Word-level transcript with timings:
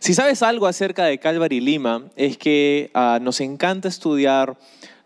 Si 0.00 0.14
sabes 0.14 0.42
algo 0.42 0.66
acerca 0.66 1.04
de 1.06 1.18
Calvary 1.18 1.60
Lima, 1.60 2.04
es 2.14 2.38
que 2.38 2.90
uh, 2.94 3.22
nos 3.22 3.40
encanta 3.40 3.88
estudiar 3.88 4.56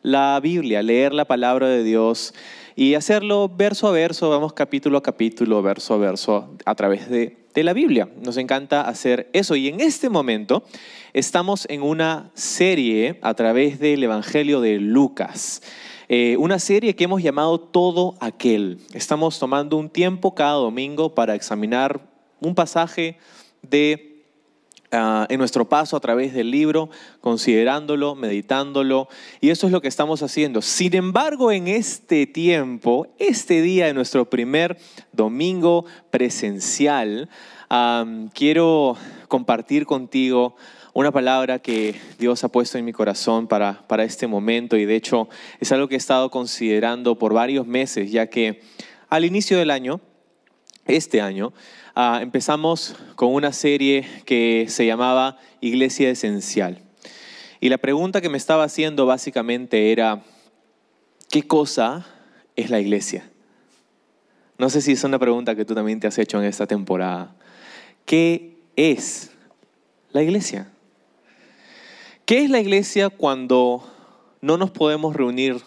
la 0.03 0.39
Biblia, 0.41 0.83
leer 0.83 1.15
la 1.15 1.25
palabra 1.25 1.67
de 1.69 1.83
Dios 1.83 2.35
y 2.77 2.95
hacerlo 2.95 3.49
verso 3.49 3.89
a 3.89 3.93
verso, 3.93 4.29
vamos 4.29 4.53
capítulo 4.53 4.99
a 4.99 5.03
capítulo, 5.03 5.63
verso 5.63 5.95
a 5.95 5.97
verso, 5.97 6.57
a 6.67 6.75
través 6.75 7.09
de, 7.09 7.39
de 7.55 7.65
la 7.65 7.73
Biblia. 7.73 8.11
Nos 8.23 8.37
encanta 8.37 8.83
hacer 8.83 9.31
eso 9.33 9.57
y 9.57 9.69
en 9.69 9.81
este 9.81 10.11
momento 10.11 10.63
estamos 11.15 11.67
en 11.71 11.83
una 11.83 12.31
serie 12.35 13.19
a 13.23 13.33
través 13.33 13.81
del 13.81 14.05
Evangelio 14.05 14.61
de 14.61 14.79
Lucas. 14.79 15.63
Eh, 16.11 16.37
una 16.39 16.59
serie 16.59 16.95
que 16.95 17.05
hemos 17.05 17.23
llamado 17.23 17.59
Todo 17.59 18.17
Aquel. 18.21 18.79
Estamos 18.93 19.39
tomando 19.39 19.79
un 19.79 19.89
tiempo 19.89 20.35
cada 20.35 20.53
domingo 20.53 21.15
para 21.15 21.35
examinar 21.35 22.01
un 22.41 22.55
pasaje 22.55 23.17
de 23.63 24.12
Uh, 24.95 25.25
en 25.31 25.39
nuestro 25.39 25.67
paso 25.67 25.97
a 25.97 26.01
través 26.01 26.35
del 26.35 26.51
libro, 26.51 26.91
considerándolo, 27.23 28.15
meditándolo, 28.15 29.09
y 29.41 29.49
eso 29.49 29.67
es 29.67 29.73
lo 29.73 29.81
que 29.81 29.89
estamos 29.89 30.23
haciendo. 30.23 30.61
Sin 30.61 30.95
embargo, 30.95 31.51
en 31.51 31.67
este 31.67 32.27
tiempo, 32.27 33.07
este 33.19 33.63
día 33.63 33.87
de 33.87 33.95
nuestro 33.95 34.29
primer 34.29 34.77
domingo 35.11 35.87
presencial, 36.11 37.31
um, 37.71 38.29
quiero 38.35 38.99
compartir 39.29 39.87
contigo 39.87 40.57
una 40.93 41.11
palabra 41.11 41.59
que 41.59 41.95
Dios 42.19 42.45
ha 42.45 42.49
puesto 42.51 42.77
en 42.77 42.85
mi 42.85 42.93
corazón 42.93 43.47
para, 43.47 43.89
para 43.89 44.05
este 44.05 44.27
momento, 44.27 44.77
y 44.77 44.85
de 44.85 44.97
hecho 44.97 45.27
es 45.59 45.73
algo 45.73 45.89
que 45.89 45.95
he 45.95 45.97
estado 45.97 46.31
considerando 46.31 47.19
por 47.19 47.33
varios 47.33 47.67
meses, 47.67 48.13
ya 48.13 48.27
que 48.27 48.61
al 49.09 49.25
inicio 49.25 49.57
del 49.57 49.71
año, 49.71 50.03
este 50.85 51.23
año, 51.23 51.55
uh, 51.97 52.17
empezamos 52.21 52.97
con 53.17 53.35
una 53.35 53.53
serie 53.53 54.07
que 54.25 54.67
se 54.69 54.87
llamaba 54.87 55.39
Iglesia 55.61 56.11
Esencial. 56.11 56.83
Y 57.61 57.69
la 57.69 57.79
pregunta 57.79 58.21
que 58.21 58.29
me 58.29 58.39
estaba 58.39 58.65
haciendo 58.65 59.07
básicamente 59.07 59.93
era, 59.93 60.23
¿qué 61.31 61.43
cosa 61.43 62.07
es 62.57 62.71
la 62.71 62.81
iglesia? 62.81 63.31
No 64.59 64.69
sé 64.69 64.81
si 64.81 64.93
es 64.93 65.05
una 65.05 65.19
pregunta 65.19 65.55
que 65.55 65.65
tú 65.65 65.75
también 65.75 66.01
te 66.01 66.07
has 66.07 66.19
hecho 66.19 66.39
en 66.39 66.45
esta 66.45 66.67
temporada. 66.67 67.35
¿Qué 68.05 68.57
es 68.77 69.31
la 70.11 70.23
iglesia? 70.23 70.71
¿Qué 72.27 72.45
es 72.45 72.51
la 72.51 72.61
iglesia 72.61 73.11
cuando 73.11 73.85
no 74.41 74.57
nos 74.57 74.71
podemos 74.71 75.15
reunir 75.15 75.61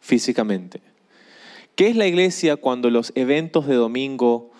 físicamente? 0.00 0.80
¿Qué 1.74 1.88
es 1.88 1.96
la 1.96 2.06
iglesia 2.06 2.56
cuando 2.56 2.90
los 2.90 3.12
eventos 3.14 3.66
de 3.66 3.74
domingo 3.74 4.50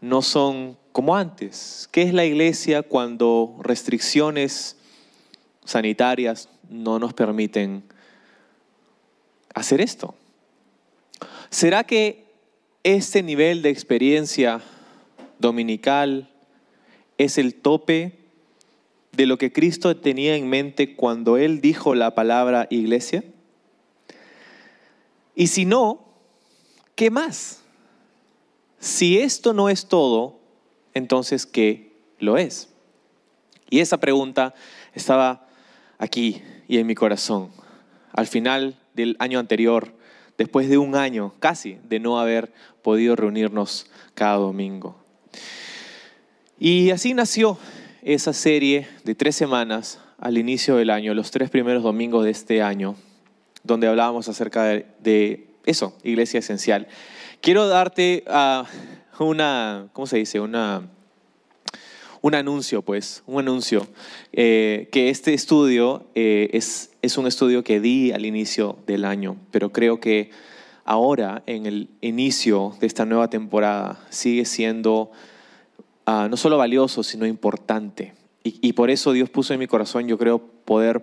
no 0.00 0.22
son 0.22 0.76
como 0.92 1.16
antes. 1.16 1.88
¿Qué 1.92 2.02
es 2.02 2.14
la 2.14 2.24
iglesia 2.24 2.82
cuando 2.82 3.56
restricciones 3.62 4.76
sanitarias 5.64 6.48
no 6.68 6.98
nos 6.98 7.12
permiten 7.14 7.82
hacer 9.54 9.80
esto? 9.80 10.14
¿Será 11.50 11.84
que 11.84 12.24
este 12.82 13.22
nivel 13.22 13.62
de 13.62 13.70
experiencia 13.70 14.60
dominical 15.38 16.30
es 17.18 17.38
el 17.38 17.54
tope 17.54 18.18
de 19.12 19.26
lo 19.26 19.36
que 19.36 19.52
Cristo 19.52 19.96
tenía 19.96 20.36
en 20.36 20.48
mente 20.48 20.96
cuando 20.96 21.36
Él 21.36 21.60
dijo 21.60 21.94
la 21.94 22.14
palabra 22.14 22.66
iglesia? 22.70 23.24
Y 25.34 25.48
si 25.48 25.64
no, 25.64 26.04
¿qué 26.94 27.10
más? 27.10 27.59
Si 28.80 29.18
esto 29.18 29.52
no 29.52 29.68
es 29.68 29.86
todo, 29.86 30.40
entonces 30.94 31.46
¿qué 31.46 31.92
lo 32.18 32.36
es? 32.36 32.68
Y 33.68 33.78
esa 33.78 33.98
pregunta 33.98 34.54
estaba 34.94 35.46
aquí 35.98 36.42
y 36.66 36.78
en 36.78 36.86
mi 36.86 36.94
corazón. 36.94 37.50
Al 38.12 38.26
final 38.26 38.76
del 38.94 39.16
año 39.20 39.38
anterior, 39.38 39.92
después 40.36 40.68
de 40.68 40.78
un 40.78 40.96
año 40.96 41.34
casi 41.38 41.78
de 41.88 42.00
no 42.00 42.18
haber 42.18 42.52
podido 42.82 43.14
reunirnos 43.14 43.86
cada 44.14 44.36
domingo. 44.36 44.96
Y 46.58 46.90
así 46.90 47.14
nació 47.14 47.58
esa 48.02 48.32
serie 48.32 48.88
de 49.04 49.14
tres 49.14 49.36
semanas 49.36 49.98
al 50.18 50.38
inicio 50.38 50.76
del 50.76 50.90
año, 50.90 51.14
los 51.14 51.30
tres 51.30 51.50
primeros 51.50 51.82
domingos 51.82 52.24
de 52.24 52.30
este 52.30 52.62
año, 52.62 52.96
donde 53.62 53.86
hablábamos 53.86 54.28
acerca 54.28 54.64
de, 54.64 55.46
eso, 55.64 55.96
iglesia 56.02 56.40
esencial. 56.40 56.88
Quiero 57.42 57.68
darte 57.68 58.22
uh, 58.28 59.24
una, 59.24 59.88
¿cómo 59.94 60.06
se 60.06 60.18
dice? 60.18 60.40
Una, 60.40 60.86
un 62.20 62.34
anuncio, 62.34 62.82
pues, 62.82 63.22
un 63.26 63.38
anuncio, 63.38 63.86
eh, 64.34 64.90
que 64.92 65.08
este 65.08 65.32
estudio 65.32 66.04
eh, 66.14 66.50
es, 66.52 66.90
es 67.00 67.16
un 67.16 67.26
estudio 67.26 67.64
que 67.64 67.80
di 67.80 68.12
al 68.12 68.26
inicio 68.26 68.76
del 68.86 69.06
año, 69.06 69.38
pero 69.52 69.72
creo 69.72 70.00
que 70.00 70.30
ahora, 70.84 71.42
en 71.46 71.64
el 71.64 71.88
inicio 72.02 72.76
de 72.78 72.86
esta 72.86 73.06
nueva 73.06 73.30
temporada, 73.30 74.04
sigue 74.10 74.44
siendo 74.44 75.10
uh, 76.06 76.28
no 76.28 76.36
solo 76.36 76.58
valioso, 76.58 77.02
sino 77.02 77.24
importante. 77.24 78.12
Y, 78.44 78.58
y, 78.60 78.74
por 78.74 78.90
eso 78.90 79.12
Dios 79.12 79.30
puso 79.30 79.54
en 79.54 79.60
mi 79.60 79.66
corazón, 79.66 80.06
yo 80.08 80.18
creo, 80.18 80.40
poder 80.66 81.02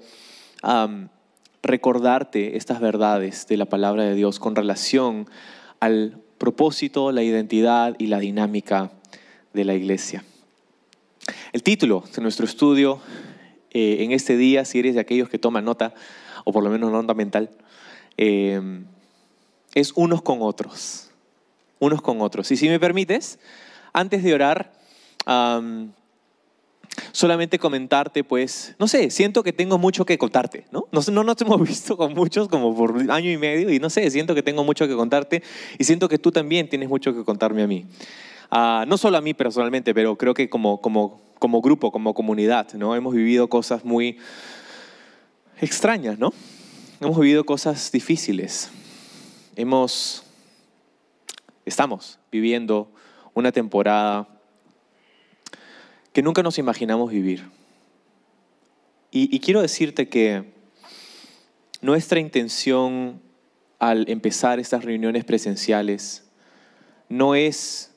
recordarte 1.63 2.57
estas 2.57 2.79
verdades 2.79 3.47
de 3.47 3.57
la 3.57 3.65
palabra 3.65 4.03
de 4.03 4.13
Dios 4.13 4.37
con 4.37 4.55
relación 4.55 5.27
al 5.79 6.21
propósito, 6.37 7.11
la 7.11 7.23
identidad 7.23 7.95
y 7.99 8.07
la 8.07 8.19
dinámica 8.19 8.91
de 9.53 9.65
la 9.65 9.73
iglesia. 9.73 10.23
El 11.51 11.63
título 11.63 12.03
de 12.15 12.21
nuestro 12.21 12.45
estudio 12.45 12.99
eh, 13.71 13.97
en 13.99 14.11
este 14.11 14.37
día, 14.37 14.65
si 14.65 14.79
eres 14.79 14.95
de 14.95 15.01
aquellos 15.01 15.29
que 15.29 15.39
toman 15.39 15.65
nota, 15.65 15.93
o 16.45 16.51
por 16.53 16.63
lo 16.63 16.69
menos 16.69 16.91
nota 16.91 17.13
mental, 17.13 17.49
eh, 18.17 18.61
es 19.73 19.91
unos 19.95 20.21
con 20.21 20.39
otros. 20.41 21.11
Unos 21.79 22.01
con 22.01 22.21
otros. 22.21 22.49
Y 22.51 22.57
si 22.57 22.69
me 22.69 22.79
permites, 22.79 23.39
antes 23.93 24.23
de 24.23 24.33
orar, 24.33 24.73
solamente 27.11 27.59
comentarte, 27.59 28.23
pues, 28.23 28.75
no 28.79 28.87
sé, 28.87 29.09
siento 29.09 29.43
que 29.43 29.53
tengo 29.53 29.77
mucho 29.77 30.05
que 30.05 30.17
contarte, 30.17 30.65
¿no? 30.71 30.87
No, 30.91 31.01
no 31.11 31.23
nos 31.23 31.41
hemos 31.41 31.61
visto 31.61 31.97
con 31.97 32.13
muchos 32.13 32.47
como 32.47 32.75
por 32.75 33.11
año 33.11 33.31
y 33.31 33.37
medio 33.37 33.71
y 33.71 33.79
no 33.79 33.89
sé, 33.89 34.09
siento 34.11 34.35
que 34.35 34.43
tengo 34.43 34.63
mucho 34.63 34.87
que 34.87 34.95
contarte 34.95 35.43
y 35.77 35.83
siento 35.83 36.09
que 36.09 36.17
tú 36.17 36.31
también 36.31 36.69
tienes 36.69 36.89
mucho 36.89 37.13
que 37.13 37.23
contarme 37.23 37.63
a 37.63 37.67
mí. 37.67 37.85
Uh, 38.51 38.85
no 38.87 38.97
solo 38.97 39.17
a 39.17 39.21
mí 39.21 39.33
personalmente, 39.33 39.93
pero 39.93 40.17
creo 40.17 40.33
que 40.33 40.49
como, 40.49 40.79
como, 40.79 41.21
como 41.39 41.61
grupo, 41.61 41.91
como 41.91 42.13
comunidad, 42.13 42.73
¿no? 42.73 42.95
Hemos 42.95 43.13
vivido 43.13 43.49
cosas 43.49 43.83
muy 43.83 44.17
extrañas, 45.59 46.17
¿no? 46.17 46.33
Hemos 47.01 47.19
vivido 47.19 47.45
cosas 47.45 47.91
difíciles. 47.91 48.71
Hemos, 49.55 50.23
estamos 51.65 52.19
viviendo 52.31 52.89
una 53.33 53.51
temporada 53.51 54.27
que 56.17 56.23
nunca 56.23 56.41
nos 56.41 56.57
imaginamos 56.57 57.11
vivir. 57.11 57.43
Y, 59.11 59.39
quiero 59.39 59.61
decirte 59.61 60.09
que 60.09 60.45
nuestra 61.79 62.19
intención 62.19 63.21
al 63.77 64.09
empezar 64.09 64.59
estas 64.59 64.83
reuniones 64.83 65.25
presenciales 65.25 66.27
no 67.07 67.35
es 67.35 67.91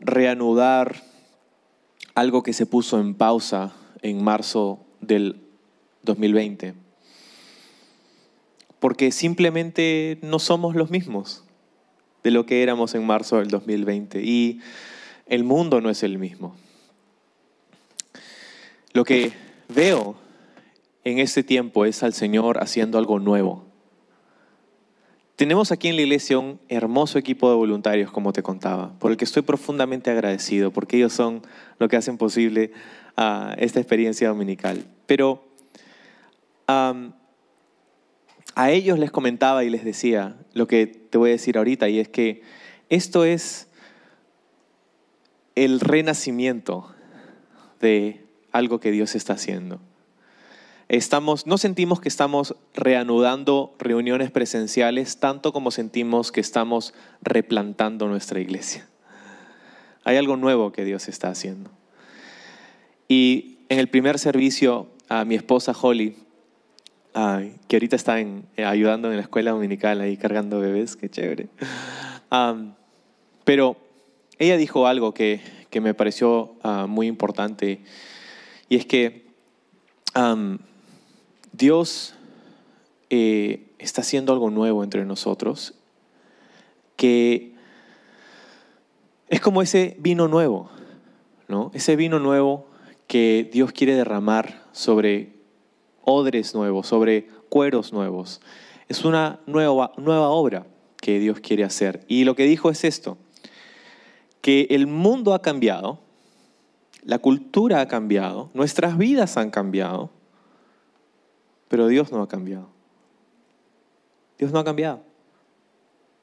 reanudar 0.00 1.00
algo 2.16 2.42
que 2.42 2.52
se 2.52 2.66
puso 2.66 2.98
en 2.98 3.14
pausa 3.14 3.72
en 4.02 4.24
marzo 4.24 4.84
del 5.00 5.40
2020, 6.02 6.74
porque 8.80 9.12
simplemente 9.12 10.18
no 10.22 10.40
somos 10.40 10.74
los 10.74 10.90
mismos 10.90 11.44
de 12.24 12.32
lo 12.32 12.46
que 12.46 12.64
éramos 12.64 12.96
en 12.96 13.06
marzo 13.06 13.36
del 13.36 13.46
2020 13.46 14.24
y 14.24 14.60
el 15.26 15.44
mundo 15.44 15.80
no 15.80 15.88
es 15.88 16.02
el 16.02 16.18
mismo. 16.18 16.56
Lo 18.98 19.04
que 19.04 19.30
veo 19.68 20.16
en 21.04 21.20
este 21.20 21.44
tiempo 21.44 21.84
es 21.84 22.02
al 22.02 22.14
Señor 22.14 22.60
haciendo 22.60 22.98
algo 22.98 23.20
nuevo. 23.20 23.64
Tenemos 25.36 25.70
aquí 25.70 25.86
en 25.86 25.94
la 25.94 26.02
iglesia 26.02 26.36
un 26.36 26.58
hermoso 26.68 27.16
equipo 27.16 27.48
de 27.48 27.54
voluntarios, 27.54 28.10
como 28.10 28.32
te 28.32 28.42
contaba, 28.42 28.98
por 28.98 29.12
el 29.12 29.16
que 29.16 29.24
estoy 29.24 29.42
profundamente 29.42 30.10
agradecido, 30.10 30.72
porque 30.72 30.96
ellos 30.96 31.12
son 31.12 31.42
lo 31.78 31.88
que 31.88 31.94
hacen 31.94 32.18
posible 32.18 32.72
uh, 33.16 33.54
esta 33.58 33.78
experiencia 33.78 34.30
dominical. 34.30 34.84
Pero 35.06 35.46
a 36.66 36.92
ellos 38.68 38.98
les 38.98 39.12
comentaba 39.12 39.62
y 39.62 39.70
les 39.70 39.84
decía 39.84 40.38
lo 40.54 40.66
que 40.66 40.88
te 40.88 41.18
voy 41.18 41.30
a 41.30 41.34
decir 41.34 41.56
ahorita, 41.56 41.88
y 41.88 42.00
es 42.00 42.08
que 42.08 42.42
esto 42.88 43.24
es 43.24 43.68
el 45.54 45.78
renacimiento 45.78 46.92
de 47.78 48.24
algo 48.52 48.80
que 48.80 48.90
Dios 48.90 49.14
está 49.14 49.34
haciendo. 49.34 49.80
Estamos, 50.88 51.46
no 51.46 51.58
sentimos 51.58 52.00
que 52.00 52.08
estamos 52.08 52.56
reanudando 52.74 53.74
reuniones 53.78 54.30
presenciales 54.30 55.18
tanto 55.18 55.52
como 55.52 55.70
sentimos 55.70 56.32
que 56.32 56.40
estamos 56.40 56.94
replantando 57.20 58.08
nuestra 58.08 58.40
iglesia. 58.40 58.88
Hay 60.04 60.16
algo 60.16 60.36
nuevo 60.36 60.72
que 60.72 60.84
Dios 60.84 61.08
está 61.08 61.28
haciendo. 61.28 61.70
Y 63.06 63.58
en 63.68 63.78
el 63.78 63.88
primer 63.88 64.18
servicio, 64.18 64.88
a 65.10 65.26
mi 65.26 65.34
esposa 65.34 65.72
Holly, 65.78 66.16
que 67.66 67.76
ahorita 67.76 67.96
está 67.96 68.20
eh, 68.20 68.44
ayudando 68.64 69.10
en 69.10 69.16
la 69.16 69.22
escuela 69.22 69.50
dominical 69.50 70.00
ahí 70.00 70.16
cargando 70.16 70.60
bebés, 70.60 70.96
qué 70.96 71.08
chévere. 71.08 71.48
pero 73.44 73.76
ella 74.38 74.56
dijo 74.56 74.86
algo 74.86 75.12
que, 75.12 75.40
que 75.68 75.80
me 75.80 75.94
pareció 75.94 76.54
ah, 76.62 76.86
muy 76.88 77.06
importante 77.06 77.80
y 78.68 78.76
es 78.76 78.86
que 78.86 79.26
Dios 81.52 82.14
eh, 83.10 83.66
está 83.78 84.00
haciendo 84.00 84.32
algo 84.32 84.50
nuevo 84.50 84.82
entre 84.82 85.04
nosotros 85.04 85.74
que 86.96 87.54
es 89.28 89.40
como 89.40 89.62
ese 89.62 89.96
vino 90.00 90.26
nuevo, 90.26 90.68
¿no? 91.46 91.70
Ese 91.72 91.94
vino 91.94 92.18
nuevo 92.18 92.66
que 93.06 93.48
Dios 93.52 93.70
quiere 93.72 93.94
derramar 93.94 94.64
sobre 94.72 95.32
odres 96.02 96.54
nuevos, 96.54 96.88
sobre 96.88 97.28
cueros 97.48 97.92
nuevos. 97.92 98.40
Es 98.88 99.04
una 99.04 99.38
nueva, 99.46 99.92
nueva 99.96 100.28
obra 100.30 100.66
que 100.96 101.20
Dios 101.20 101.38
quiere 101.38 101.62
hacer. 101.62 102.04
Y 102.08 102.24
lo 102.24 102.34
que 102.34 102.44
dijo 102.44 102.68
es 102.68 102.82
esto, 102.82 103.16
que 104.40 104.66
el 104.70 104.88
mundo 104.88 105.34
ha 105.34 105.40
cambiado, 105.40 106.00
la 107.08 107.18
cultura 107.18 107.80
ha 107.80 107.88
cambiado, 107.88 108.50
nuestras 108.52 108.98
vidas 108.98 109.38
han 109.38 109.50
cambiado, 109.50 110.10
pero 111.68 111.86
Dios 111.86 112.12
no 112.12 112.20
ha 112.20 112.28
cambiado. 112.28 112.68
Dios 114.38 114.52
no 114.52 114.58
ha 114.58 114.64
cambiado. 114.64 115.02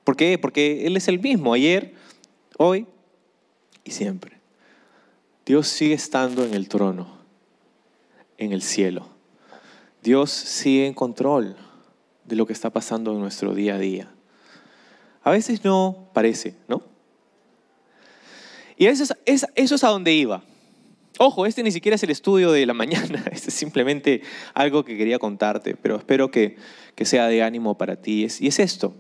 ¿Por 0.04 0.16
qué? 0.16 0.38
Porque 0.38 0.86
Él 0.86 0.96
es 0.96 1.08
el 1.08 1.20
mismo, 1.20 1.56
ayer, 1.56 1.96
hoy 2.60 2.86
y 3.84 3.90
siempre. 3.90 4.38
Dios 5.44 5.70
sigue 5.70 5.96
estando 5.96 6.46
en 6.46 6.54
el 6.54 6.70
trono, 6.70 7.18
en 8.38 8.54
el 8.54 8.62
cielo. 8.62 9.08
Dios 10.04 10.30
sigue 10.30 10.86
en 10.86 10.94
control 10.94 11.56
de 12.26 12.36
lo 12.36 12.46
que 12.46 12.54
está 12.54 12.70
pasando 12.70 13.12
en 13.12 13.22
nuestro 13.22 13.56
día 13.56 13.74
a 13.74 13.80
día. 13.80 14.12
A 15.24 15.32
veces 15.32 15.64
no 15.64 16.10
parece, 16.14 16.56
¿no? 16.68 16.84
Y 18.78 18.86
eso 18.86 19.16
es, 19.26 19.48
eso 19.56 19.76
es 19.76 19.84
a 19.84 19.90
donde 19.90 20.14
iba. 20.14 20.44
Ojo, 21.18 21.46
este 21.46 21.64
ni 21.64 21.72
siquiera 21.72 21.96
es 21.96 22.04
el 22.04 22.10
estudio 22.10 22.52
de 22.52 22.66
la 22.66 22.74
mañana, 22.74 23.24
este 23.32 23.50
es 23.50 23.54
simplemente 23.54 24.22
algo 24.54 24.84
que 24.84 24.98
quería 24.98 25.20
contarte, 25.20 25.76
pero 25.76 25.96
espero 25.96 26.30
que, 26.30 26.58
que 26.96 27.06
sea 27.06 27.28
de 27.28 27.42
ánimo 27.42 27.78
para 27.78 27.96
ti. 27.96 28.28
Y 28.40 28.48
es 28.48 28.60
esto, 28.60 28.94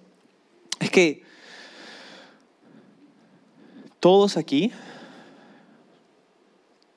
es 0.80 0.90
que 0.90 1.24
todos 4.00 4.38
aquí 4.38 4.72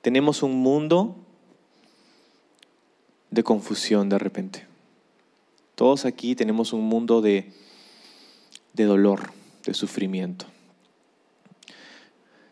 tenemos 0.03 0.43
un 0.43 0.57
mundo 0.57 1.17
de 3.31 3.43
confusión 3.43 4.09
de 4.09 4.19
repente. 4.19 4.67
Todos 5.75 6.05
aquí 6.05 6.35
tenemos 6.35 6.73
un 6.73 6.83
mundo 6.83 7.21
de, 7.21 7.53
de 8.73 8.85
dolor, 8.85 9.33
de 9.65 9.75
sufrimiento. 9.75 10.47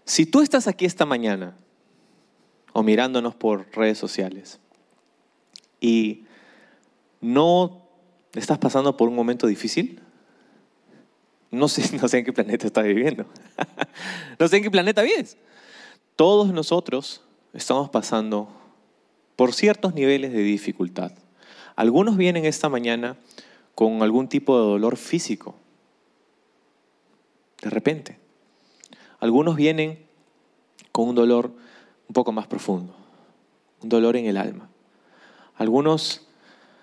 Si 0.04 0.26
tú 0.26 0.42
estás 0.42 0.68
aquí 0.68 0.84
esta 0.84 1.04
mañana 1.04 1.56
o 2.76 2.82
mirándonos 2.82 3.34
por 3.34 3.74
redes 3.74 3.96
sociales 3.96 4.60
y 5.80 6.26
no 7.22 7.88
estás 8.34 8.58
pasando 8.58 8.98
por 8.98 9.08
un 9.08 9.14
momento 9.14 9.46
difícil, 9.46 10.02
no 11.50 11.68
sé, 11.68 11.96
no 12.02 12.06
sé 12.06 12.18
en 12.18 12.26
qué 12.26 12.34
planeta 12.34 12.66
estás 12.66 12.84
viviendo. 12.84 13.24
no 14.38 14.46
sé 14.46 14.58
en 14.58 14.62
qué 14.62 14.70
planeta 14.70 15.00
vives. 15.00 15.38
Todos 16.16 16.52
nosotros 16.52 17.22
estamos 17.54 17.88
pasando 17.88 18.50
por 19.36 19.54
ciertos 19.54 19.94
niveles 19.94 20.34
de 20.34 20.40
dificultad. 20.42 21.12
Algunos 21.76 22.18
vienen 22.18 22.44
esta 22.44 22.68
mañana 22.68 23.16
con 23.74 24.02
algún 24.02 24.28
tipo 24.28 24.54
de 24.54 24.66
dolor 24.66 24.98
físico, 24.98 25.54
de 27.62 27.70
repente. 27.70 28.18
Algunos 29.18 29.56
vienen 29.56 29.98
con 30.92 31.08
un 31.08 31.14
dolor 31.14 31.64
un 32.08 32.12
poco 32.12 32.32
más 32.32 32.46
profundo, 32.46 32.94
un 33.82 33.88
dolor 33.88 34.16
en 34.16 34.26
el 34.26 34.36
alma. 34.36 34.68
Algunos 35.56 36.26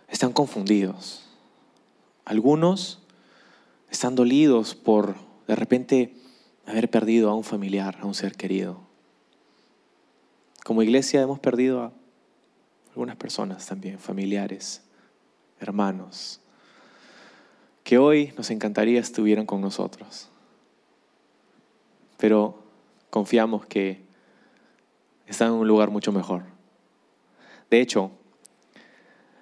están 0.07 0.33
confundidos. 0.33 1.23
Algunos 2.25 2.99
están 3.89 4.15
dolidos 4.15 4.75
por 4.75 5.15
de 5.47 5.55
repente 5.55 6.15
haber 6.65 6.89
perdido 6.89 7.29
a 7.29 7.35
un 7.35 7.43
familiar, 7.43 7.97
a 8.01 8.05
un 8.05 8.13
ser 8.13 8.35
querido. 8.35 8.79
Como 10.63 10.81
iglesia 10.81 11.21
hemos 11.21 11.39
perdido 11.39 11.81
a 11.81 11.91
algunas 12.91 13.17
personas 13.17 13.65
también, 13.65 13.99
familiares, 13.99 14.81
hermanos, 15.59 16.39
que 17.83 17.97
hoy 17.97 18.33
nos 18.37 18.49
encantaría 18.49 18.99
estuvieran 18.99 19.45
con 19.45 19.59
nosotros. 19.61 20.29
Pero 22.17 22.63
confiamos 23.09 23.65
que 23.65 24.01
están 25.27 25.49
en 25.49 25.53
un 25.53 25.67
lugar 25.67 25.89
mucho 25.89 26.11
mejor. 26.11 26.43
De 27.69 27.81
hecho, 27.81 28.11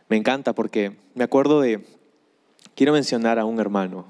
me 0.07 0.17
encanta 0.17 0.53
porque 0.53 0.95
me 1.15 1.23
acuerdo 1.23 1.61
de, 1.61 1.85
quiero 2.75 2.93
mencionar 2.93 3.39
a 3.39 3.45
un 3.45 3.59
hermano, 3.59 4.05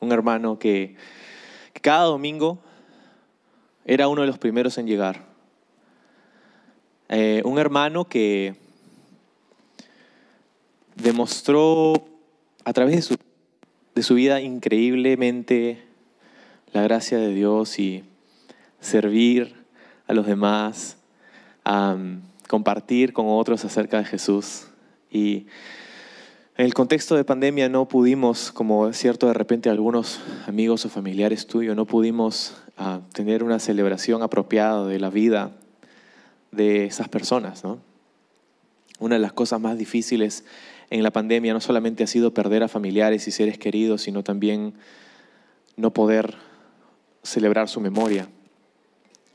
un 0.00 0.12
hermano 0.12 0.58
que, 0.58 0.96
cada 1.80 2.04
domingo 2.04 2.60
era 3.84 4.06
uno 4.06 4.20
de 4.20 4.28
los 4.28 4.38
primeros 4.38 4.78
en 4.78 4.86
llegar 4.86 5.24
eh, 7.08 7.42
un 7.44 7.58
hermano 7.58 8.04
que 8.04 8.54
demostró 10.94 11.92
a 12.64 12.72
través 12.72 12.96
de 12.96 13.02
su, 13.02 13.16
de 13.94 14.02
su 14.02 14.14
vida 14.14 14.40
increíblemente 14.40 15.82
la 16.72 16.82
gracia 16.82 17.18
de 17.18 17.34
Dios 17.34 17.78
y 17.78 18.04
servir 18.80 19.61
a 20.06 20.14
los 20.14 20.26
demás, 20.26 20.96
compartir 22.48 23.12
con 23.12 23.26
otros 23.28 23.64
acerca 23.64 23.98
de 23.98 24.04
Jesús. 24.04 24.66
Y 25.10 25.46
en 26.56 26.66
el 26.66 26.74
contexto 26.74 27.16
de 27.16 27.24
pandemia 27.24 27.68
no 27.68 27.88
pudimos, 27.88 28.52
como 28.52 28.88
es 28.88 28.96
cierto 28.98 29.26
de 29.26 29.34
repente 29.34 29.70
algunos 29.70 30.20
amigos 30.46 30.84
o 30.84 30.88
familiares 30.88 31.46
tuyos, 31.46 31.74
no 31.76 31.86
pudimos 31.86 32.54
ah, 32.76 33.00
tener 33.12 33.42
una 33.42 33.58
celebración 33.58 34.22
apropiada 34.22 34.86
de 34.86 34.98
la 35.00 35.10
vida 35.10 35.52
de 36.50 36.84
esas 36.84 37.08
personas. 37.08 37.64
¿no? 37.64 37.78
Una 38.98 39.16
de 39.16 39.20
las 39.20 39.32
cosas 39.32 39.60
más 39.60 39.78
difíciles 39.78 40.44
en 40.90 41.02
la 41.02 41.10
pandemia 41.10 41.54
no 41.54 41.60
solamente 41.60 42.04
ha 42.04 42.06
sido 42.06 42.34
perder 42.34 42.62
a 42.62 42.68
familiares 42.68 43.26
y 43.26 43.30
seres 43.30 43.56
queridos, 43.56 44.02
sino 44.02 44.22
también 44.22 44.74
no 45.76 45.92
poder 45.94 46.34
celebrar 47.22 47.68
su 47.68 47.80
memoria 47.80 48.28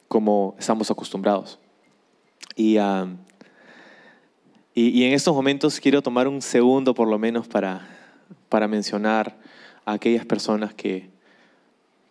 como 0.07 0.55
estamos 0.57 0.89
acostumbrados. 0.91 1.59
Y, 2.55 2.77
y, 4.73 5.03
en 5.03 5.13
estos 5.13 5.35
momentos 5.35 5.79
quiero 5.79 6.01
tomar 6.01 6.27
un 6.27 6.41
segundo 6.41 6.93
por 6.93 7.07
lo 7.07 7.19
menos 7.19 7.47
para, 7.47 7.87
para 8.49 8.67
mencionar 8.67 9.37
a 9.85 9.93
aquellas 9.93 10.25
personas 10.25 10.73
que, 10.73 11.09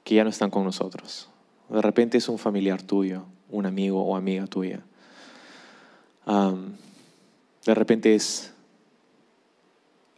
que 0.05 0.15
ya 0.15 0.25
no 0.25 0.31
están 0.31 0.51
con 0.51 0.65
nosotros. 0.65 1.29
De 1.69 1.83
repente 1.83 2.19
es 2.19 2.29
un 2.29 2.39
familiar 2.39 2.83
tuyo, 2.83 3.25
un 3.51 3.67
amigo 3.67 4.03
o 4.03 4.17
amiga 4.17 4.47
tuya 4.47 4.83
de 6.27 7.75
repente 7.75 8.15
es 8.15 8.53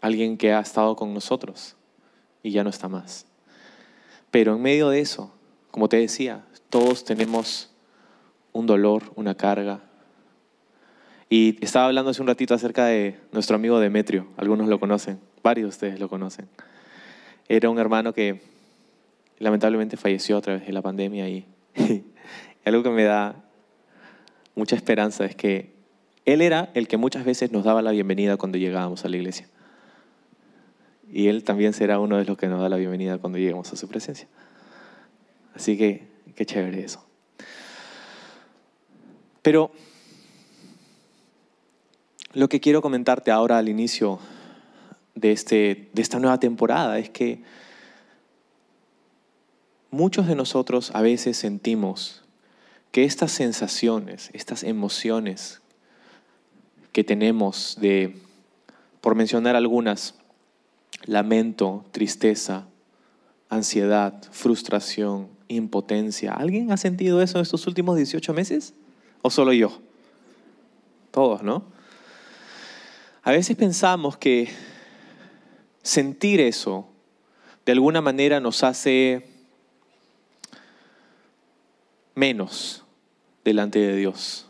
alguien 0.00 0.38
que 0.38 0.52
ha 0.52 0.60
estado 0.60 0.96
con 0.96 1.12
nosotros 1.12 1.76
y 2.42 2.50
ya 2.50 2.64
no 2.64 2.70
está 2.70 2.88
más. 2.88 3.26
Pero 4.30 4.54
en 4.54 4.62
medio 4.62 4.88
de 4.88 5.00
eso, 5.00 5.32
como 5.70 5.88
te 5.88 5.98
decía, 5.98 6.44
todos 6.70 7.04
tenemos 7.04 7.70
un 8.52 8.66
dolor, 8.66 9.12
una 9.16 9.34
carga. 9.34 9.80
Y 11.30 11.62
estaba 11.64 11.86
hablando 11.86 12.10
hace 12.10 12.22
un 12.22 12.28
ratito 12.28 12.54
acerca 12.54 12.86
de 12.86 13.18
nuestro 13.32 13.56
amigo 13.56 13.80
Demetrio, 13.80 14.28
algunos 14.36 14.68
lo 14.68 14.80
conocen, 14.80 15.20
varios 15.42 15.66
de 15.66 15.68
ustedes 15.68 16.00
lo 16.00 16.08
conocen. 16.08 16.48
Era 17.48 17.70
un 17.70 17.78
hermano 17.78 18.12
que 18.12 18.40
lamentablemente 19.38 19.96
falleció 19.96 20.36
a 20.36 20.40
través 20.40 20.66
de 20.66 20.72
la 20.72 20.82
pandemia 20.82 21.28
y 21.28 21.46
algo 22.64 22.82
que 22.82 22.90
me 22.90 23.04
da 23.04 23.36
mucha 24.54 24.76
esperanza 24.76 25.24
es 25.24 25.36
que 25.36 25.78
él 26.28 26.42
era 26.42 26.68
el 26.74 26.88
que 26.88 26.98
muchas 26.98 27.24
veces 27.24 27.52
nos 27.52 27.64
daba 27.64 27.80
la 27.80 27.90
bienvenida 27.90 28.36
cuando 28.36 28.58
llegábamos 28.58 29.02
a 29.02 29.08
la 29.08 29.16
iglesia. 29.16 29.48
Y 31.10 31.28
Él 31.28 31.42
también 31.42 31.72
será 31.72 32.00
uno 32.00 32.18
de 32.18 32.26
los 32.26 32.36
que 32.36 32.48
nos 32.48 32.60
da 32.60 32.68
la 32.68 32.76
bienvenida 32.76 33.16
cuando 33.16 33.38
lleguemos 33.38 33.72
a 33.72 33.76
su 33.76 33.88
presencia. 33.88 34.28
Así 35.54 35.78
que, 35.78 36.06
qué 36.34 36.46
chévere 36.46 36.84
eso. 36.84 37.04
Pero 39.42 39.70
lo 42.34 42.48
que 42.48 42.60
quiero 42.60 42.82
comentarte 42.82 43.30
ahora 43.30 43.58
al 43.58 43.68
inicio 43.68 44.18
de, 45.14 45.32
este, 45.32 45.88
de 45.92 46.02
esta 46.02 46.18
nueva 46.18 46.38
temporada 46.38 46.98
es 46.98 47.10
que 47.10 47.42
muchos 49.90 50.26
de 50.26 50.34
nosotros 50.34 50.90
a 50.94 51.02
veces 51.02 51.36
sentimos 51.36 52.22
que 52.92 53.04
estas 53.04 53.32
sensaciones, 53.32 54.30
estas 54.32 54.62
emociones 54.62 55.60
que 56.92 57.04
tenemos 57.04 57.76
de, 57.80 58.18
por 59.00 59.14
mencionar 59.14 59.56
algunas, 59.56 60.14
lamento, 61.04 61.84
tristeza, 61.92 62.66
ansiedad, 63.48 64.22
frustración, 64.30 65.37
impotencia. 65.48 66.34
¿Alguien 66.34 66.70
ha 66.72 66.76
sentido 66.76 67.20
eso 67.22 67.38
en 67.38 67.42
estos 67.42 67.66
últimos 67.66 67.96
18 67.96 68.32
meses? 68.34 68.74
¿O 69.22 69.30
solo 69.30 69.52
yo? 69.52 69.80
Todos, 71.10 71.42
¿no? 71.42 71.64
A 73.22 73.32
veces 73.32 73.56
pensamos 73.56 74.16
que 74.16 74.48
sentir 75.82 76.40
eso 76.40 76.88
de 77.66 77.72
alguna 77.72 78.00
manera 78.00 78.40
nos 78.40 78.62
hace 78.62 79.26
menos 82.14 82.84
delante 83.44 83.78
de 83.78 83.96
Dios. 83.96 84.46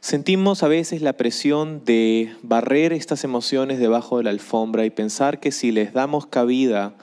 Sentimos 0.00 0.62
a 0.62 0.68
veces 0.68 1.02
la 1.02 1.14
presión 1.14 1.84
de 1.84 2.34
barrer 2.42 2.92
estas 2.92 3.24
emociones 3.24 3.78
debajo 3.78 4.18
de 4.18 4.24
la 4.24 4.30
alfombra 4.30 4.84
y 4.84 4.90
pensar 4.90 5.40
que 5.40 5.50
si 5.50 5.72
les 5.72 5.92
damos 5.92 6.26
cabida, 6.26 6.94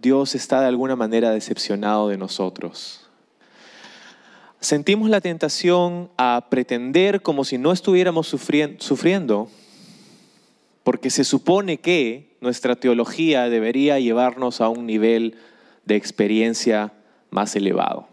Dios 0.00 0.34
está 0.34 0.60
de 0.60 0.68
alguna 0.68 0.94
manera 0.94 1.30
decepcionado 1.30 2.08
de 2.08 2.16
nosotros. 2.16 3.08
Sentimos 4.60 5.10
la 5.10 5.20
tentación 5.20 6.10
a 6.16 6.46
pretender 6.50 7.22
como 7.22 7.44
si 7.44 7.58
no 7.58 7.72
estuviéramos 7.72 8.28
sufriendo, 8.28 9.48
porque 10.84 11.10
se 11.10 11.24
supone 11.24 11.78
que 11.78 12.36
nuestra 12.40 12.76
teología 12.76 13.48
debería 13.48 13.98
llevarnos 13.98 14.60
a 14.60 14.68
un 14.68 14.86
nivel 14.86 15.36
de 15.84 15.96
experiencia 15.96 16.92
más 17.30 17.56
elevado. 17.56 18.08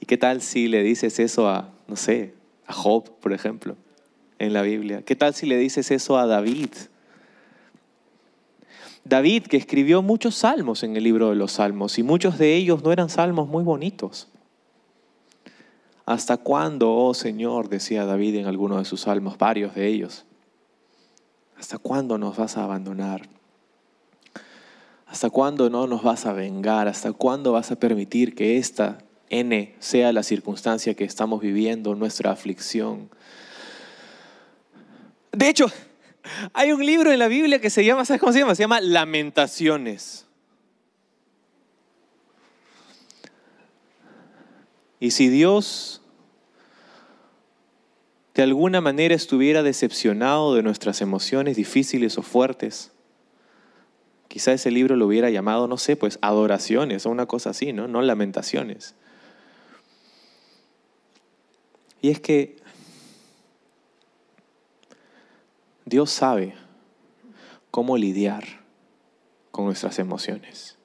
¿Y 0.00 0.06
qué 0.06 0.16
tal 0.16 0.40
si 0.40 0.68
le 0.68 0.82
dices 0.82 1.18
eso 1.18 1.48
a, 1.48 1.70
no 1.86 1.96
sé, 1.96 2.34
a 2.66 2.72
Job, 2.72 3.18
por 3.20 3.32
ejemplo, 3.32 3.76
en 4.38 4.52
la 4.54 4.62
Biblia? 4.62 5.02
¿Qué 5.02 5.16
tal 5.16 5.34
si 5.34 5.46
le 5.46 5.58
dices 5.58 5.90
eso 5.90 6.18
a 6.18 6.26
David? 6.26 6.70
David, 9.04 9.44
que 9.44 9.56
escribió 9.56 10.02
muchos 10.02 10.34
salmos 10.34 10.82
en 10.82 10.96
el 10.96 11.04
libro 11.04 11.30
de 11.30 11.36
los 11.36 11.52
salmos, 11.52 11.98
y 11.98 12.02
muchos 12.02 12.38
de 12.38 12.54
ellos 12.54 12.82
no 12.82 12.92
eran 12.92 13.08
salmos 13.08 13.48
muy 13.48 13.64
bonitos. 13.64 14.28
¿Hasta 16.06 16.36
cuándo, 16.36 16.92
oh 16.92 17.14
Señor, 17.14 17.68
decía 17.68 18.04
David 18.04 18.36
en 18.36 18.46
alguno 18.46 18.78
de 18.78 18.84
sus 18.84 19.02
salmos, 19.02 19.38
varios 19.38 19.74
de 19.74 19.86
ellos? 19.86 20.24
¿Hasta 21.58 21.78
cuándo 21.78 22.18
nos 22.18 22.36
vas 22.36 22.56
a 22.56 22.64
abandonar? 22.64 23.28
¿Hasta 25.06 25.28
cuándo 25.28 25.70
no 25.70 25.86
nos 25.86 26.02
vas 26.02 26.26
a 26.26 26.32
vengar? 26.32 26.88
¿Hasta 26.88 27.12
cuándo 27.12 27.52
vas 27.52 27.70
a 27.70 27.76
permitir 27.76 28.34
que 28.34 28.58
esta 28.58 28.98
N 29.28 29.74
sea 29.78 30.12
la 30.12 30.22
circunstancia 30.22 30.94
que 30.94 31.04
estamos 31.04 31.40
viviendo, 31.40 31.94
nuestra 31.94 32.30
aflicción? 32.30 33.10
De 35.32 35.48
hecho, 35.48 35.66
hay 36.52 36.72
un 36.72 36.84
libro 36.84 37.12
en 37.12 37.18
la 37.18 37.28
Biblia 37.28 37.60
que 37.60 37.70
se 37.70 37.84
llama, 37.84 38.04
¿sabes 38.04 38.20
cómo 38.20 38.32
se 38.32 38.40
llama? 38.40 38.54
Se 38.54 38.62
llama 38.62 38.80
Lamentaciones. 38.80 40.26
Y 44.98 45.12
si 45.12 45.28
Dios 45.28 46.02
de 48.34 48.42
alguna 48.42 48.80
manera 48.80 49.14
estuviera 49.14 49.62
decepcionado 49.62 50.54
de 50.54 50.62
nuestras 50.62 51.00
emociones 51.00 51.56
difíciles 51.56 52.16
o 52.18 52.22
fuertes, 52.22 52.92
Quizá 54.30 54.52
ese 54.52 54.70
libro 54.70 54.94
lo 54.94 55.08
hubiera 55.08 55.28
llamado, 55.28 55.66
no 55.66 55.76
sé, 55.76 55.96
pues 55.96 56.20
adoraciones 56.22 57.04
o 57.04 57.10
una 57.10 57.26
cosa 57.26 57.50
así, 57.50 57.72
¿no? 57.72 57.88
No 57.88 58.00
lamentaciones. 58.00 58.94
Y 62.00 62.10
es 62.10 62.20
que 62.20 62.54
Dios 65.90 66.10
sabe 66.10 66.54
cómo 67.72 67.96
lidiar 67.96 68.44
con 69.50 69.64
nuestras 69.64 69.98
emociones. 69.98 70.78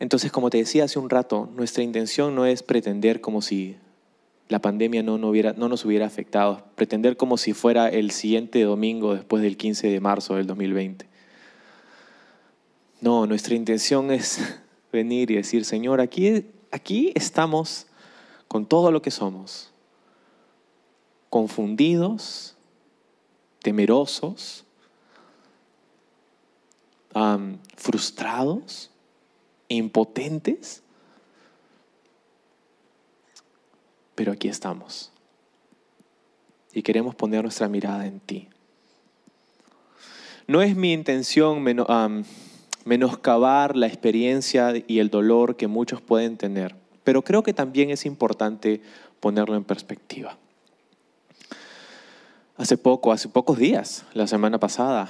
Entonces, 0.00 0.32
como 0.32 0.50
te 0.50 0.58
decía 0.58 0.82
hace 0.82 0.98
un 0.98 1.10
rato, 1.10 1.48
nuestra 1.54 1.84
intención 1.84 2.34
no 2.34 2.46
es 2.46 2.64
pretender 2.64 3.20
como 3.20 3.40
si 3.40 3.76
la 4.48 4.60
pandemia 4.60 5.04
no, 5.04 5.16
no, 5.16 5.28
hubiera, 5.28 5.52
no 5.52 5.68
nos 5.68 5.84
hubiera 5.84 6.06
afectado. 6.06 6.64
Pretender 6.74 7.16
como 7.16 7.36
si 7.36 7.52
fuera 7.52 7.88
el 7.88 8.10
siguiente 8.10 8.60
domingo 8.62 9.14
después 9.14 9.44
del 9.44 9.56
15 9.56 9.86
de 9.86 10.00
marzo 10.00 10.34
del 10.34 10.48
2020. 10.48 11.06
No, 13.00 13.26
nuestra 13.28 13.54
intención 13.54 14.10
es 14.10 14.40
venir 14.92 15.30
y 15.30 15.36
decir, 15.36 15.64
Señor, 15.64 16.00
aquí, 16.00 16.46
aquí 16.72 17.12
estamos 17.14 17.86
con 18.48 18.66
todo 18.66 18.90
lo 18.90 19.02
que 19.02 19.12
somos, 19.12 19.69
confundidos, 21.30 22.56
temerosos, 23.62 24.64
frustrados, 27.76 28.90
impotentes 29.68 30.82
pero 34.20 34.32
aquí 34.32 34.48
estamos. 34.48 35.10
Y 36.74 36.82
queremos 36.82 37.14
poner 37.14 37.42
nuestra 37.42 37.70
mirada 37.70 38.04
en 38.04 38.20
ti. 38.20 38.48
No 40.46 40.60
es 40.60 40.76
mi 40.76 40.92
intención 40.92 41.64
menoscabar 42.84 43.76
la 43.76 43.86
experiencia 43.86 44.74
y 44.86 44.98
el 44.98 45.08
dolor 45.08 45.56
que 45.56 45.68
muchos 45.68 46.02
pueden 46.02 46.36
tener, 46.36 46.76
pero 47.02 47.22
creo 47.22 47.42
que 47.42 47.54
también 47.54 47.88
es 47.88 48.04
importante 48.04 48.82
ponerlo 49.20 49.56
en 49.56 49.64
perspectiva. 49.64 50.36
Hace 52.60 52.76
poco, 52.76 53.10
hace 53.10 53.26
pocos 53.30 53.56
días, 53.56 54.04
la 54.12 54.26
semana 54.26 54.60
pasada, 54.60 55.08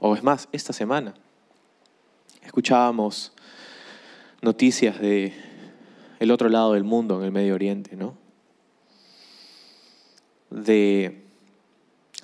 o 0.00 0.14
es 0.14 0.22
más, 0.22 0.48
esta 0.50 0.72
semana, 0.72 1.12
escuchábamos 2.42 3.32
noticias 4.40 4.98
de 4.98 5.34
el 6.18 6.30
otro 6.30 6.48
lado 6.48 6.72
del 6.72 6.84
mundo, 6.84 7.18
en 7.18 7.26
el 7.26 7.32
Medio 7.32 7.54
Oriente, 7.54 7.96
¿no? 7.96 8.16
De 10.48 11.22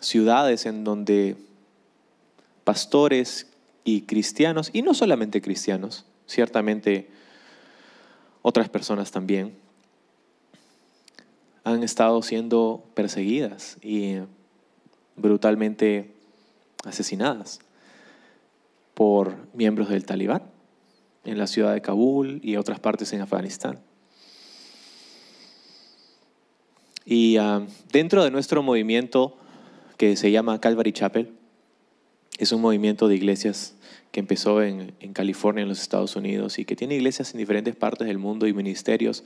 ciudades 0.00 0.64
en 0.64 0.84
donde 0.84 1.36
pastores 2.64 3.48
y 3.84 4.06
cristianos, 4.06 4.70
y 4.72 4.80
no 4.80 4.94
solamente 4.94 5.42
cristianos, 5.42 6.06
ciertamente 6.26 7.10
otras 8.40 8.70
personas 8.70 9.10
también, 9.10 9.54
han 11.64 11.82
estado 11.82 12.22
siendo 12.22 12.84
perseguidas 12.94 13.78
y 13.82 14.18
brutalmente 15.16 16.12
asesinadas 16.84 17.60
por 18.94 19.34
miembros 19.54 19.88
del 19.88 20.04
talibán 20.04 20.42
en 21.24 21.38
la 21.38 21.46
ciudad 21.46 21.72
de 21.72 21.80
Kabul 21.80 22.40
y 22.42 22.56
otras 22.56 22.80
partes 22.80 23.12
en 23.12 23.22
Afganistán. 23.22 23.80
Y 27.06 27.36
ah, 27.36 27.66
dentro 27.92 28.24
de 28.24 28.30
nuestro 28.30 28.62
movimiento 28.62 29.36
que 29.96 30.16
se 30.16 30.30
llama 30.30 30.60
Calvary 30.60 30.92
Chapel, 30.92 31.32
es 32.38 32.52
un 32.52 32.60
movimiento 32.60 33.08
de 33.08 33.14
iglesias 33.14 33.74
que 34.10 34.20
empezó 34.20 34.62
en, 34.62 34.92
California, 35.12 35.62
en 35.62 35.68
los 35.68 35.80
Estados 35.80 36.16
Unidos, 36.16 36.58
y 36.58 36.64
que 36.64 36.76
tiene 36.76 36.96
iglesias 36.96 37.32
en 37.32 37.38
diferentes 37.38 37.76
partes 37.76 38.06
del 38.06 38.18
mundo 38.18 38.46
y 38.46 38.52
ministerios 38.52 39.24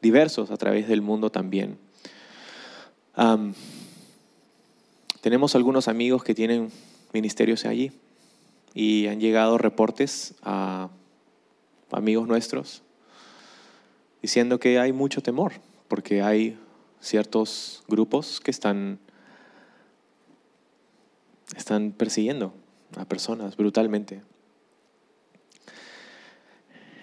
diversos 0.00 0.50
a 0.50 0.56
través 0.56 0.88
del 0.88 1.02
mundo 1.02 1.30
también. 1.30 1.78
tenemos 5.20 5.54
algunos 5.54 5.88
amigos 5.88 6.22
que 6.24 6.34
tienen 6.34 6.70
ministerios 7.12 7.64
allí 7.64 7.92
y 8.74 9.06
han 9.06 9.20
llegado 9.20 9.56
reportes 9.56 10.34
a 10.42 10.90
amigos 11.90 12.26
nuestros, 12.26 12.82
diciendo 14.20 14.58
que 14.58 14.78
hay 14.78 14.92
mucho 14.92 15.22
temor, 15.22 15.52
porque 15.88 16.22
hay 16.22 16.58
ciertos 17.00 17.84
grupos 17.86 18.40
que 18.40 18.50
están, 18.50 18.98
están 21.56 21.92
persiguiendo 21.92 22.52
a 22.96 23.04
personas 23.04 23.56
brutalmente. 23.56 24.22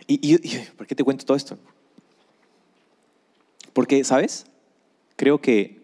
¿Y, 0.08 0.38
por 0.76 0.88
qué 0.88 0.96
te 0.96 1.06
cuento 1.06 1.26
todo 1.26 1.38
esto? 1.38 1.58
Porque, 3.74 4.04
¿sabes? 4.04 4.46
Creo 5.16 5.40
que 5.40 5.82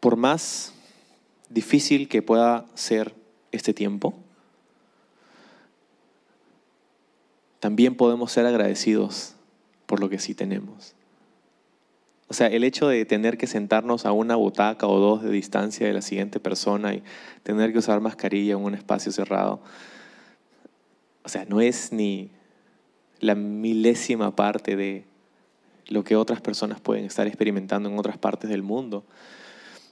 por 0.00 0.16
más 0.16 0.74
difícil 1.48 2.08
que 2.08 2.20
pueda 2.20 2.66
ser 2.74 3.14
este 3.52 3.72
tiempo, 3.72 4.14
también 7.60 7.96
podemos 7.96 8.30
ser 8.30 8.44
agradecidos 8.44 9.34
por 9.86 10.00
lo 10.00 10.10
que 10.10 10.18
sí 10.18 10.34
tenemos. 10.34 10.94
O 12.28 12.34
sea, 12.34 12.48
el 12.48 12.64
hecho 12.64 12.88
de 12.88 13.04
tener 13.04 13.38
que 13.38 13.46
sentarnos 13.46 14.04
a 14.06 14.12
una 14.12 14.36
butaca 14.36 14.86
o 14.86 14.98
dos 14.98 15.22
de 15.22 15.30
distancia 15.30 15.86
de 15.86 15.92
la 15.92 16.02
siguiente 16.02 16.40
persona 16.40 16.94
y 16.94 17.02
tener 17.42 17.72
que 17.72 17.78
usar 17.78 18.00
mascarilla 18.00 18.54
en 18.54 18.64
un 18.64 18.74
espacio 18.74 19.12
cerrado, 19.12 19.60
o 21.22 21.28
sea, 21.28 21.46
no 21.46 21.60
es 21.60 21.92
ni 21.92 22.30
la 23.20 23.34
milésima 23.34 24.36
parte 24.36 24.76
de 24.76 25.04
lo 25.88 26.04
que 26.04 26.16
otras 26.16 26.40
personas 26.40 26.80
pueden 26.80 27.04
estar 27.04 27.26
experimentando 27.26 27.88
en 27.88 27.98
otras 27.98 28.18
partes 28.18 28.50
del 28.50 28.62
mundo. 28.62 29.04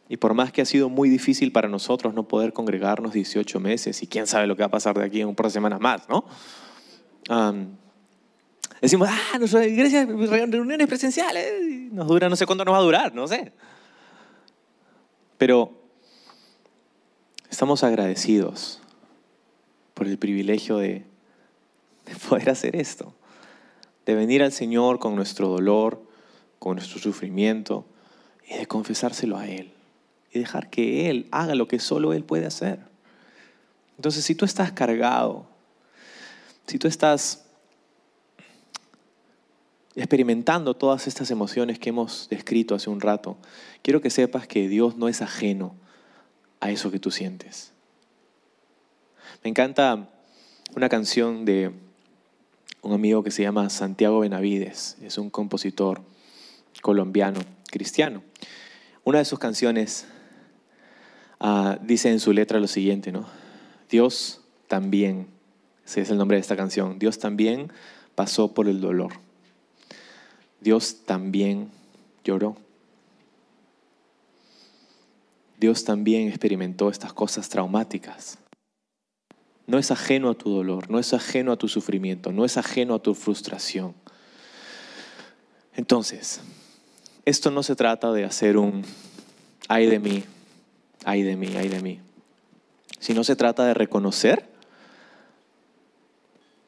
Y 0.09 0.17
por 0.17 0.35
más 0.35 0.53
que 0.53 0.63
ha 0.63 0.65
sido 0.65 0.89
muy 0.89 1.09
difícil 1.09 1.53
para 1.53 1.69
nosotros 1.69 2.15
no 2.15 2.29
poder 2.29 2.53
congregarnos 2.53 3.13
18 3.13 3.61
meses, 3.61 4.03
y 4.03 4.07
quién 4.07 4.27
sabe 4.27 4.47
lo 4.47 4.57
que 4.57 4.63
va 4.63 4.67
a 4.67 4.71
pasar 4.71 4.99
de 4.99 5.05
aquí 5.05 5.21
en 5.21 5.29
un 5.29 5.35
par 5.35 5.47
de 5.47 5.53
semanas 5.53 5.81
más, 5.81 6.09
¿no? 6.09 6.25
decimos, 8.81 9.09
ah, 9.11 9.39
nuestras 9.39 9.67
iglesias, 9.67 10.09
reuniones 10.09 10.87
presenciales, 10.89 11.93
nos 11.93 12.09
dura, 12.09 12.29
no 12.29 12.37
sé 12.37 12.47
cuánto 12.47 12.65
nos 12.65 12.75
va 12.75 12.79
a 12.79 12.83
durar, 12.83 13.15
no 13.15 13.29
sé. 13.29 13.53
Pero 15.39 15.81
estamos 17.49 17.85
agradecidos 17.85 18.83
por 19.95 20.09
el 20.09 20.19
privilegio 20.19 20.79
de, 20.79 21.07
de 22.07 22.17
poder 22.29 22.51
hacer 22.51 22.77
esto, 22.77 23.15
de 24.07 24.15
venir 24.15 24.43
al 24.43 24.53
Señor 24.53 24.99
con 24.99 25.15
nuestro 25.15 25.49
dolor, 25.49 26.03
con 26.59 26.77
nuestro 26.77 26.99
sufrimiento 26.99 27.87
y 28.49 28.55
de 28.55 28.67
confesárselo 28.67 29.37
a 29.37 29.49
Él 29.49 29.73
y 30.33 30.39
dejar 30.39 30.71
que 30.71 31.11
Él 31.11 31.29
haga 31.31 31.55
lo 31.55 31.69
que 31.69 31.79
solo 31.79 32.13
Él 32.13 32.25
puede 32.25 32.47
hacer. 32.47 32.81
Entonces, 33.97 34.25
si 34.25 34.35
tú 34.35 34.45
estás 34.45 34.73
cargado, 34.73 35.47
si 36.67 36.79
tú 36.79 36.89
estás 36.89 37.45
experimentando 39.95 40.75
todas 40.75 41.07
estas 41.07 41.31
emociones 41.31 41.79
que 41.79 41.91
hemos 41.91 42.29
descrito 42.31 42.75
hace 42.75 42.89
un 42.89 43.01
rato, 43.01 43.37
quiero 43.83 44.01
que 44.01 44.11
sepas 44.11 44.47
que 44.47 44.69
Dios 44.69 44.97
no 44.97 45.09
es 45.09 45.21
ajeno 45.21 45.75
a 46.61 46.71
eso 46.71 46.91
que 46.91 46.99
tú 46.99 47.11
sientes. 47.11 47.73
Me 49.45 49.51
encanta 49.51 50.09
una 50.75 50.89
canción 50.89 51.45
de 51.45 51.73
un 52.83 52.93
amigo 52.93 53.23
que 53.23 53.31
se 53.31 53.43
llama 53.43 53.71
Santiago 53.71 54.21
Benavides, 54.21 54.97
es 55.03 55.19
un 55.19 55.31
compositor 55.31 56.03
colombiano, 56.83 57.41
cristiano. 57.71 58.23
Una 59.05 59.19
de 59.19 59.25
sus 59.25 59.39
canciones 59.39 60.07
ah, 61.41 61.79
dice 61.83 62.11
en 62.11 62.21
su 62.21 62.33
letra 62.33 62.61
lo 62.61 62.69
siguiente, 62.69 63.13
¿no? 63.13 63.27
Dios 63.89 64.43
también, 64.69 65.29
ese 65.87 66.03
es 66.03 66.11
el 66.11 66.19
nombre 66.19 66.37
de 66.37 66.41
esta 66.41 66.57
canción, 66.57 66.99
Dios 66.99 67.19
también 67.19 67.73
pasó 68.15 68.53
por 68.53 68.69
el 68.69 68.81
dolor 68.81 69.13
Dios 70.63 70.99
también 71.05 71.71
lloró. 72.23 72.57
Dios 75.59 75.85
también 75.85 76.29
experimentó 76.29 76.89
estas 76.89 77.13
cosas 77.13 77.49
traumáticas. 77.49 78.39
No 79.73 79.79
es 79.79 79.91
ajeno 79.91 80.29
a 80.29 80.35
tu 80.35 80.51
dolor, 80.51 80.91
no 80.91 80.99
es 80.99 81.15
ajeno 81.15 81.51
a 81.51 81.57
tu 81.57 81.67
sufrimiento, 81.67 82.31
no 82.31 82.45
es 82.45 82.59
ajeno 82.59 82.95
a 82.95 82.99
tu 82.99 83.15
frustración. 83.15 83.95
Entonces, 85.75 86.43
esto 87.25 87.51
no 87.51 87.63
se 87.63 87.75
trata 87.75 88.13
de 88.13 88.27
hacer 88.27 88.59
un 88.59 88.85
ay 89.69 89.87
de 89.87 89.99
mí, 89.99 90.25
ay 91.07 91.23
de 91.23 91.37
mí, 91.37 91.49
ay 91.57 91.71
de 91.71 91.81
mí, 91.81 92.01
sino 93.01 93.25
se 93.25 93.35
trata 93.35 93.65
de 93.65 93.73
reconocer 93.73 94.47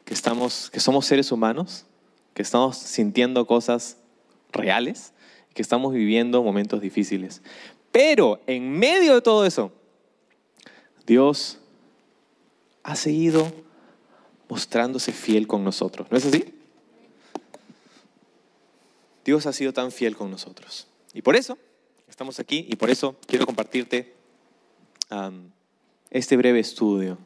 que, 0.07 0.15
estamos, 0.15 0.71
que 0.71 0.81
somos 0.81 1.05
seres 1.05 1.31
humanos 1.31 1.85
que 2.33 2.41
estamos 2.41 2.79
sintiendo 2.79 3.47
cosas 3.47 3.99
reales, 4.51 5.13
que 5.53 5.61
estamos 5.61 5.93
viviendo 5.93 6.43
momentos 6.43 6.81
difíciles. 6.81 7.43
Pero 7.93 8.41
en 8.47 8.71
medio 8.71 9.15
de 9.15 9.21
todo 9.21 9.45
eso, 9.45 9.73
Dios 11.07 11.59
ha 12.85 12.95
seguido 12.95 13.53
mostrándose 14.49 15.13
fiel 15.13 15.47
con 15.49 15.65
nosotros. 15.65 16.07
¿No 16.11 16.17
es 16.17 16.25
así? 16.25 16.55
Dios 19.25 19.47
ha 19.47 19.53
sido 19.53 19.73
tan 19.73 19.91
fiel 19.91 20.17
con 20.17 20.31
nosotros. 20.31 20.87
Y 21.13 21.23
por 21.23 21.35
eso 21.35 21.59
estamos 22.09 22.39
aquí 22.39 22.67
y 22.69 22.77
por 22.77 22.91
eso 22.91 23.17
quiero 23.27 23.47
compartirte 23.47 24.15
este 26.11 26.37
breve 26.37 26.61
estudio. 26.61 27.19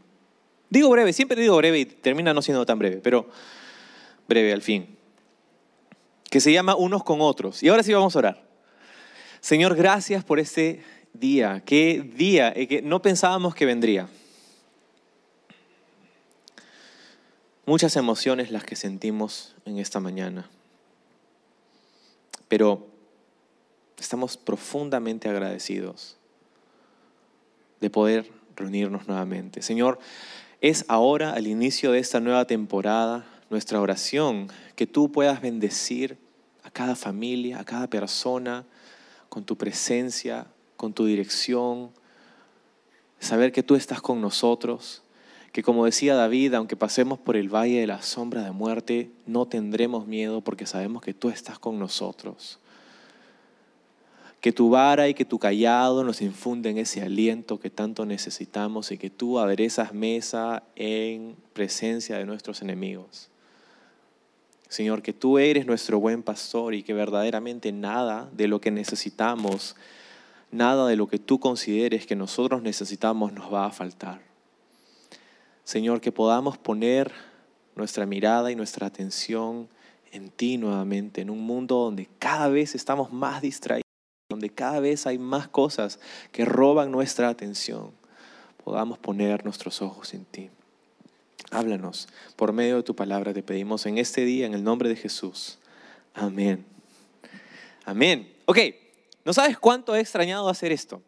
Digo 0.71 0.88
breve, 0.90 1.12
siempre 1.12 1.40
digo 1.40 1.57
breve 1.57 1.81
y 1.81 1.85
termina 1.85 2.33
no 2.33 2.40
siendo 2.40 2.64
tan 2.64 2.79
breve, 2.79 3.01
pero 3.03 3.29
breve 4.27 4.53
al 4.53 4.62
fin 4.62 4.99
que 6.31 6.40
se 6.40 6.53
llama 6.53 6.77
Unos 6.77 7.05
con 7.05 7.21
otros. 7.21 7.62
Y 7.62 7.68
ahora 7.68 7.83
sí 7.83 7.92
vamos 7.92 8.14
a 8.14 8.18
orar. 8.18 8.42
Señor, 9.40 9.75
gracias 9.75 10.25
por 10.25 10.38
este 10.38 10.83
día. 11.12 11.62
Qué 11.64 12.03
día 12.16 12.53
eh, 12.55 12.66
que 12.68 12.83
no 12.83 13.01
pensábamos 13.03 13.55
que 13.55 13.66
vendría. 13.66 14.09
Muchas 17.68 17.96
emociones 17.96 18.50
las 18.50 18.64
que 18.64 18.76
sentimos 18.76 19.54
en 19.66 19.76
esta 19.76 20.00
mañana. 20.00 20.48
Pero 22.48 22.87
estamos 23.98 24.38
profundamente 24.38 25.28
agradecidos 25.28 26.16
de 27.83 27.90
poder 27.90 28.31
reunirnos 28.57 29.07
nuevamente. 29.07 29.61
Señor, 29.61 29.98
es 30.62 30.87
ahora, 30.88 31.35
al 31.35 31.46
inicio 31.46 31.92
de 31.92 31.98
esta 31.98 32.20
nueva 32.20 32.46
temporada, 32.46 33.26
nuestra 33.50 33.83
oración, 33.83 34.48
que 34.74 34.87
tú 34.87 35.12
puedas 35.12 35.42
bendecir 35.42 36.16
a 36.62 36.70
cada 36.70 36.96
familia, 36.96 37.61
a 37.61 37.66
cada 37.66 37.87
persona, 37.87 38.64
con 39.28 39.44
tu 39.44 39.59
presencia, 39.59 40.46
con 40.78 40.94
tu 40.94 41.04
dirección, 41.04 41.90
saber 43.20 43.52
que 43.52 43.62
tú 43.62 43.74
estás 43.74 44.00
con 44.00 44.22
nosotros, 44.22 45.02
que 45.52 45.62
como 45.62 45.84
decía 45.84 46.14
David, 46.14 46.54
aunque 46.54 46.76
pasemos 46.76 47.18
por 47.18 47.37
el 47.37 47.48
valle 47.48 47.80
de 47.80 47.87
la 47.87 48.02
sombra 48.02 48.44
de 48.44 48.50
muerte, 48.50 49.11
no 49.26 49.46
tendremos 49.46 50.06
miedo 50.06 50.40
porque 50.40 50.66
sabemos 50.66 51.02
que 51.02 51.14
tú 51.14 51.30
estás 51.30 51.58
con 51.58 51.78
nosotros. 51.78 52.58
Que 54.40 54.52
tu 54.52 54.70
vara 54.70 55.08
y 55.08 55.14
que 55.14 55.24
tu 55.24 55.38
callado 55.38 56.04
nos 56.04 56.22
infunden 56.22 56.78
ese 56.78 57.02
aliento 57.02 57.58
que 57.58 57.70
tanto 57.70 58.06
necesitamos 58.06 58.92
y 58.92 58.98
que 58.98 59.11
tú 59.11 59.38
aderezas 59.38 59.92
mesa 59.92 60.62
en 60.76 61.34
presencia 61.54 62.18
de 62.18 62.26
nuestros 62.26 62.62
enemigos. 62.62 63.30
Señor, 64.68 65.02
que 65.02 65.14
tú 65.14 65.38
eres 65.38 65.66
nuestro 65.66 65.98
buen 65.98 66.22
pastor 66.22 66.74
y 66.74 66.82
que 66.82 66.92
verdaderamente 66.92 67.72
nada 67.72 68.28
de 68.32 68.48
lo 68.48 68.61
que 68.61 68.70
necesitamos, 68.70 69.76
nada 70.52 70.87
de 70.87 70.96
lo 70.96 71.08
que 71.08 71.18
tú 71.18 71.40
consideres 71.40 72.06
que 72.06 72.14
nosotros 72.14 72.62
necesitamos 72.62 73.32
nos 73.32 73.52
va 73.52 73.66
a 73.66 73.72
faltar. 73.72 74.28
Señor, 75.68 76.00
que 76.00 76.12
podamos 76.12 76.57
poner 76.57 77.12
nuestra 77.76 78.07
mirada 78.07 78.50
y 78.50 78.57
nuestra 78.57 78.87
atención 78.87 79.68
en 80.12 80.31
ti 80.31 80.57
nuevamente, 80.57 81.20
en 81.20 81.28
un 81.28 81.42
mundo 81.42 81.76
donde 81.76 82.09
cada 82.18 82.48
vez 82.48 82.74
estamos 82.74 83.12
más 83.12 83.42
distraídos, 83.42 83.85
donde 84.31 84.48
cada 84.48 84.81
vez 84.81 85.07
hay 85.07 85.18
más 85.18 85.46
cosas 85.46 86.00
que 86.33 86.46
roban 86.46 86.90
nuestra 86.90 87.28
atención. 87.28 87.92
Podamos 88.64 88.96
poner 88.96 89.44
nuestros 89.44 89.83
ojos 89.83 90.14
en 90.14 90.24
ti. 90.24 90.48
Háblanos 91.50 92.09
por 92.35 92.54
medio 92.54 92.76
de 92.76 92.83
tu 92.83 92.96
palabra, 92.96 93.35
te 93.35 93.42
pedimos 93.42 93.85
en 93.85 93.98
este 93.98 94.24
día, 94.24 94.46
en 94.46 94.54
el 94.54 94.64
nombre 94.64 94.88
de 94.88 94.96
Jesús. 94.96 95.59
Amén. 96.14 96.64
Amén. 97.85 98.35
Ok, 98.46 98.59
¿no 99.22 99.35
sabes 99.35 99.59
cuánto 99.59 99.94
he 99.94 100.00
extrañado 100.00 100.48
hacer 100.48 100.72
esto? 100.72 101.02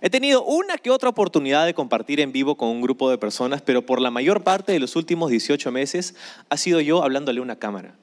He 0.00 0.10
tenido 0.10 0.44
una 0.44 0.78
que 0.78 0.90
otra 0.90 1.08
oportunidad 1.08 1.64
de 1.64 1.74
compartir 1.74 2.20
en 2.20 2.32
vivo 2.32 2.56
con 2.56 2.68
un 2.68 2.80
grupo 2.80 3.10
de 3.10 3.18
personas, 3.18 3.62
pero 3.62 3.86
por 3.86 4.00
la 4.00 4.10
mayor 4.10 4.42
parte 4.42 4.72
de 4.72 4.80
los 4.80 4.96
últimos 4.96 5.30
18 5.30 5.70
meses 5.70 6.14
ha 6.48 6.56
sido 6.56 6.80
yo 6.80 7.02
hablándole 7.02 7.38
a 7.38 7.42
una 7.42 7.56
cámara. 7.56 7.94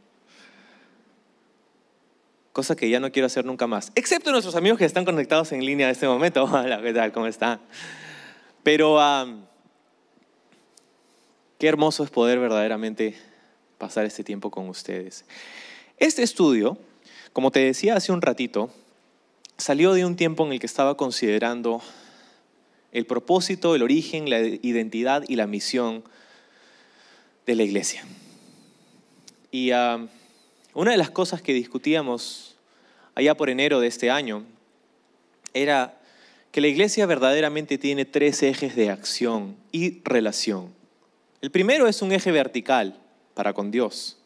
Cosa 2.54 2.76
que 2.76 2.90
ya 2.90 3.00
no 3.00 3.12
quiero 3.12 3.26
hacer 3.26 3.46
nunca 3.46 3.68
más. 3.68 3.92
Excepto 3.96 4.32
nuestros 4.32 4.56
amigos 4.56 4.80
que 4.80 4.86
están 4.86 5.06
conectados 5.06 5.52
en 5.52 5.66
línea 5.66 5.88
en 5.88 5.92
este 5.92 6.08
momento. 6.08 6.44
Hola, 6.52 6.82
¿qué 6.82 6.94
tal? 6.94 7.12
¿Cómo 7.12 7.28
están? 7.28 7.60
Pero 8.64 9.00
Qué 11.60 11.68
hermoso 11.68 12.06
es 12.06 12.10
poder 12.10 12.40
verdaderamente 12.40 13.18
pasar 13.78 14.06
este 14.06 14.24
tiempo 14.24 14.50
con 14.50 14.70
ustedes. 14.70 15.26
Este 15.98 16.24
estudio, 16.24 16.78
como 17.34 17.52
te 17.52 17.60
decía 17.60 17.98
hace 17.98 18.14
un 18.14 18.22
ratito, 18.22 18.72
salió 19.60 19.94
de 19.94 20.06
un 20.06 20.16
tiempo 20.16 20.46
en 20.46 20.54
el 20.54 20.60
que 20.60 20.66
estaba 20.66 20.96
considerando 20.96 21.82
el 22.92 23.06
propósito, 23.06 23.76
el 23.76 23.84
origen, 23.84 24.30
la 24.30 24.40
identidad 24.40 25.24
y 25.28 25.36
la 25.36 25.48
misión 25.48 26.04
de 27.46 27.56
la 27.56 27.64
iglesia. 27.64 28.04
Y 29.52 29.72
ah, 29.72 30.08
una 30.74 30.92
de 30.92 30.98
las 30.98 31.12
cosas 31.12 31.42
que 31.42 31.54
discutíamos 31.54 32.56
allá 33.16 33.36
por 33.36 33.50
enero 33.50 33.82
de 33.82 33.88
este 33.88 34.10
año 34.10 34.46
era 35.54 36.00
que 36.52 36.62
la 36.62 36.68
iglesia 36.68 37.06
verdaderamente 37.06 37.78
tiene 37.78 38.06
tres 38.06 38.42
ejes 38.42 38.76
de 38.76 38.90
acción 38.90 39.58
y 39.72 40.02
relación. 40.04 40.74
El 41.42 41.52
primero 41.52 41.88
es 41.88 42.02
un 42.02 42.12
eje 42.12 42.32
vertical, 42.32 42.98
para 43.34 43.54
con 43.54 43.72
Dios. 43.72 44.18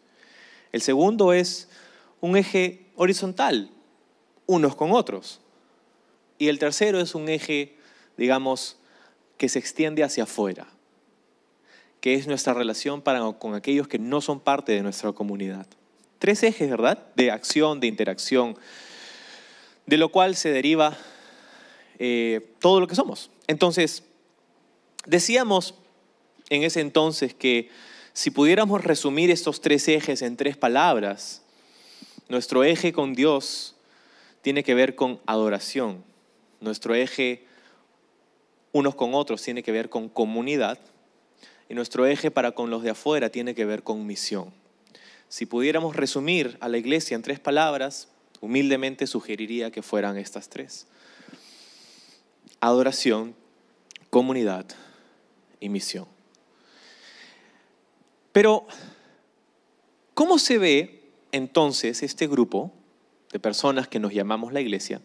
El 0.71 0.81
segundo 0.81 1.33
es 1.33 1.69
un 2.21 2.37
eje 2.37 2.85
horizontal, 2.95 3.69
unos 4.45 4.75
con 4.75 4.91
otros. 4.91 5.39
Y 6.37 6.47
el 6.47 6.59
tercero 6.59 6.99
es 6.99 7.15
un 7.15 7.29
eje, 7.29 7.77
digamos, 8.17 8.77
que 9.37 9.49
se 9.49 9.59
extiende 9.59 10.03
hacia 10.03 10.23
afuera, 10.23 10.67
que 12.01 12.15
es 12.15 12.27
nuestra 12.27 12.53
relación 12.53 13.01
con 13.01 13.55
aquellos 13.55 13.87
que 13.87 13.99
no 13.99 14.21
son 14.21 14.39
parte 14.39 14.71
de 14.71 14.81
nuestra 14.81 15.11
comunidad. 15.11 15.67
Tres 16.19 16.43
ejes, 16.43 16.69
¿verdad? 16.69 17.05
De 17.15 17.31
acción, 17.31 17.79
de 17.79 17.87
interacción, 17.87 18.57
de 19.85 19.97
lo 19.97 20.09
cual 20.09 20.35
se 20.35 20.51
deriva 20.51 20.97
eh, 21.99 22.53
todo 22.59 22.79
lo 22.79 22.87
que 22.87 22.95
somos. 22.95 23.29
Entonces, 23.47 24.03
decíamos 25.05 25.75
en 26.49 26.63
ese 26.63 26.81
entonces 26.81 27.33
que 27.33 27.69
si 28.13 28.31
pudiéramos 28.31 28.83
resumir 28.83 29.31
estos 29.31 29.59
tres 29.59 29.87
ejes 29.87 30.21
en 30.21 30.37
tres 30.37 30.55
palabras, 30.55 31.41
nuestro 32.29 32.63
eje 32.63 32.93
con 32.93 33.13
Dios 33.13 33.75
tiene 34.43 34.63
que 34.63 34.75
ver 34.75 34.93
con 34.95 35.21
adoración, 35.25 36.03
nuestro 36.59 36.93
eje 36.93 37.45
unos 38.73 38.93
con 38.93 39.13
otros 39.13 39.41
tiene 39.41 39.63
que 39.63 39.71
ver 39.71 39.89
con 39.89 40.09
comunidad 40.09 40.77
y 41.69 41.75
nuestro 41.75 42.05
eje 42.05 42.29
para 42.29 42.51
con 42.51 42.69
los 42.69 42.83
de 42.83 42.89
afuera 42.89 43.29
tiene 43.29 43.55
que 43.55 43.63
ver 43.63 43.83
con 43.83 44.05
misión. 44.05 44.53
Si 45.29 45.45
pudiéramos 45.45 45.95
resumir 45.95 46.57
a 46.59 46.67
la 46.67 46.77
iglesia 46.77 47.15
en 47.15 47.21
tres 47.21 47.39
palabras, 47.39 48.09
humildemente 48.41 49.07
sugeriría 49.07 49.71
que 49.71 49.81
fueran 49.81 50.17
estas 50.17 50.49
tres. 50.49 50.87
Adoración, 52.59 53.35
comunidad 54.09 54.65
y 55.61 55.69
misión. 55.69 56.05
Pero, 58.33 58.67
¿cómo 60.13 60.37
se 60.37 60.57
ve 60.57 61.03
entonces 61.31 62.03
este 62.03 62.27
grupo 62.27 62.73
de 63.33 63.39
personas 63.39 63.89
que 63.89 63.99
nos 63.99 64.13
llamamos 64.13 64.53
la 64.53 64.61
iglesia? 64.61 65.01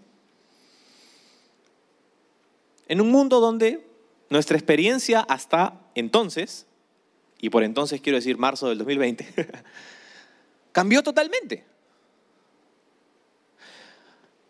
En 2.86 3.00
un 3.00 3.10
mundo 3.10 3.40
donde 3.40 3.84
nuestra 4.30 4.56
experiencia 4.56 5.20
hasta 5.20 5.80
entonces, 5.94 6.66
y 7.40 7.50
por 7.50 7.64
entonces 7.64 8.00
quiero 8.00 8.16
decir 8.16 8.38
marzo 8.38 8.68
del 8.68 8.78
2020, 8.78 9.26
cambió 10.72 11.02
totalmente. 11.02 11.64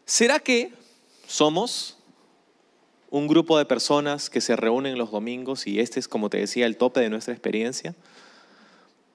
¿Será 0.05 0.41
que 0.41 0.73
somos 1.27 1.99
un 3.11 3.27
grupo 3.27 3.59
de 3.59 3.65
personas 3.65 4.29
que 4.29 4.41
se 4.41 4.57
reúnen 4.57 4.99
los 4.99 5.11
domingos 5.11 5.67
y 5.67 5.81
este 5.81 6.01
es, 6.01 6.09
como 6.09 6.31
te 6.31 6.39
decía, 6.39 6.67
el 6.67 6.77
tope 6.77 7.01
de 7.01 7.11
nuestra 7.11 7.33
experiencia? 7.33 7.95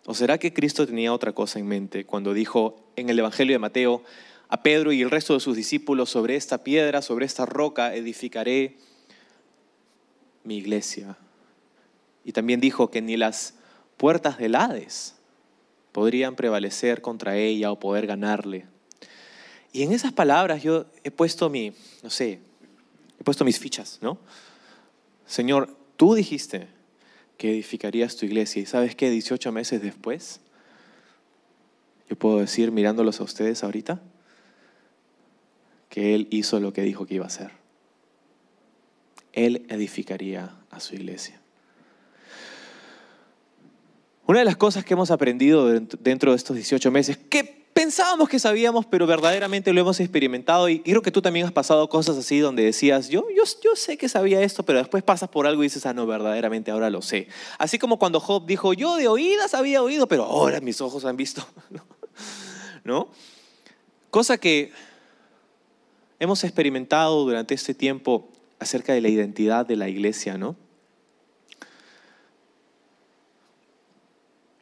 ¿O 0.05 0.13
será 0.13 0.37
que 0.37 0.53
Cristo 0.53 0.85
tenía 0.85 1.13
otra 1.13 1.31
cosa 1.31 1.59
en 1.59 1.67
mente 1.67 2.05
cuando 2.05 2.33
dijo 2.33 2.75
en 2.95 3.09
el 3.09 3.19
Evangelio 3.19 3.55
de 3.55 3.59
Mateo 3.59 4.03
a 4.49 4.61
Pedro 4.63 4.91
y 4.91 5.01
el 5.01 5.11
resto 5.11 5.33
de 5.33 5.39
sus 5.39 5.55
discípulos, 5.55 6.09
sobre 6.09 6.35
esta 6.35 6.63
piedra, 6.63 7.01
sobre 7.01 7.25
esta 7.25 7.45
roca, 7.45 7.95
edificaré 7.95 8.77
mi 10.43 10.57
iglesia? 10.57 11.17
Y 12.23 12.31
también 12.31 12.59
dijo 12.59 12.89
que 12.89 13.01
ni 13.01 13.17
las 13.17 13.55
puertas 13.97 14.37
del 14.37 14.55
Hades 14.55 15.15
podrían 15.91 16.35
prevalecer 16.35 17.01
contra 17.01 17.37
ella 17.37 17.71
o 17.71 17.79
poder 17.79 18.07
ganarle. 18.07 18.65
Y 19.71 19.83
en 19.83 19.91
esas 19.91 20.13
palabras 20.13 20.61
yo 20.61 20.85
he 21.03 21.11
puesto 21.11 21.49
mi, 21.49 21.73
no 22.03 22.09
sé, 22.09 22.39
he 23.19 23.23
puesto 23.23 23.43
mis 23.43 23.59
fichas, 23.59 23.99
¿no? 24.01 24.19
Señor, 25.25 25.75
tú 25.97 26.13
dijiste 26.13 26.67
que 27.37 27.51
edificarías 27.51 28.15
tu 28.15 28.25
iglesia 28.25 28.61
y 28.61 28.65
sabes 28.65 28.95
qué, 28.95 29.09
18 29.09 29.51
meses 29.51 29.81
después, 29.81 30.41
yo 32.09 32.15
puedo 32.15 32.39
decir 32.39 32.71
mirándolos 32.71 33.19
a 33.19 33.23
ustedes 33.23 33.63
ahorita, 33.63 34.01
que 35.93 36.15
Él 36.15 36.27
hizo 36.31 36.59
lo 36.59 36.73
que 36.73 36.81
dijo 36.81 37.05
que 37.05 37.13
iba 37.13 37.25
a 37.25 37.27
hacer. 37.27 37.51
Él 39.31 39.67
edificaría 39.69 40.55
a 40.71 40.79
su 40.79 40.95
iglesia. 40.95 41.39
Una 44.25 44.39
de 44.39 44.45
las 44.45 44.57
cosas 44.57 44.83
que 44.83 44.95
hemos 44.95 45.11
aprendido 45.11 45.69
dentro 45.69 46.31
de 46.31 46.37
estos 46.37 46.55
18 46.55 46.89
meses, 46.89 47.19
que 47.29 47.67
pensábamos 47.75 48.27
que 48.27 48.39
sabíamos, 48.39 48.87
pero 48.87 49.05
verdaderamente 49.05 49.71
lo 49.71 49.81
hemos 49.81 49.99
experimentado 49.99 50.67
y 50.67 50.79
creo 50.79 51.03
que 51.03 51.11
tú 51.11 51.21
también 51.21 51.45
has 51.45 51.51
pasado 51.51 51.87
cosas 51.87 52.17
así 52.17 52.39
donde 52.39 52.63
decías, 52.63 53.09
yo, 53.09 53.27
yo, 53.29 53.43
yo 53.63 53.75
sé 53.75 53.95
que 53.95 54.09
sabía 54.09 54.41
esto, 54.41 54.63
pero 54.63 54.79
después 54.79 55.03
pasas 55.03 55.29
por 55.29 55.45
algo 55.45 55.61
y 55.61 55.67
dices, 55.67 55.85
ah, 55.85 55.93
no, 55.93 56.07
verdaderamente 56.07 56.71
ahora 56.71 56.89
lo 56.89 57.03
sé. 57.03 57.27
Así 57.59 57.77
como 57.77 57.99
cuando 57.99 58.19
Job 58.19 58.47
dijo, 58.47 58.73
yo 58.73 58.95
de 58.95 59.07
oídas 59.07 59.53
había 59.53 59.83
oído, 59.83 60.07
pero 60.07 60.23
ahora 60.23 60.59
mis 60.59 60.81
ojos 60.81 61.05
han 61.05 61.17
visto. 61.17 61.45
¿No? 62.83 63.09
Cosa 64.09 64.39
que 64.39 64.71
hemos 66.19 66.43
experimentado 66.43 67.23
durante 67.23 67.53
este 67.53 67.73
tiempo 67.73 68.29
acerca 68.59 68.93
de 68.93 69.01
la 69.01 69.09
identidad 69.09 69.65
de 69.65 69.75
la 69.75 69.89
iglesia, 69.89 70.37
¿no? 70.37 70.55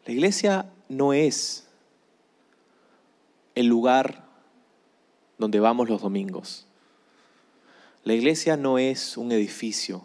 La 0.06 0.14
iglesia 0.14 0.66
no 0.90 1.14
es 1.14 1.68
el 3.56 3.68
lugar 3.68 4.26
donde 5.38 5.60
vamos 5.60 5.90
los 5.90 6.02
domingos. 6.02 6.66
La 8.04 8.14
iglesia 8.14 8.58
no 8.58 8.80
es 8.80 9.18
un 9.18 9.32
edificio. 9.32 10.02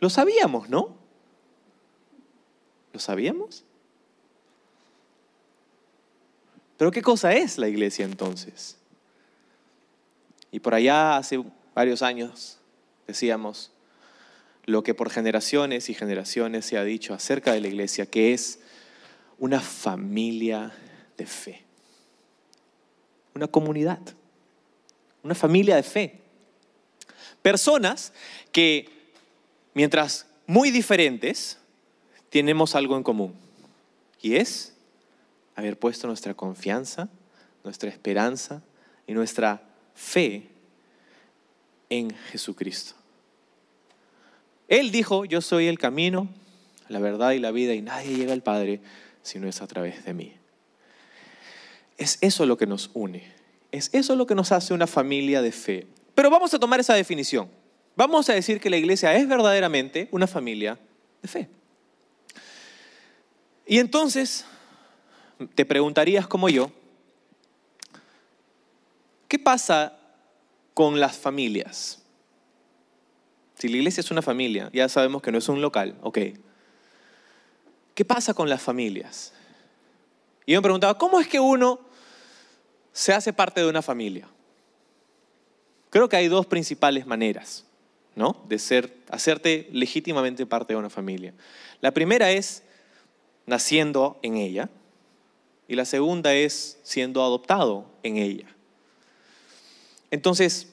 Lo 0.00 0.08
sabíamos, 0.08 0.70
¿no? 0.70 0.96
¿Lo 2.92 3.00
sabíamos? 3.00 3.64
Pero 6.78 6.90
¿qué 6.90 7.02
cosa 7.02 7.34
es 7.34 7.58
la 7.58 7.68
iglesia 7.68 8.04
entonces? 8.06 8.77
Y 10.50 10.60
por 10.60 10.74
allá 10.74 11.16
hace 11.16 11.42
varios 11.74 12.02
años 12.02 12.58
decíamos 13.06 13.70
lo 14.64 14.82
que 14.82 14.94
por 14.94 15.10
generaciones 15.10 15.88
y 15.88 15.94
generaciones 15.94 16.66
se 16.66 16.76
ha 16.76 16.84
dicho 16.84 17.14
acerca 17.14 17.52
de 17.52 17.60
la 17.60 17.68
iglesia, 17.68 18.06
que 18.06 18.34
es 18.34 18.60
una 19.38 19.60
familia 19.60 20.72
de 21.16 21.26
fe 21.26 21.68
una 23.38 23.46
comunidad, 23.46 24.00
una 25.22 25.34
familia 25.34 25.76
de 25.76 25.84
fe. 25.84 26.20
Personas 27.40 28.12
que, 28.50 28.88
mientras 29.74 30.26
muy 30.46 30.72
diferentes, 30.72 31.58
tenemos 32.30 32.74
algo 32.74 32.96
en 32.96 33.04
común. 33.04 33.34
Y 34.20 34.34
es 34.34 34.74
haber 35.54 35.78
puesto 35.78 36.08
nuestra 36.08 36.34
confianza, 36.34 37.08
nuestra 37.62 37.88
esperanza 37.88 38.60
y 39.06 39.12
nuestra 39.12 39.62
fe 39.98 40.48
en 41.90 42.14
Jesucristo. 42.30 42.94
Él 44.68 44.92
dijo, 44.92 45.24
yo 45.24 45.40
soy 45.40 45.66
el 45.66 45.78
camino, 45.78 46.28
la 46.88 47.00
verdad 47.00 47.32
y 47.32 47.40
la 47.40 47.50
vida, 47.50 47.74
y 47.74 47.82
nadie 47.82 48.16
llega 48.16 48.32
al 48.32 48.42
Padre 48.42 48.80
si 49.22 49.38
no 49.38 49.48
es 49.48 49.60
a 49.60 49.66
través 49.66 50.04
de 50.04 50.14
mí. 50.14 50.34
Es 51.96 52.18
eso 52.20 52.46
lo 52.46 52.56
que 52.56 52.66
nos 52.66 52.90
une. 52.94 53.24
Es 53.72 53.90
eso 53.92 54.14
lo 54.14 54.26
que 54.26 54.36
nos 54.36 54.52
hace 54.52 54.72
una 54.72 54.86
familia 54.86 55.42
de 55.42 55.52
fe. 55.52 55.86
Pero 56.14 56.30
vamos 56.30 56.54
a 56.54 56.58
tomar 56.58 56.78
esa 56.78 56.94
definición. 56.94 57.50
Vamos 57.96 58.28
a 58.30 58.34
decir 58.34 58.60
que 58.60 58.70
la 58.70 58.76
iglesia 58.76 59.14
es 59.16 59.26
verdaderamente 59.28 60.08
una 60.12 60.28
familia 60.28 60.78
de 61.22 61.28
fe. 61.28 61.48
Y 63.66 63.78
entonces 63.78 64.44
te 65.54 65.64
preguntarías 65.64 66.26
como 66.26 66.48
yo, 66.48 66.70
¿qué 69.28 69.38
pasa 69.38 69.96
con 70.74 70.98
las 70.98 71.16
familias? 71.16 72.02
Si 73.54 73.68
la 73.68 73.76
iglesia 73.76 74.00
es 74.00 74.10
una 74.10 74.22
familia, 74.22 74.70
ya 74.72 74.88
sabemos 74.88 75.22
que 75.22 75.30
no 75.30 75.38
es 75.38 75.48
un 75.48 75.60
local, 75.60 75.96
ok. 76.02 76.18
¿Qué 77.94 78.04
pasa 78.04 78.32
con 78.32 78.48
las 78.48 78.62
familias? 78.62 79.32
Y 80.46 80.52
yo 80.52 80.60
me 80.60 80.62
preguntaba, 80.62 80.96
¿cómo 80.96 81.20
es 81.20 81.28
que 81.28 81.40
uno 81.40 81.80
se 82.92 83.12
hace 83.12 83.32
parte 83.32 83.60
de 83.60 83.68
una 83.68 83.82
familia? 83.82 84.28
Creo 85.90 86.08
que 86.08 86.16
hay 86.16 86.28
dos 86.28 86.46
principales 86.46 87.06
maneras, 87.06 87.64
¿no? 88.14 88.44
De 88.48 88.58
ser, 88.58 88.96
hacerte 89.10 89.68
legítimamente 89.72 90.46
parte 90.46 90.72
de 90.72 90.78
una 90.78 90.90
familia. 90.90 91.34
La 91.80 91.92
primera 91.92 92.30
es 92.30 92.62
naciendo 93.46 94.18
en 94.22 94.36
ella 94.36 94.70
y 95.66 95.74
la 95.74 95.84
segunda 95.84 96.34
es 96.34 96.78
siendo 96.82 97.22
adoptado 97.22 97.90
en 98.02 98.18
ella. 98.18 98.46
Entonces, 100.10 100.68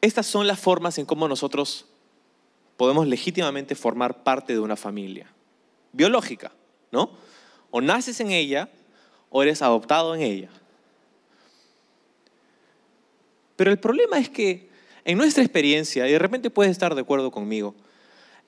estas 0.00 0.26
son 0.26 0.46
las 0.46 0.60
formas 0.60 0.98
en 0.98 1.06
cómo 1.06 1.28
nosotros 1.28 1.86
podemos 2.76 3.06
legítimamente 3.06 3.74
formar 3.74 4.22
parte 4.22 4.52
de 4.52 4.60
una 4.60 4.76
familia. 4.76 5.26
Biológica, 5.92 6.52
¿no? 6.92 7.10
O 7.70 7.80
naces 7.80 8.20
en 8.20 8.30
ella 8.30 8.70
o 9.30 9.42
eres 9.42 9.62
adoptado 9.62 10.14
en 10.14 10.22
ella. 10.22 10.48
Pero 13.56 13.72
el 13.72 13.78
problema 13.78 14.18
es 14.18 14.28
que 14.30 14.68
en 15.04 15.18
nuestra 15.18 15.42
experiencia, 15.42 16.06
y 16.06 16.12
de 16.12 16.18
repente 16.18 16.50
puedes 16.50 16.70
estar 16.70 16.94
de 16.94 17.00
acuerdo 17.00 17.30
conmigo, 17.30 17.74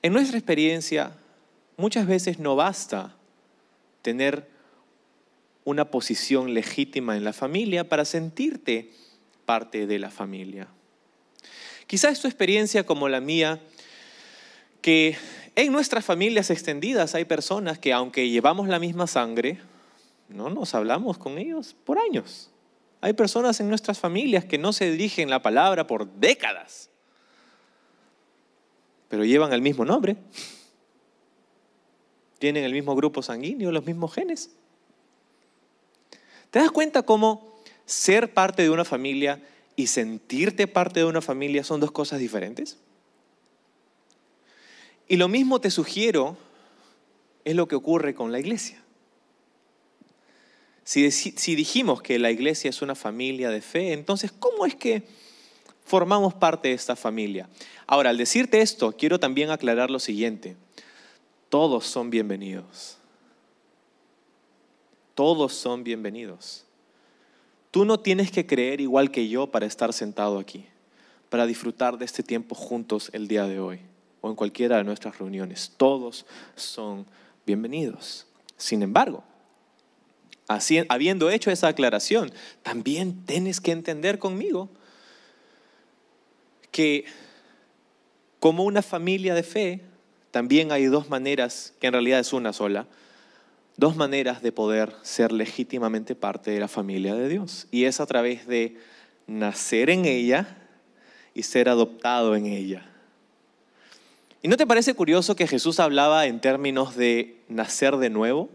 en 0.01 0.13
nuestra 0.13 0.37
experiencia 0.37 1.17
muchas 1.75 2.07
veces 2.07 2.39
no 2.39 2.55
basta 2.55 3.15
tener 4.01 4.49
una 5.65 5.91
posición 5.91 6.53
legítima 6.53 7.17
en 7.17 7.23
la 7.23 7.33
familia, 7.33 7.87
para 7.87 8.05
sentirte 8.05 8.91
parte 9.45 9.87
de 9.87 9.99
la 9.99 10.09
familia. 10.09 10.67
Quizás 11.87 12.19
tu 12.21 12.27
experiencia 12.27 12.85
como 12.85 13.09
la 13.09 13.19
mía, 13.19 13.59
que 14.81 15.17
en 15.55 15.71
nuestras 15.71 16.05
familias 16.05 16.49
extendidas 16.49 17.15
hay 17.15 17.25
personas 17.25 17.77
que 17.77 17.93
aunque 17.93 18.29
llevamos 18.29 18.67
la 18.67 18.79
misma 18.79 19.07
sangre, 19.07 19.59
no 20.29 20.49
nos 20.49 20.73
hablamos 20.73 21.17
con 21.17 21.37
ellos 21.37 21.75
por 21.83 21.99
años. 21.99 22.49
Hay 23.01 23.13
personas 23.13 23.59
en 23.59 23.67
nuestras 23.67 23.99
familias 23.99 24.45
que 24.45 24.57
no 24.57 24.73
se 24.73 24.89
dirigen 24.91 25.29
la 25.29 25.41
palabra 25.41 25.87
por 25.87 26.07
décadas, 26.13 26.89
pero 29.09 29.25
llevan 29.25 29.51
el 29.51 29.61
mismo 29.61 29.83
nombre, 29.83 30.15
tienen 32.39 32.63
el 32.63 32.71
mismo 32.71 32.95
grupo 32.95 33.21
sanguíneo, 33.21 33.71
los 33.71 33.85
mismos 33.85 34.13
genes. 34.13 34.51
¿Te 36.51 36.59
das 36.59 36.71
cuenta 36.71 37.03
cómo 37.03 37.50
ser 37.91 38.33
parte 38.33 38.61
de 38.61 38.69
una 38.69 38.85
familia 38.85 39.41
y 39.75 39.87
sentirte 39.87 40.65
parte 40.65 41.01
de 41.01 41.05
una 41.05 41.21
familia 41.21 41.63
son 41.63 41.81
dos 41.81 41.91
cosas 41.91 42.19
diferentes? 42.19 42.77
Y 45.09 45.17
lo 45.17 45.27
mismo 45.27 45.59
te 45.59 45.69
sugiero 45.69 46.37
es 47.43 47.53
lo 47.53 47.67
que 47.67 47.75
ocurre 47.75 48.15
con 48.15 48.31
la 48.31 48.39
iglesia. 48.39 48.81
Si, 50.83 51.55
dijimos 51.55 52.01
que 52.01 52.17
la 52.17 52.31
iglesia 52.31 52.69
es 52.69 52.81
una 52.81 52.95
familia 52.95 53.49
de 53.49 53.61
fe, 53.61 53.93
entonces, 53.93 54.31
¿cómo 54.31 54.65
es 54.65 54.75
que 54.75 55.03
formamos 55.83 56.33
parte 56.33 56.69
de 56.69 56.73
esta 56.73 56.95
familia? 56.95 57.49
Ahora, 57.87 58.09
al 58.09 58.17
decirte 58.17 58.61
esto, 58.61 58.93
quiero 58.93 59.19
también 59.19 59.51
aclarar 59.51 59.91
lo 59.91 59.99
siguiente. 59.99 60.55
Todos 61.49 61.85
son 61.85 62.09
bienvenidos. 62.09 62.97
Todos 65.13 65.53
son 65.53 65.83
bienvenidos. 65.83 66.65
Tú 67.71 67.85
no 67.85 68.01
tienes 68.01 68.31
que 68.31 68.45
creer 68.45 68.81
igual 68.81 69.11
que 69.11 69.29
yo 69.29 69.47
para 69.47 69.65
estar 69.65 69.93
sentado 69.93 70.37
aquí, 70.39 70.65
para 71.29 71.45
disfrutar 71.45 71.97
de 71.97 72.03
este 72.03 72.21
tiempo 72.21 72.53
juntos 72.53 73.09
el 73.13 73.29
día 73.29 73.47
de 73.47 73.59
hoy 73.61 73.79
o 74.19 74.29
en 74.29 74.35
cualquiera 74.35 74.77
de 74.77 74.83
nuestras 74.83 75.17
reuniones. 75.17 75.73
Todos 75.77 76.25
son 76.55 77.05
bienvenidos. 77.45 78.27
Sin 78.57 78.83
embargo, 78.83 79.23
habiendo 80.89 81.29
hecho 81.29 81.49
esa 81.49 81.69
aclaración, 81.69 82.31
también 82.61 83.25
tienes 83.25 83.61
que 83.61 83.71
entender 83.71 84.19
conmigo 84.19 84.69
que 86.71 87.05
como 88.39 88.63
una 88.63 88.81
familia 88.81 89.33
de 89.33 89.43
fe, 89.43 89.81
también 90.31 90.71
hay 90.71 90.85
dos 90.85 91.09
maneras, 91.09 91.73
que 91.79 91.87
en 91.87 91.93
realidad 91.93 92.19
es 92.19 92.33
una 92.33 92.53
sola, 92.53 92.87
dos 93.77 93.95
maneras 93.95 94.41
de 94.41 94.51
poder 94.51 94.93
ser 95.01 95.31
legítimamente 95.31 96.15
parte 96.15 96.51
de 96.51 96.59
la 96.59 96.67
familia 96.67 97.15
de 97.15 97.29
Dios. 97.29 97.67
Y 97.71 97.85
es 97.85 97.99
a 97.99 98.05
través 98.05 98.47
de 98.47 98.77
nacer 99.27 99.89
en 99.89 100.05
ella 100.05 100.57
y 101.33 101.43
ser 101.43 101.69
adoptado 101.69 102.35
en 102.35 102.45
ella. 102.45 102.85
¿Y 104.43 104.47
no 104.47 104.57
te 104.57 104.65
parece 104.65 104.93
curioso 104.93 105.35
que 105.35 105.47
Jesús 105.47 105.79
hablaba 105.79 106.25
en 106.25 106.41
términos 106.41 106.95
de 106.95 107.37
nacer 107.47 107.97
de 107.97 108.09
nuevo? 108.09 108.49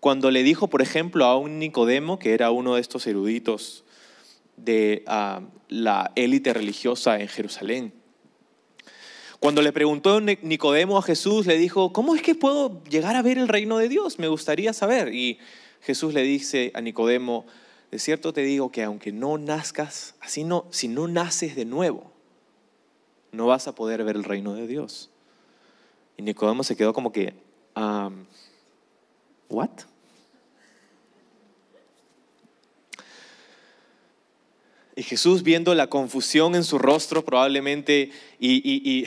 Cuando 0.00 0.30
le 0.30 0.42
dijo, 0.42 0.68
por 0.68 0.82
ejemplo, 0.82 1.24
a 1.24 1.36
un 1.36 1.58
Nicodemo, 1.58 2.18
que 2.18 2.34
era 2.34 2.50
uno 2.50 2.74
de 2.74 2.80
estos 2.80 3.06
eruditos 3.06 3.84
de 4.56 5.04
ah, 5.06 5.40
la 5.68 6.12
élite 6.16 6.52
religiosa 6.52 7.20
en 7.20 7.28
Jerusalén, 7.28 7.92
cuando 9.40 9.62
le 9.62 9.72
preguntó 9.72 10.20
Nicodemo 10.20 10.98
a 10.98 11.02
Jesús, 11.02 11.46
le 11.46 11.56
dijo, 11.56 11.92
¿cómo 11.92 12.14
es 12.14 12.22
que 12.22 12.34
puedo 12.34 12.82
llegar 12.84 13.14
a 13.14 13.22
ver 13.22 13.38
el 13.38 13.46
reino 13.46 13.78
de 13.78 13.88
Dios? 13.88 14.18
Me 14.18 14.26
gustaría 14.26 14.72
saber. 14.72 15.14
Y 15.14 15.38
Jesús 15.80 16.12
le 16.12 16.22
dice 16.22 16.72
a 16.74 16.80
Nicodemo, 16.80 17.46
de 17.90 17.98
cierto 17.98 18.32
te 18.32 18.42
digo 18.42 18.72
que 18.72 18.82
aunque 18.82 19.12
no 19.12 19.38
nazcas, 19.38 20.16
así 20.20 20.42
no, 20.42 20.66
si 20.70 20.88
no 20.88 21.06
naces 21.06 21.54
de 21.54 21.64
nuevo, 21.64 22.10
no 23.30 23.46
vas 23.46 23.68
a 23.68 23.74
poder 23.74 24.02
ver 24.02 24.16
el 24.16 24.24
reino 24.24 24.54
de 24.54 24.66
Dios. 24.66 25.10
Y 26.16 26.22
Nicodemo 26.22 26.64
se 26.64 26.76
quedó 26.76 26.92
como 26.92 27.12
que, 27.12 27.34
¿what? 29.48 29.70
Y 34.96 35.04
Jesús 35.04 35.44
viendo 35.44 35.76
la 35.76 35.86
confusión 35.86 36.56
en 36.56 36.64
su 36.64 36.76
rostro 36.76 37.24
probablemente, 37.24 38.10
y, 38.40 39.06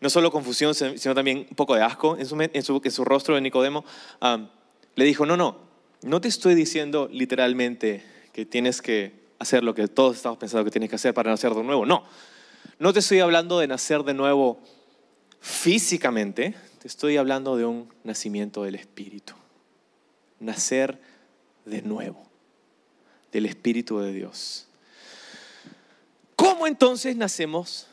no 0.00 0.10
solo 0.10 0.30
confusión, 0.30 0.74
sino 0.74 1.14
también 1.14 1.46
un 1.50 1.56
poco 1.56 1.74
de 1.74 1.82
asco 1.82 2.16
en 2.18 2.26
su, 2.62 3.04
rostro 3.04 3.34
de 3.34 3.40
Nicodemo, 3.40 3.84
le 4.94 5.04
dijo, 5.04 5.26
no, 5.26 5.36
no, 5.36 5.58
no 6.02 6.20
te 6.20 6.28
estoy 6.28 6.54
diciendo 6.54 7.08
literalmente 7.12 8.04
que 8.32 8.46
tienes 8.46 8.82
que 8.82 9.12
hacer 9.38 9.64
lo 9.64 9.74
que 9.74 9.88
todos 9.88 10.16
estamos 10.16 10.38
pensando 10.38 10.64
que 10.64 10.70
tienes 10.70 10.90
que 10.90 10.96
hacer 10.96 11.14
para 11.14 11.30
nacer 11.30 11.54
de 11.54 11.62
nuevo. 11.62 11.86
No, 11.86 12.04
no 12.78 12.92
te 12.92 13.00
estoy 13.00 13.20
hablando 13.20 13.58
de 13.58 13.66
nacer 13.66 14.02
de 14.04 14.14
nuevo 14.14 14.60
físicamente, 15.40 16.54
te 16.80 16.88
estoy 16.88 17.16
hablando 17.16 17.56
de 17.56 17.64
un 17.64 17.92
nacimiento 18.04 18.62
del 18.62 18.74
Espíritu. 18.74 19.34
Nacer 20.38 21.00
de 21.64 21.82
nuevo, 21.82 22.22
del 23.32 23.46
Espíritu 23.46 23.98
de 23.98 24.12
Dios. 24.12 24.66
¿Cómo 26.36 26.66
entonces 26.66 27.16
nacemos 27.16 27.86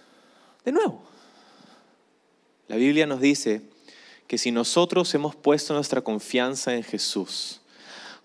de 0.63 0.72
nuevo? 0.72 1.04
La 2.67 2.75
Biblia 2.75 3.06
nos 3.06 3.21
dice 3.21 3.62
que 4.27 4.38
si 4.38 4.51
nosotros 4.51 5.13
hemos 5.15 5.36
puesto 5.36 5.73
nuestra 5.73 6.01
confianza 6.01 6.75
en 6.75 6.84
Jesús 6.84 7.62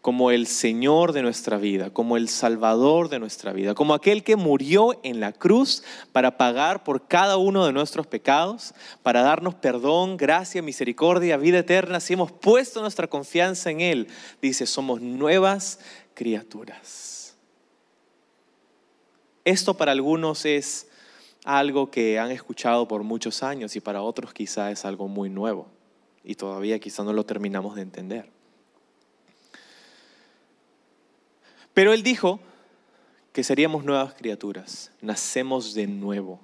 como 0.03 0.33
el 0.33 0.49
Señor 0.49 1.13
de 1.13 1.23
nuestra 1.23 1.59
vida, 1.59 1.91
como 1.91 2.17
el 2.17 2.29
Salvador 2.29 3.09
de 3.09 3.21
nuestra 3.21 3.53
vida, 3.53 3.75
como 3.75 3.95
aquel 3.95 4.25
que 4.25 4.35
murió 4.35 4.99
en 5.05 5.21
la 5.21 5.33
cruz 5.33 5.85
para 6.11 6.37
pagar 6.37 6.83
por 6.83 7.07
cada 7.07 7.37
uno 7.37 7.65
de 7.65 7.73
nuestros 7.73 8.09
pecados, 8.09 8.75
para 9.05 9.23
darnos 9.23 9.55
perdón, 9.55 10.17
gracia, 10.17 10.61
misericordia, 10.61 11.37
vida 11.37 11.61
eterna, 11.61 12.01
si 12.01 12.15
hemos 12.15 12.33
puesto 12.33 12.81
nuestra 12.81 13.07
confianza 13.07 13.71
en 13.71 13.81
Él, 13.81 14.09
dice, 14.43 14.67
somos 14.67 15.01
nuevas 15.01 15.79
criaturas. 16.15 17.37
Esto 19.45 19.75
para 19.75 19.93
algunos 19.93 20.45
es 20.45 20.89
algo 21.45 21.91
que 21.91 22.19
han 22.19 22.31
escuchado 22.31 22.87
por 22.87 23.03
muchos 23.03 23.43
años 23.43 23.75
y 23.77 23.81
para 23.81 24.03
otros 24.03 24.33
quizá 24.33 24.71
es 24.71 24.85
algo 24.85 25.09
muy 25.09 25.29
nuevo 25.29 25.69
y 26.25 26.37
todavía 26.37 26.79
quizá 26.79 27.03
no 27.03 27.13
lo 27.13 27.25
terminamos 27.25 27.75
de 27.75 27.83
entender. 27.83 28.31
Pero 31.75 31.93
él 31.93 32.03
dijo 32.03 32.41
que 33.33 33.43
seríamos 33.43 33.85
nuevas 33.85 34.15
criaturas, 34.15 34.93
nacemos 35.01 35.75
de 35.75 35.87
nuevo. 35.87 36.39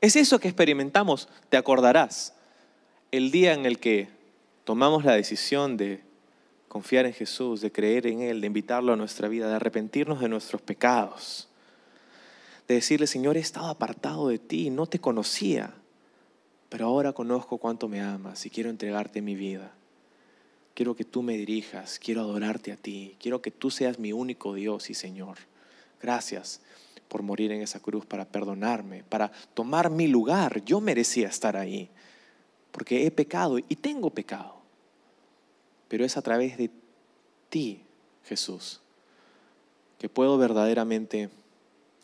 Es 0.00 0.16
eso 0.16 0.38
que 0.38 0.48
experimentamos, 0.48 1.28
te 1.48 1.56
acordarás, 1.56 2.34
el 3.12 3.30
día 3.30 3.52
en 3.52 3.66
el 3.66 3.78
que 3.78 4.08
tomamos 4.64 5.04
la 5.04 5.12
decisión 5.12 5.76
de 5.76 6.02
confiar 6.68 7.06
en 7.06 7.12
Jesús, 7.12 7.60
de 7.60 7.72
creer 7.72 8.06
en 8.06 8.20
Él, 8.20 8.40
de 8.40 8.46
invitarlo 8.46 8.92
a 8.92 8.96
nuestra 8.96 9.28
vida, 9.28 9.48
de 9.48 9.56
arrepentirnos 9.56 10.20
de 10.20 10.28
nuestros 10.28 10.62
pecados, 10.62 11.49
de 12.70 12.76
decirle, 12.76 13.06
Señor, 13.06 13.36
he 13.36 13.40
estado 13.40 13.66
apartado 13.66 14.28
de 14.28 14.38
ti, 14.38 14.70
no 14.70 14.86
te 14.86 15.00
conocía, 15.00 15.74
pero 16.68 16.86
ahora 16.86 17.12
conozco 17.12 17.58
cuánto 17.58 17.88
me 17.88 18.00
amas 18.00 18.46
y 18.46 18.50
quiero 18.50 18.70
entregarte 18.70 19.22
mi 19.22 19.34
vida. 19.34 19.72
Quiero 20.74 20.94
que 20.94 21.04
tú 21.04 21.22
me 21.22 21.36
dirijas, 21.36 21.98
quiero 21.98 22.20
adorarte 22.20 22.70
a 22.70 22.76
ti, 22.76 23.16
quiero 23.18 23.42
que 23.42 23.50
tú 23.50 23.70
seas 23.70 23.98
mi 23.98 24.12
único 24.12 24.54
Dios 24.54 24.88
y 24.88 24.94
Señor. 24.94 25.38
Gracias 26.00 26.60
por 27.08 27.22
morir 27.22 27.50
en 27.50 27.60
esa 27.60 27.80
cruz 27.80 28.06
para 28.06 28.24
perdonarme, 28.24 29.02
para 29.02 29.32
tomar 29.54 29.90
mi 29.90 30.06
lugar. 30.06 30.64
Yo 30.64 30.80
merecía 30.80 31.26
estar 31.26 31.56
ahí, 31.56 31.90
porque 32.70 33.04
he 33.04 33.10
pecado 33.10 33.58
y 33.58 33.76
tengo 33.76 34.10
pecado 34.10 34.60
pero 35.90 36.04
es 36.04 36.16
a 36.16 36.22
través 36.22 36.56
de 36.56 36.70
ti, 37.48 37.82
Jesús, 38.22 38.80
que 39.98 40.08
puedo 40.08 40.38
verdaderamente 40.38 41.30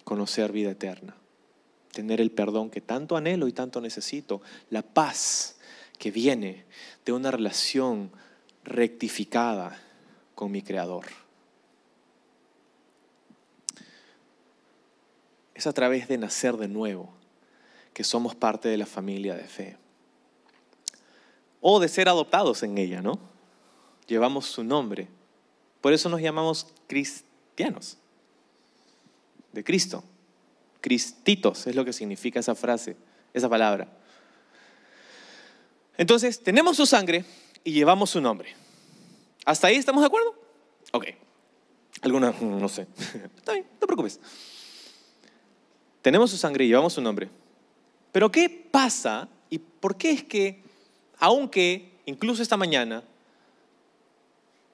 conocer 0.07 0.53
vida 0.53 0.71
eterna, 0.71 1.17
tener 1.91 2.21
el 2.21 2.31
perdón 2.31 2.71
que 2.71 2.81
tanto 2.81 3.17
anhelo 3.17 3.49
y 3.49 3.53
tanto 3.53 3.81
necesito, 3.81 4.41
la 4.71 4.83
paz 4.83 5.59
que 5.99 6.13
viene 6.13 6.65
de 7.05 7.11
una 7.11 7.33
relación 7.33 8.13
rectificada 8.63 9.79
con 10.37 10.53
mi 10.53 10.63
Creador. 10.63 11.07
Es 15.55 15.67
a 15.67 15.73
través 15.73 16.07
de 16.07 16.19
nacer 16.19 16.57
de 16.57 16.69
nuevo 16.69 17.11
que 17.93 18.05
somos 18.05 18.37
parte 18.37 18.69
de 18.69 18.77
la 18.77 18.87
familia 18.87 19.35
de 19.35 19.45
fe. 19.45 19.77
O 21.61 21.81
de 21.81 21.89
ser 21.89 22.09
adoptados 22.09 22.63
en 22.63 22.79
ella, 22.79 23.03
¿no? 23.03 23.19
llevamos 24.07 24.47
su 24.47 24.65
nombre. 24.65 25.09
Por 25.81 25.93
eso 25.93 26.09
nos 26.09 26.21
llamamos 26.21 26.67
cristianos, 26.87 27.99
de 29.57 29.65
Cristo. 29.65 30.05
Cristitos 30.81 31.67
es 31.67 31.75
lo 31.75 31.85
que 31.85 31.93
significa 31.93 32.39
esa 32.39 32.55
frase, 32.55 32.97
esa 33.35 33.49
palabra. 33.49 33.89
Entonces, 35.97 36.41
tenemos 36.41 36.77
su 36.77 36.87
sangre 36.87 37.25
y 37.65 37.73
llevamos 37.73 38.11
su 38.11 38.21
nombre. 38.21 38.55
¿Hasta 39.45 39.67
ahí 39.67 39.77
estamos 39.77 40.03
de 40.03 40.07
acuerdo? 40.07 40.35
Ok. 40.93 41.07
Alguna, 42.03 42.33
no 42.41 42.69
sé. 42.69 42.87
Está 43.37 43.55
bien, 43.55 43.67
no 43.73 43.79
te 43.81 43.87
preocupes. 43.87 44.21
Tenemos 46.03 46.31
su 46.31 46.37
sangre 46.37 46.65
y 46.65 46.69
llevamos 46.69 46.93
su 46.93 47.01
nombre. 47.01 47.29
Pero 48.13 48.31
¿qué 48.31 48.49
pasa 48.49 49.29
y 49.51 49.59
por 49.59 49.97
qué 49.97 50.11
es 50.13 50.23
que, 50.23 50.63
aunque 51.19 51.91
incluso 52.05 52.43
esta 52.43 52.57
mañana, 52.57 53.03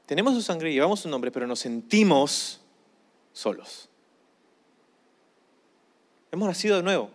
tenemos 0.07 0.35
su 0.35 0.43
sangre 0.43 0.71
y 0.71 0.75
llevamos 0.75 1.01
su 1.01 1.09
nombre, 1.09 1.31
pero 1.31 1.47
nos 1.47 1.61
sentimos 1.61 2.61
solos? 3.33 3.89
Hemos 6.33 6.49
nacido 6.49 6.77
de 6.77 6.83
nuevo. 6.83 7.11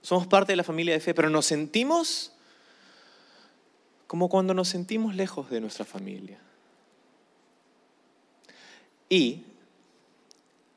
Somos 0.00 0.26
parte 0.26 0.52
de 0.52 0.56
la 0.56 0.64
familia 0.64 0.94
de 0.94 1.00
fe, 1.00 1.12
pero 1.12 1.28
nos 1.28 1.46
sentimos 1.46 2.32
como 4.06 4.28
cuando 4.28 4.54
nos 4.54 4.68
sentimos 4.68 5.16
lejos 5.16 5.50
de 5.50 5.60
nuestra 5.60 5.84
familia. 5.84 6.38
Y 9.08 9.42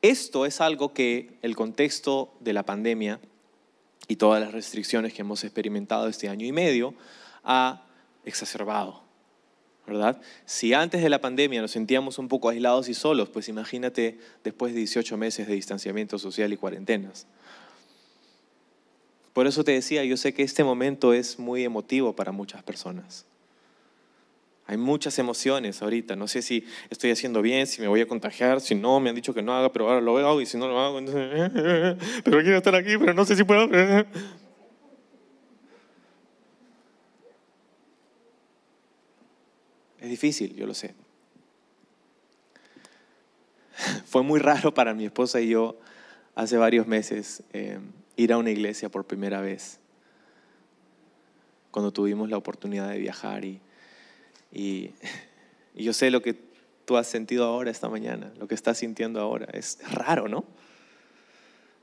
esto 0.02 0.44
es 0.44 0.60
algo 0.60 0.92
que 0.92 1.38
el 1.42 1.54
contexto 1.54 2.34
de 2.40 2.52
la 2.52 2.64
pandemia 2.64 3.20
y 4.08 4.16
todas 4.16 4.40
las 4.40 4.52
restricciones 4.52 5.14
que 5.14 5.22
hemos 5.22 5.44
experimentado 5.44 6.08
este 6.08 6.28
año 6.28 6.46
y 6.46 6.52
medio 6.52 6.94
ha 7.44 7.84
exacerbado. 8.24 9.02
¿verdad? 9.86 10.20
Si 10.44 10.74
antes 10.74 11.02
de 11.02 11.08
la 11.08 11.20
pandemia 11.20 11.62
nos 11.62 11.70
sentíamos 11.70 12.18
un 12.18 12.28
poco 12.28 12.48
aislados 12.48 12.88
y 12.88 12.94
solos, 12.94 13.28
pues 13.28 13.48
imagínate 13.48 14.18
después 14.44 14.72
de 14.72 14.80
18 14.80 15.16
meses 15.16 15.46
de 15.46 15.54
distanciamiento 15.54 16.18
social 16.18 16.52
y 16.52 16.56
cuarentenas. 16.56 17.26
Por 19.32 19.46
eso 19.46 19.64
te 19.64 19.72
decía, 19.72 20.04
yo 20.04 20.16
sé 20.16 20.34
que 20.34 20.42
este 20.42 20.64
momento 20.64 21.12
es 21.12 21.38
muy 21.38 21.64
emotivo 21.64 22.14
para 22.14 22.32
muchas 22.32 22.62
personas. 22.62 23.26
Hay 24.66 24.76
muchas 24.76 25.18
emociones 25.18 25.80
ahorita. 25.80 26.14
No 26.14 26.28
sé 26.28 26.42
si 26.42 26.66
estoy 26.90 27.10
haciendo 27.10 27.40
bien, 27.40 27.66
si 27.66 27.80
me 27.80 27.88
voy 27.88 28.02
a 28.02 28.06
contagiar, 28.06 28.60
si 28.60 28.74
no, 28.74 29.00
me 29.00 29.08
han 29.08 29.16
dicho 29.16 29.32
que 29.32 29.42
no 29.42 29.54
haga, 29.54 29.72
pero 29.72 29.88
ahora 29.88 30.00
lo 30.02 30.18
hago 30.18 30.40
y 30.40 30.46
si 30.46 30.58
no 30.58 30.68
lo 30.68 30.78
hago, 30.78 30.98
entonces, 30.98 31.50
pero 32.24 32.42
quiero 32.42 32.58
estar 32.58 32.74
aquí, 32.74 32.98
pero 32.98 33.14
no 33.14 33.24
sé 33.24 33.36
si 33.36 33.44
puedo. 33.44 33.68
Es 40.00 40.08
difícil, 40.08 40.54
yo 40.54 40.64
lo 40.64 40.74
sé. 40.74 40.94
Fue 44.06 44.22
muy 44.22 44.38
raro 44.38 44.72
para 44.72 44.94
mi 44.94 45.06
esposa 45.06 45.40
y 45.40 45.48
yo 45.48 45.76
hace 46.34 46.56
varios 46.56 46.86
meses 46.86 47.42
eh, 47.52 47.78
ir 48.18 48.34
a 48.34 48.36
una 48.36 48.50
iglesia 48.50 48.90
por 48.90 49.06
primera 49.06 49.40
vez, 49.40 49.80
cuando 51.70 51.90
tuvimos 51.90 52.28
la 52.28 52.36
oportunidad 52.36 52.90
de 52.90 52.98
viajar 52.98 53.46
y 53.46 53.62
y, 54.52 54.94
yo 55.74 55.92
sé 55.92 56.10
lo 56.10 56.22
que 56.22 56.34
tú 56.84 56.96
has 56.96 57.06
sentido 57.06 57.44
ahora 57.44 57.70
esta 57.70 57.88
mañana, 57.88 58.32
lo 58.38 58.48
que 58.48 58.54
estás 58.54 58.78
sintiendo 58.78 59.20
ahora. 59.20 59.46
Es 59.52 59.78
raro, 59.90 60.28
¿no? 60.28 60.44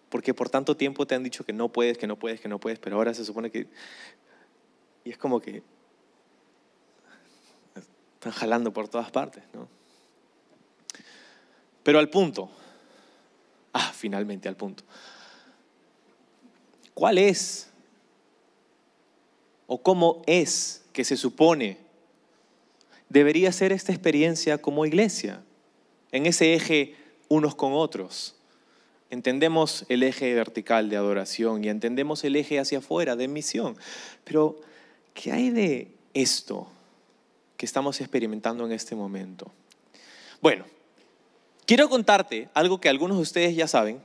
Porque 0.10 0.34
por 0.34 0.50
tanto 0.50 0.78
tiempo 0.78 1.06
te 1.06 1.16
han 1.16 1.24
dicho 1.24 1.46
que 1.46 1.54
no 1.54 1.70
puedes, 1.70 1.98
que 1.98 2.08
no 2.08 2.18
puedes, 2.18 2.40
que 2.40 2.48
no 2.48 2.60
puedes, 2.60 2.80
pero 2.80 2.98
ahora 2.98 3.14
se 3.14 3.26
supone 3.26 3.52
que... 3.52 3.68
Y 5.04 5.12
es 5.12 5.18
como 5.18 5.40
que 5.40 5.62
están 8.16 8.32
jalando 8.32 8.74
por 8.74 8.88
todas 8.88 9.12
partes, 9.12 9.44
¿no? 9.54 9.68
Pero 11.84 12.00
al 12.00 12.10
punto, 12.10 12.50
ah, 13.74 13.92
finalmente 13.94 14.50
al 14.50 14.56
punto. 14.56 14.84
¿Cuál 16.96 17.20
es 17.20 17.70
o 19.68 19.82
cómo 19.82 20.24
es 20.26 20.84
que 20.92 21.04
se 21.04 21.18
supone 21.18 21.78
debería 23.10 23.52
ser 23.52 23.72
esta 23.72 23.92
experiencia 23.92 24.58
como 24.58 24.86
iglesia, 24.86 25.42
en 26.12 26.26
ese 26.26 26.54
eje 26.54 26.96
unos 27.28 27.56
con 27.56 27.74
otros. 27.74 28.36
Entendemos 29.10 29.86
el 29.90 30.04
eje 30.04 30.34
vertical 30.34 30.90
de 30.90 30.98
adoración 30.98 31.64
y 31.64 31.70
entendemos 31.70 32.24
el 32.24 32.36
eje 32.36 32.60
hacia 32.60 32.80
afuera 32.80 33.16
de 33.16 33.28
misión. 33.28 33.78
Pero, 34.24 34.60
¿qué 35.14 35.32
hay 35.32 35.50
de 35.50 35.92
esto 36.14 36.68
que 37.58 37.66
estamos 37.66 38.02
experimentando 38.02 38.66
en 38.66 38.72
este 38.72 38.96
momento? 38.96 39.52
Bueno, 40.42 40.66
quiero 41.66 41.88
contarte 41.90 42.50
algo 42.54 42.82
que 42.82 42.90
algunos 42.90 43.18
de 43.18 43.24
ustedes 43.24 43.56
ya 43.56 43.68
saben. 43.68 44.02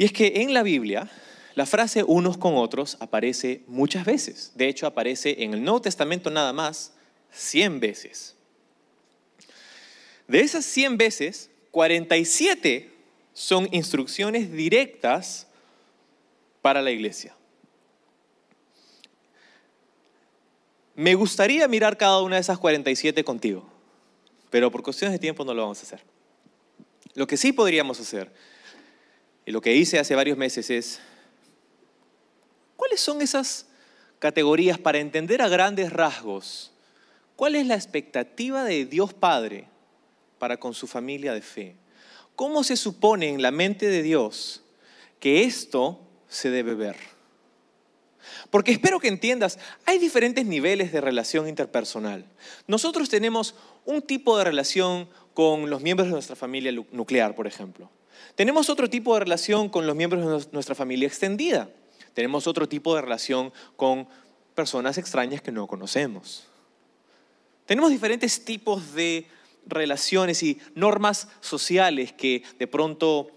Y 0.00 0.04
es 0.04 0.14
que 0.14 0.32
en 0.36 0.54
la 0.54 0.62
Biblia 0.62 1.10
la 1.54 1.66
frase 1.66 2.02
unos 2.02 2.38
con 2.38 2.56
otros 2.56 2.96
aparece 3.00 3.60
muchas 3.66 4.06
veces. 4.06 4.50
De 4.54 4.66
hecho, 4.66 4.86
aparece 4.86 5.44
en 5.44 5.52
el 5.52 5.62
Nuevo 5.62 5.82
Testamento 5.82 6.30
nada 6.30 6.54
más 6.54 6.94
100 7.32 7.80
veces. 7.80 8.34
De 10.26 10.40
esas 10.40 10.64
100 10.64 10.96
veces, 10.96 11.50
47 11.70 12.90
son 13.34 13.68
instrucciones 13.72 14.50
directas 14.50 15.46
para 16.62 16.80
la 16.80 16.92
iglesia. 16.92 17.36
Me 20.94 21.14
gustaría 21.14 21.68
mirar 21.68 21.98
cada 21.98 22.22
una 22.22 22.36
de 22.36 22.40
esas 22.40 22.56
47 22.56 23.22
contigo, 23.22 23.68
pero 24.48 24.70
por 24.70 24.82
cuestiones 24.82 25.12
de 25.12 25.18
tiempo 25.18 25.44
no 25.44 25.52
lo 25.52 25.60
vamos 25.60 25.80
a 25.80 25.82
hacer. 25.82 26.00
Lo 27.12 27.26
que 27.26 27.36
sí 27.36 27.52
podríamos 27.52 28.00
hacer, 28.00 28.32
y 29.50 29.52
lo 29.52 29.60
que 29.60 29.74
hice 29.74 29.98
hace 29.98 30.14
varios 30.14 30.38
meses 30.38 30.70
es 30.70 31.00
¿Cuáles 32.76 33.00
son 33.00 33.20
esas 33.20 33.66
categorías 34.20 34.78
para 34.78 35.00
entender 35.00 35.42
a 35.42 35.48
grandes 35.48 35.92
rasgos? 35.92 36.70
¿Cuál 37.34 37.56
es 37.56 37.66
la 37.66 37.74
expectativa 37.74 38.62
de 38.62 38.84
Dios 38.84 39.12
Padre 39.12 39.66
para 40.38 40.58
con 40.58 40.72
su 40.72 40.86
familia 40.86 41.34
de 41.34 41.42
fe? 41.42 41.74
¿Cómo 42.36 42.62
se 42.62 42.76
supone 42.76 43.28
en 43.28 43.42
la 43.42 43.50
mente 43.50 43.88
de 43.88 44.04
Dios 44.04 44.62
que 45.18 45.42
esto 45.42 46.00
se 46.28 46.50
debe 46.50 46.76
ver? 46.76 46.96
Porque 48.50 48.70
espero 48.70 49.00
que 49.00 49.08
entiendas, 49.08 49.58
hay 49.84 49.98
diferentes 49.98 50.46
niveles 50.46 50.92
de 50.92 51.00
relación 51.00 51.48
interpersonal. 51.48 52.24
Nosotros 52.68 53.08
tenemos 53.08 53.56
un 53.84 54.00
tipo 54.00 54.38
de 54.38 54.44
relación 54.44 55.08
con 55.34 55.68
los 55.70 55.82
miembros 55.82 56.06
de 56.06 56.12
nuestra 56.12 56.36
familia 56.36 56.70
nuclear, 56.92 57.34
por 57.34 57.48
ejemplo. 57.48 57.90
Tenemos 58.34 58.70
otro 58.70 58.88
tipo 58.88 59.14
de 59.14 59.20
relación 59.20 59.68
con 59.68 59.86
los 59.86 59.96
miembros 59.96 60.44
de 60.44 60.52
nuestra 60.52 60.74
familia 60.74 61.08
extendida. 61.08 61.68
Tenemos 62.14 62.46
otro 62.46 62.68
tipo 62.68 62.94
de 62.94 63.02
relación 63.02 63.52
con 63.76 64.08
personas 64.54 64.98
extrañas 64.98 65.42
que 65.42 65.52
no 65.52 65.66
conocemos. 65.66 66.46
Tenemos 67.66 67.90
diferentes 67.90 68.44
tipos 68.44 68.94
de 68.94 69.26
relaciones 69.66 70.42
y 70.42 70.58
normas 70.74 71.28
sociales 71.40 72.12
que 72.12 72.42
de 72.58 72.66
pronto 72.66 73.30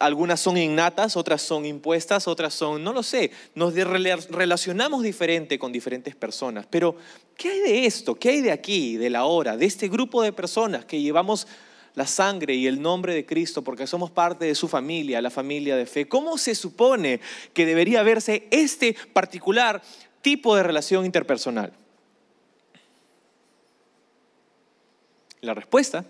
algunas 0.00 0.40
son 0.40 0.56
innatas, 0.56 1.16
otras 1.16 1.42
son 1.42 1.66
impuestas, 1.66 2.26
otras 2.26 2.54
son, 2.54 2.82
no 2.82 2.92
lo 2.92 3.02
sé, 3.02 3.30
nos 3.54 3.74
relacionamos 3.74 5.02
diferente 5.02 5.58
con 5.58 5.72
diferentes 5.72 6.16
personas. 6.16 6.66
Pero, 6.70 6.96
¿qué 7.36 7.50
hay 7.50 7.60
de 7.60 7.86
esto? 7.86 8.14
¿Qué 8.14 8.30
hay 8.30 8.40
de 8.40 8.50
aquí, 8.50 8.96
de 8.96 9.10
la 9.10 9.24
hora, 9.26 9.58
de 9.58 9.66
este 9.66 9.88
grupo 9.88 10.22
de 10.22 10.32
personas 10.32 10.86
que 10.86 11.00
llevamos 11.00 11.46
la 11.94 12.06
sangre 12.06 12.54
y 12.54 12.66
el 12.66 12.80
nombre 12.80 13.14
de 13.14 13.26
Cristo 13.26 13.62
porque 13.62 13.86
somos 13.86 14.10
parte 14.10 14.44
de 14.44 14.54
su 14.54 14.68
familia, 14.68 15.20
la 15.20 15.30
familia 15.30 15.76
de 15.76 15.86
fe. 15.86 16.08
¿Cómo 16.08 16.38
se 16.38 16.54
supone 16.54 17.20
que 17.52 17.66
debería 17.66 18.02
verse 18.02 18.46
este 18.50 18.96
particular 19.12 19.82
tipo 20.22 20.56
de 20.56 20.62
relación 20.62 21.04
interpersonal? 21.04 21.72
La 25.40 25.54
respuesta, 25.54 26.04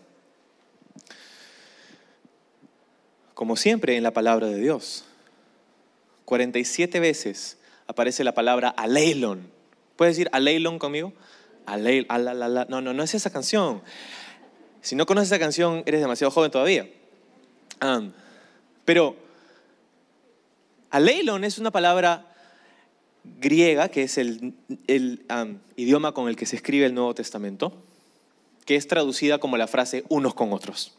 como 3.34 3.56
siempre 3.56 3.96
en 3.96 4.02
la 4.02 4.12
palabra 4.12 4.48
de 4.48 4.60
Dios, 4.60 5.04
47 6.24 7.00
veces 7.00 7.58
aparece 7.86 8.24
la 8.24 8.34
palabra 8.34 8.68
aleilon. 8.68 9.50
¿Puedes 9.96 10.16
decir 10.16 10.30
aleilon 10.32 10.78
conmigo? 10.78 11.12
Aleil, 11.66 12.06
no, 12.68 12.80
no, 12.80 12.92
no 12.92 13.02
es 13.02 13.14
esa 13.14 13.30
canción. 13.30 13.82
Si 14.82 14.96
no 14.96 15.06
conoces 15.06 15.28
esa 15.28 15.38
canción, 15.38 15.82
eres 15.86 16.00
demasiado 16.00 16.30
joven 16.30 16.50
todavía. 16.50 16.88
pero 18.84 19.16
aleilon 20.90 21.44
es 21.44 21.58
una 21.58 21.70
palabra 21.70 22.26
griega, 23.24 23.88
que 23.88 24.02
es 24.04 24.18
el, 24.18 24.54
idioma 25.76 26.12
con 26.12 26.28
el 26.28 26.36
que 26.36 26.46
se 26.46 26.56
escribe 26.56 26.86
el 26.86 26.94
Nuevo 26.94 27.14
Testamento, 27.14 27.72
que 28.64 28.76
es 28.76 28.88
traducida 28.88 29.38
como 29.38 29.56
la 29.56 29.66
frase 29.66 30.04
unos 30.08 30.34
con 30.34 30.52
otros. 30.52 30.94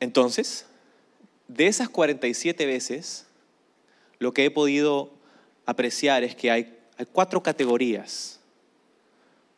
Entonces, 0.00 0.66
de 1.48 1.66
esas 1.66 1.88
47 1.88 2.66
veces, 2.66 3.26
lo 4.18 4.32
que 4.32 4.44
he 4.44 4.50
podido 4.50 5.10
apreciar 5.66 6.24
es 6.24 6.34
que 6.34 6.50
hay 6.50 6.76
cuatro 7.12 7.42
categorías 7.42 8.41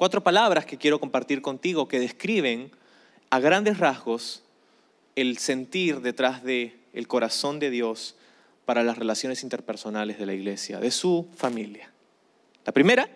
cuatro 0.05 0.23
palabras 0.23 0.67
que 0.67 0.77
quiero 0.77 1.01
compartir 1.01 1.41
contigo 1.41 1.89
que 1.89 1.99
describen 1.99 2.71
a 3.31 3.41
grandes 3.41 3.79
rasgos 3.79 4.43
el 5.17 5.39
sentir 5.39 6.03
detrás 6.03 6.45
de 6.45 6.79
el 6.93 7.09
corazón 7.09 7.59
de 7.59 7.71
Dios 7.71 8.15
para 8.67 8.83
las 8.83 8.99
relaciones 8.99 9.43
interpersonales 9.43 10.19
de 10.19 10.27
la 10.27 10.35
iglesia, 10.35 10.79
de 10.79 10.91
su 10.91 11.27
familia. 11.35 11.91
La 12.67 12.75
primera 12.75 13.09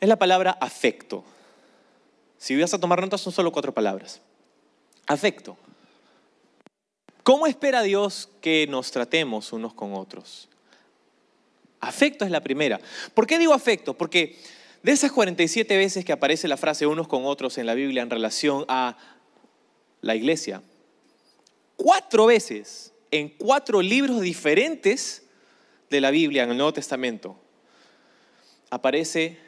es 0.00 0.08
la 0.08 0.16
palabra 0.16 0.58
afecto. 0.60 1.22
Si 2.36 2.60
vas 2.60 2.74
a 2.74 2.80
tomar 2.80 3.00
notas 3.00 3.20
son 3.20 3.32
solo 3.32 3.52
cuatro 3.52 3.72
palabras. 3.72 4.20
Afecto. 5.06 5.56
¿Cómo 7.22 7.46
espera 7.46 7.82
Dios 7.82 8.30
que 8.40 8.66
nos 8.66 8.90
tratemos 8.90 9.52
unos 9.52 9.74
con 9.74 9.94
otros? 9.94 10.48
Afecto 11.78 12.24
es 12.24 12.32
la 12.32 12.42
primera. 12.42 12.80
¿Por 13.14 13.28
qué 13.28 13.38
digo 13.38 13.54
afecto? 13.54 13.94
Porque 13.94 14.36
de 14.84 14.92
esas 14.92 15.12
47 15.12 15.78
veces 15.78 16.04
que 16.04 16.12
aparece 16.12 16.46
la 16.46 16.58
frase 16.58 16.86
unos 16.86 17.08
con 17.08 17.24
otros 17.24 17.56
en 17.56 17.64
la 17.64 17.72
Biblia 17.72 18.02
en 18.02 18.10
relación 18.10 18.66
a 18.68 18.98
la 20.02 20.14
iglesia, 20.14 20.62
cuatro 21.74 22.26
veces 22.26 22.92
en 23.10 23.30
cuatro 23.30 23.80
libros 23.80 24.20
diferentes 24.20 25.22
de 25.88 26.02
la 26.02 26.10
Biblia 26.10 26.42
en 26.42 26.50
el 26.50 26.58
Nuevo 26.58 26.74
Testamento 26.74 27.40
aparece 28.68 29.38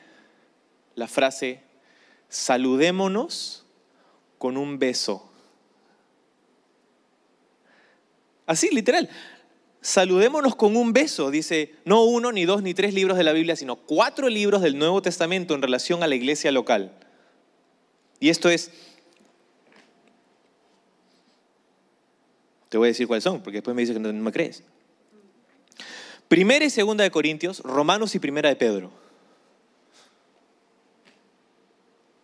la 0.95 1.07
frase 1.07 1.61
saludémonos 2.31 3.67
con 4.39 4.57
un 4.57 4.79
beso. 4.79 5.31
Así, 8.47 8.71
literal. 8.71 9.11
Saludémonos 9.87 10.57
con 10.57 10.77
un 10.77 10.93
beso, 10.93 11.31
dice, 11.31 11.77
no 11.85 12.03
uno, 12.03 12.33
ni 12.33 12.45
dos, 12.45 12.61
ni 12.61 12.75
tres 12.75 12.93
libros 12.93 13.17
de 13.17 13.23
la 13.23 13.33
Biblia, 13.33 13.55
sino 13.55 13.77
cuatro 13.77 14.29
libros 14.29 14.61
del 14.61 14.77
Nuevo 14.77 15.01
Testamento 15.01 15.55
en 15.55 15.63
relación 15.63 16.03
a 16.03 16.09
la 16.09 16.17
iglesia 16.17 16.51
local. 16.51 16.91
Y 18.19 18.31
esto 18.31 18.51
es, 18.51 18.73
te 22.69 22.77
voy 22.77 22.87
a 22.87 22.89
decir 22.89 23.07
cuáles 23.07 23.23
son, 23.23 23.41
porque 23.45 23.59
después 23.59 23.77
me 23.77 23.83
dice 23.83 23.93
que 23.93 24.01
no, 24.01 24.13
me 24.13 24.33
crees. 24.33 24.65
Primera 26.27 26.65
y 26.65 26.71
segunda 26.71 27.05
de 27.05 27.13
Corintios, 27.13 27.61
Romanos 27.61 28.13
y 28.17 28.19
primera 28.19 28.49
de 28.49 28.57
Pedro. 28.57 28.91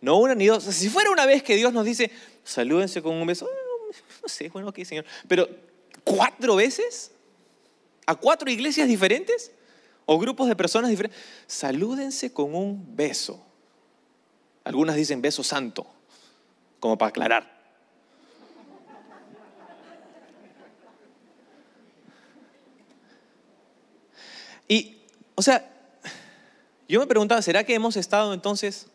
No 0.01 0.17
una 0.17 0.35
ni 0.35 0.47
dos. 0.47 0.65
si 0.65 0.89
fuera 0.89 1.11
una 1.11 1.25
vez 1.25 1.43
que 1.43 1.55
Dios 1.55 1.71
nos 1.71 1.85
dice, 1.85 2.11
salúdense 2.43 3.01
con 3.01 3.15
un 3.15 3.25
beso, 3.25 3.47
no 4.21 4.27
sé, 4.27 4.49
bueno, 4.49 4.67
ok, 4.67 4.83
Señor. 4.83 5.05
Pero 5.29 5.47
cuatro 6.03 6.57
veces 6.57 7.13
a 8.05 8.15
cuatro 8.15 8.49
iglesias 8.49 8.87
diferentes 8.87 9.51
o 10.05 10.19
grupos 10.19 10.47
de 10.47 10.55
personas 10.55 10.89
diferentes, 10.89 11.19
salúdense 11.47 12.33
con 12.33 12.55
un 12.55 12.95
beso. 12.95 13.43
Algunas 14.63 14.95
dicen 14.95 15.21
beso 15.21 15.43
santo, 15.43 15.85
como 16.79 16.97
para 16.97 17.09
aclarar. 17.09 17.53
Y, 24.67 24.97
o 25.35 25.41
sea, 25.41 25.69
yo 26.87 26.99
me 26.99 27.07
preguntaba, 27.07 27.41
¿será 27.41 27.63
que 27.63 27.73
hemos 27.73 27.97
estado 27.97 28.33
entonces 28.33 28.87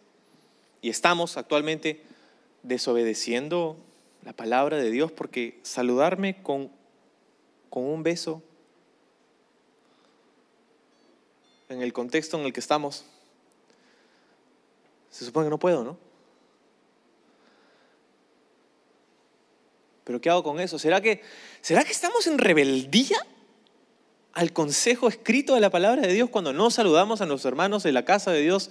y 0.80 0.88
estamos 0.88 1.36
actualmente 1.36 2.02
desobedeciendo 2.62 3.76
la 4.24 4.32
palabra 4.32 4.78
de 4.78 4.90
Dios? 4.90 5.12
Porque 5.12 5.58
saludarme 5.62 6.42
con, 6.42 6.70
con 7.70 7.84
un 7.84 8.02
beso 8.02 8.42
en 11.68 11.82
el 11.82 11.92
contexto 11.92 12.38
en 12.38 12.46
el 12.46 12.52
que 12.52 12.60
estamos, 12.60 13.04
se 15.10 15.24
supone 15.24 15.46
que 15.46 15.50
no 15.50 15.58
puedo, 15.58 15.84
¿no? 15.84 15.98
Pero 20.04 20.20
¿qué 20.20 20.30
hago 20.30 20.42
con 20.42 20.58
eso? 20.58 20.78
¿Será 20.78 21.00
que, 21.02 21.22
¿Será 21.60 21.84
que 21.84 21.92
estamos 21.92 22.26
en 22.26 22.38
rebeldía 22.38 23.18
al 24.32 24.52
consejo 24.52 25.08
escrito 25.08 25.54
de 25.54 25.60
la 25.60 25.68
palabra 25.68 26.02
de 26.02 26.12
Dios 26.12 26.30
cuando 26.30 26.52
no 26.52 26.70
saludamos 26.70 27.20
a 27.20 27.26
nuestros 27.26 27.50
hermanos 27.50 27.82
de 27.82 27.92
la 27.92 28.04
casa 28.04 28.30
de 28.30 28.40
Dios, 28.40 28.70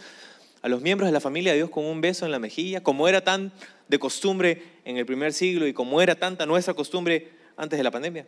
a 0.61 0.69
los 0.69 0.81
miembros 0.81 1.07
de 1.07 1.11
la 1.11 1.19
familia 1.19 1.51
de 1.51 1.57
Dios 1.57 1.69
con 1.69 1.85
un 1.85 2.01
beso 2.01 2.25
en 2.25 2.31
la 2.31 2.39
mejilla, 2.39 2.81
como 2.81 3.07
era 3.07 3.23
tan 3.23 3.51
de 3.87 3.99
costumbre 3.99 4.63
en 4.85 4.97
el 4.97 5.05
primer 5.05 5.33
siglo 5.33 5.67
y 5.67 5.73
como 5.73 6.01
era 6.01 6.15
tanta 6.15 6.45
nuestra 6.45 6.73
costumbre 6.73 7.31
antes 7.55 7.77
de 7.77 7.83
la 7.83 7.91
pandemia? 7.91 8.25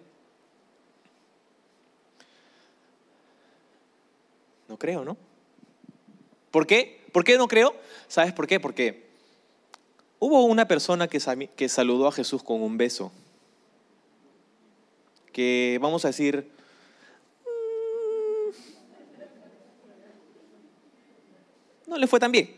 No 4.70 4.78
creo, 4.78 5.03
¿no? 5.03 5.17
¿Por 6.51 6.67
qué? 6.67 7.03
¿Por 7.11 7.24
qué 7.24 7.38
no 7.38 7.47
creo? 7.47 7.76
¿Sabes 8.07 8.34
por 8.34 8.45
qué? 8.45 8.59
Porque 8.59 9.09
hubo 10.20 10.45
una 10.45 10.67
persona 10.67 11.07
que, 11.07 11.20
que 11.55 11.70
saludó 11.70 12.07
a 12.07 12.11
Jesús 12.11 12.43
con 12.43 12.61
un 12.61 12.78
beso, 12.78 13.11
que 15.34 15.80
vamos 15.82 16.05
a 16.05 16.09
decir, 16.09 16.51
mm, 17.43 18.51
no 21.89 21.97
le 21.97 22.05
fue 22.05 22.20
tan 22.20 22.32
bien. 22.32 22.55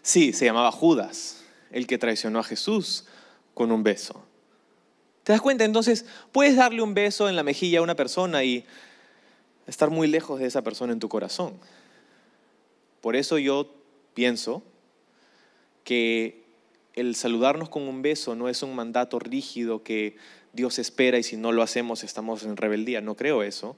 Sí, 0.00 0.32
se 0.32 0.46
llamaba 0.46 0.72
Judas, 0.72 1.44
el 1.70 1.86
que 1.86 1.98
traicionó 1.98 2.38
a 2.38 2.44
Jesús 2.44 3.04
con 3.52 3.70
un 3.72 3.82
beso. 3.82 4.24
¿Te 5.22 5.32
das 5.32 5.42
cuenta? 5.42 5.66
Entonces, 5.66 6.06
puedes 6.32 6.56
darle 6.56 6.80
un 6.80 6.94
beso 6.94 7.28
en 7.28 7.36
la 7.36 7.42
mejilla 7.42 7.80
a 7.80 7.82
una 7.82 7.94
persona 7.94 8.42
y 8.42 8.64
estar 9.68 9.90
muy 9.90 10.08
lejos 10.08 10.40
de 10.40 10.46
esa 10.46 10.62
persona 10.62 10.92
en 10.92 10.98
tu 10.98 11.08
corazón. 11.08 11.54
Por 13.00 13.14
eso 13.14 13.38
yo 13.38 13.72
pienso 14.14 14.62
que 15.84 16.44
el 16.94 17.14
saludarnos 17.14 17.68
con 17.68 17.82
un 17.84 18.02
beso 18.02 18.34
no 18.34 18.48
es 18.48 18.62
un 18.62 18.74
mandato 18.74 19.18
rígido 19.18 19.84
que 19.84 20.16
Dios 20.52 20.78
espera 20.78 21.18
y 21.18 21.22
si 21.22 21.36
no 21.36 21.52
lo 21.52 21.62
hacemos 21.62 22.02
estamos 22.02 22.42
en 22.42 22.56
rebeldía. 22.56 23.00
No 23.00 23.14
creo 23.14 23.42
eso. 23.42 23.76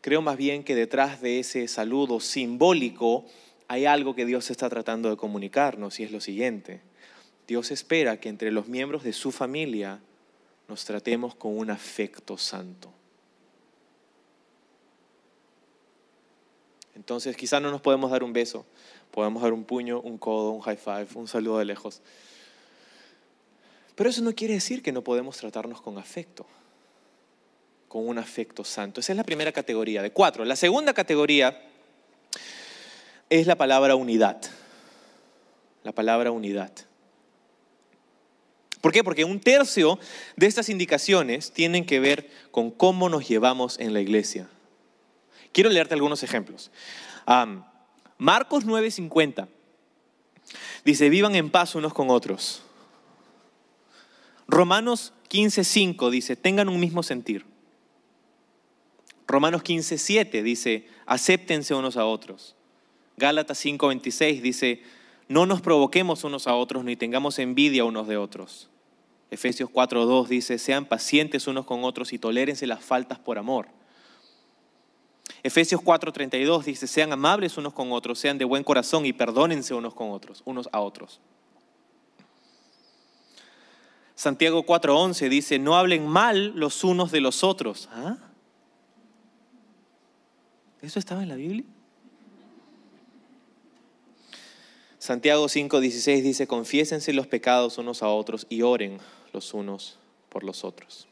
Creo 0.00 0.22
más 0.22 0.38
bien 0.38 0.64
que 0.64 0.74
detrás 0.74 1.20
de 1.20 1.40
ese 1.40 1.68
saludo 1.68 2.20
simbólico 2.20 3.26
hay 3.68 3.84
algo 3.84 4.14
que 4.14 4.24
Dios 4.24 4.50
está 4.50 4.70
tratando 4.70 5.10
de 5.10 5.16
comunicarnos 5.16 6.00
y 6.00 6.04
es 6.04 6.12
lo 6.12 6.20
siguiente. 6.20 6.80
Dios 7.46 7.70
espera 7.70 8.18
que 8.18 8.28
entre 8.28 8.50
los 8.50 8.68
miembros 8.68 9.02
de 9.02 9.12
su 9.12 9.30
familia 9.32 10.00
nos 10.68 10.84
tratemos 10.84 11.34
con 11.34 11.58
un 11.58 11.70
afecto 11.70 12.38
santo. 12.38 12.92
Entonces 17.00 17.34
quizás 17.34 17.62
no 17.62 17.70
nos 17.70 17.80
podemos 17.80 18.10
dar 18.10 18.22
un 18.22 18.34
beso, 18.34 18.66
podemos 19.10 19.42
dar 19.42 19.54
un 19.54 19.64
puño, 19.64 20.02
un 20.02 20.18
codo, 20.18 20.50
un 20.50 20.60
high 20.60 20.76
five, 20.76 21.06
un 21.14 21.26
saludo 21.26 21.56
de 21.56 21.64
lejos. 21.64 22.02
Pero 23.94 24.10
eso 24.10 24.20
no 24.20 24.34
quiere 24.34 24.52
decir 24.52 24.82
que 24.82 24.92
no 24.92 25.02
podemos 25.02 25.38
tratarnos 25.38 25.80
con 25.80 25.96
afecto, 25.96 26.44
con 27.88 28.06
un 28.06 28.18
afecto 28.18 28.64
santo. 28.64 29.00
Esa 29.00 29.14
es 29.14 29.16
la 29.16 29.24
primera 29.24 29.50
categoría 29.50 30.02
de 30.02 30.12
cuatro. 30.12 30.44
La 30.44 30.56
segunda 30.56 30.92
categoría 30.92 31.62
es 33.30 33.46
la 33.46 33.56
palabra 33.56 33.94
unidad. 33.94 34.42
La 35.84 35.92
palabra 35.92 36.32
unidad. 36.32 36.70
¿Por 38.82 38.92
qué? 38.92 39.02
Porque 39.02 39.24
un 39.24 39.40
tercio 39.40 39.98
de 40.36 40.46
estas 40.48 40.68
indicaciones 40.68 41.50
tienen 41.50 41.86
que 41.86 41.98
ver 41.98 42.28
con 42.50 42.70
cómo 42.70 43.08
nos 43.08 43.26
llevamos 43.26 43.78
en 43.80 43.94
la 43.94 44.02
iglesia. 44.02 44.50
Quiero 45.52 45.70
leerte 45.70 45.94
algunos 45.94 46.22
ejemplos. 46.22 46.70
Marcos 48.18 48.66
9:50 48.66 49.48
dice, 50.84 51.08
vivan 51.08 51.34
en 51.34 51.50
paz 51.50 51.74
unos 51.74 51.94
con 51.94 52.10
otros. 52.10 52.62
Romanos 54.46 55.12
15:5 55.30 56.10
dice, 56.10 56.36
tengan 56.36 56.68
un 56.68 56.80
mismo 56.80 57.02
sentir. 57.02 57.46
Romanos 59.26 59.62
15:7 59.62 60.42
dice, 60.42 60.88
acéptense 61.06 61.74
unos 61.74 61.96
a 61.96 62.04
otros. 62.04 62.56
Gálatas 63.16 63.64
5:26 63.64 64.40
dice, 64.40 64.82
no 65.28 65.46
nos 65.46 65.60
provoquemos 65.60 66.24
unos 66.24 66.46
a 66.48 66.54
otros 66.54 66.84
ni 66.84 66.96
tengamos 66.96 67.38
envidia 67.38 67.84
unos 67.84 68.08
de 68.08 68.16
otros. 68.16 68.68
Efesios 69.30 69.70
4:2 69.70 70.26
dice, 70.26 70.58
sean 70.58 70.84
pacientes 70.84 71.46
unos 71.46 71.64
con 71.64 71.84
otros 71.84 72.12
y 72.12 72.18
tolérense 72.18 72.66
las 72.66 72.84
faltas 72.84 73.18
por 73.20 73.38
amor. 73.38 73.68
Efesios 75.42 75.80
4:32 75.80 76.64
dice, 76.64 76.86
sean 76.86 77.12
amables 77.12 77.56
unos 77.56 77.72
con 77.72 77.92
otros, 77.92 78.18
sean 78.18 78.38
de 78.38 78.44
buen 78.44 78.62
corazón 78.62 79.06
y 79.06 79.12
perdónense 79.12 79.74
unos 79.74 79.94
con 79.94 80.10
otros, 80.10 80.42
unos 80.44 80.68
a 80.72 80.80
otros. 80.80 81.20
Santiago 84.14 84.66
4:11 84.66 85.28
dice, 85.30 85.58
no 85.58 85.76
hablen 85.76 86.06
mal 86.06 86.52
los 86.54 86.84
unos 86.84 87.10
de 87.10 87.22
los 87.22 87.42
otros. 87.42 87.88
¿Ah? 87.92 88.18
¿Eso 90.82 90.98
estaba 90.98 91.22
en 91.22 91.30
la 91.30 91.36
Biblia? 91.36 91.64
Santiago 94.98 95.46
5:16 95.46 96.20
dice, 96.20 96.46
confiésense 96.46 97.14
los 97.14 97.26
pecados 97.26 97.78
unos 97.78 98.02
a 98.02 98.08
otros 98.08 98.46
y 98.50 98.60
oren 98.60 98.98
los 99.32 99.54
unos 99.54 99.98
por 100.28 100.44
los 100.44 100.64
otros. 100.64 101.06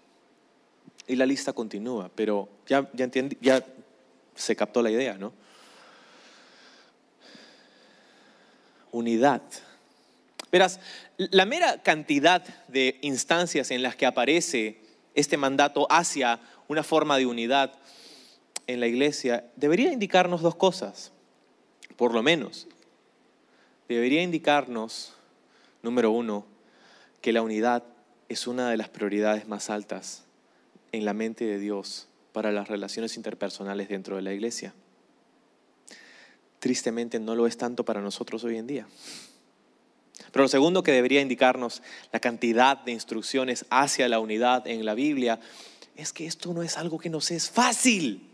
Y 1.06 1.16
la 1.16 1.24
lista 1.24 1.54
continúa, 1.54 2.10
pero 2.14 2.50
ya, 2.66 2.90
ya, 2.92 3.10
ya 3.40 3.64
se 4.38 4.56
captó 4.56 4.82
la 4.82 4.90
idea, 4.90 5.18
¿no? 5.18 5.32
Unidad. 8.92 9.42
Verás, 10.50 10.80
la 11.18 11.44
mera 11.44 11.82
cantidad 11.82 12.42
de 12.68 12.98
instancias 13.02 13.70
en 13.70 13.82
las 13.82 13.96
que 13.96 14.06
aparece 14.06 14.80
este 15.14 15.36
mandato 15.36 15.86
hacia 15.90 16.40
una 16.68 16.82
forma 16.82 17.18
de 17.18 17.26
unidad 17.26 17.74
en 18.66 18.80
la 18.80 18.86
iglesia 18.86 19.44
debería 19.56 19.92
indicarnos 19.92 20.40
dos 20.40 20.54
cosas, 20.54 21.12
por 21.96 22.14
lo 22.14 22.22
menos. 22.22 22.68
Debería 23.88 24.22
indicarnos, 24.22 25.14
número 25.82 26.10
uno, 26.12 26.46
que 27.20 27.32
la 27.32 27.42
unidad 27.42 27.82
es 28.28 28.46
una 28.46 28.70
de 28.70 28.76
las 28.76 28.88
prioridades 28.88 29.48
más 29.48 29.68
altas 29.68 30.24
en 30.92 31.04
la 31.04 31.12
mente 31.12 31.44
de 31.44 31.58
Dios 31.58 32.07
para 32.38 32.52
las 32.52 32.68
relaciones 32.68 33.16
interpersonales 33.16 33.88
dentro 33.88 34.14
de 34.14 34.22
la 34.22 34.32
iglesia. 34.32 34.72
Tristemente 36.60 37.18
no 37.18 37.34
lo 37.34 37.48
es 37.48 37.58
tanto 37.58 37.84
para 37.84 38.00
nosotros 38.00 38.44
hoy 38.44 38.58
en 38.58 38.68
día. 38.68 38.86
Pero 40.30 40.44
lo 40.44 40.48
segundo 40.48 40.84
que 40.84 40.92
debería 40.92 41.20
indicarnos 41.20 41.82
la 42.12 42.20
cantidad 42.20 42.76
de 42.76 42.92
instrucciones 42.92 43.66
hacia 43.70 44.08
la 44.08 44.20
unidad 44.20 44.68
en 44.68 44.84
la 44.84 44.94
Biblia 44.94 45.40
es 45.96 46.12
que 46.12 46.26
esto 46.26 46.54
no 46.54 46.62
es 46.62 46.78
algo 46.78 47.00
que 47.00 47.10
nos 47.10 47.32
es 47.32 47.50
fácil. 47.50 48.30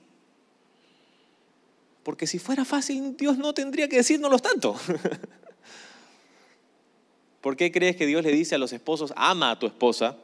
Porque 2.02 2.26
si 2.26 2.38
fuera 2.38 2.66
fácil, 2.66 3.16
Dios 3.16 3.38
no 3.38 3.54
tendría 3.54 3.88
que 3.88 3.96
decírnoslo 3.96 4.38
tanto. 4.38 4.78
¿Por 7.40 7.56
qué 7.56 7.72
crees 7.72 7.96
que 7.96 8.04
Dios 8.04 8.22
le 8.22 8.32
dice 8.32 8.54
a 8.54 8.58
los 8.58 8.74
esposos, 8.74 9.14
ama 9.16 9.52
a 9.52 9.58
tu 9.58 9.64
esposa? 9.66 10.18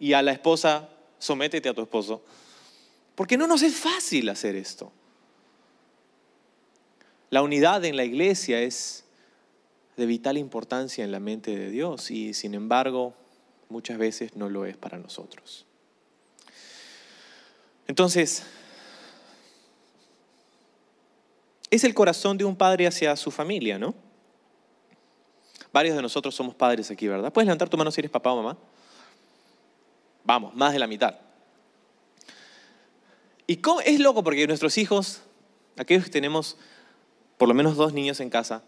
Y 0.00 0.14
a 0.14 0.22
la 0.22 0.32
esposa, 0.32 0.90
sométete 1.18 1.68
a 1.68 1.74
tu 1.74 1.82
esposo. 1.82 2.22
Porque 3.14 3.36
no 3.36 3.46
nos 3.46 3.62
es 3.62 3.74
fácil 3.74 4.28
hacer 4.28 4.56
esto. 4.56 4.92
La 7.30 7.42
unidad 7.42 7.84
en 7.84 7.96
la 7.96 8.04
iglesia 8.04 8.60
es 8.60 9.04
de 9.96 10.06
vital 10.06 10.36
importancia 10.38 11.04
en 11.04 11.10
la 11.10 11.20
mente 11.20 11.56
de 11.56 11.70
Dios 11.70 12.10
y 12.10 12.34
sin 12.34 12.54
embargo 12.54 13.14
muchas 13.68 13.98
veces 13.98 14.36
no 14.36 14.48
lo 14.48 14.66
es 14.66 14.76
para 14.76 14.98
nosotros. 14.98 15.66
Entonces, 17.88 18.42
es 21.70 21.84
el 21.84 21.94
corazón 21.94 22.36
de 22.36 22.44
un 22.44 22.56
padre 22.56 22.86
hacia 22.86 23.16
su 23.16 23.30
familia, 23.30 23.78
¿no? 23.78 23.94
Varios 25.72 25.96
de 25.96 26.02
nosotros 26.02 26.34
somos 26.34 26.54
padres 26.54 26.90
aquí, 26.90 27.06
¿verdad? 27.08 27.32
¿Puedes 27.32 27.46
levantar 27.46 27.68
tu 27.68 27.76
mano 27.76 27.90
si 27.90 28.00
eres 28.00 28.10
papá 28.10 28.32
o 28.32 28.36
mamá? 28.36 28.58
Vamos, 30.26 30.54
más 30.56 30.72
de 30.72 30.80
la 30.80 30.88
mitad. 30.88 31.14
Y 33.46 33.60
es 33.84 34.00
loco 34.00 34.24
porque 34.24 34.46
nuestros 34.48 34.76
hijos, 34.76 35.22
aquellos 35.78 36.04
que 36.04 36.10
tenemos 36.10 36.58
por 37.38 37.48
lo 37.48 37.54
menos 37.54 37.76
dos 37.76 37.92
niños 37.92 38.18
en 38.18 38.28
casa, 38.28 38.64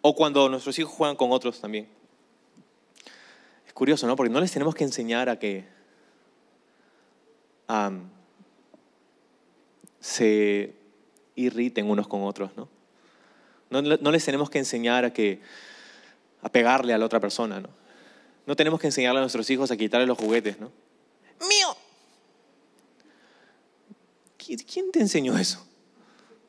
o 0.00 0.14
cuando 0.16 0.48
nuestros 0.48 0.78
hijos 0.78 0.94
juegan 0.94 1.16
con 1.16 1.32
otros 1.32 1.60
también. 1.60 1.86
Es 3.66 3.74
curioso, 3.74 4.06
¿no? 4.06 4.16
Porque 4.16 4.32
no 4.32 4.40
les 4.40 4.50
tenemos 4.50 4.74
que 4.74 4.84
enseñar 4.84 5.28
a 5.28 5.38
que 5.38 5.66
se 10.00 10.74
irriten 11.36 11.90
unos 11.90 12.08
con 12.08 12.22
otros, 12.22 12.50
¿no? 12.56 12.68
¿no? 13.68 13.82
No 13.82 14.10
les 14.10 14.24
tenemos 14.24 14.48
que 14.48 14.58
enseñar 14.58 15.04
a 15.04 15.12
que 15.12 15.40
a 16.42 16.48
pegarle 16.48 16.94
a 16.94 16.98
la 16.98 17.04
otra 17.04 17.20
persona, 17.20 17.60
¿no? 17.60 17.79
No 18.46 18.56
tenemos 18.56 18.80
que 18.80 18.86
enseñarle 18.86 19.18
a 19.18 19.22
nuestros 19.22 19.48
hijos 19.50 19.70
a 19.70 19.76
quitarle 19.76 20.06
los 20.06 20.18
juguetes, 20.18 20.58
¿no? 20.58 20.72
¡Mío! 21.48 21.76
¿Quién 24.36 24.90
te 24.90 25.00
enseñó 25.00 25.38
eso? 25.38 25.64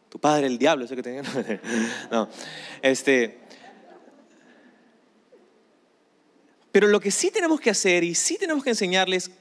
Tu 0.09 0.19
padre, 0.19 0.47
el 0.47 0.57
diablo, 0.57 0.85
ese 0.85 0.95
que 0.95 1.03
tenía. 1.03 1.23
No, 2.11 2.27
este. 2.81 3.39
Pero 6.71 6.87
lo 6.87 6.99
que 6.99 7.11
sí 7.11 7.31
tenemos 7.31 7.59
que 7.59 7.69
hacer 7.69 8.03
y 8.03 8.15
sí 8.15 8.37
tenemos 8.37 8.63
que 8.63 8.71
enseñarles 8.71 9.31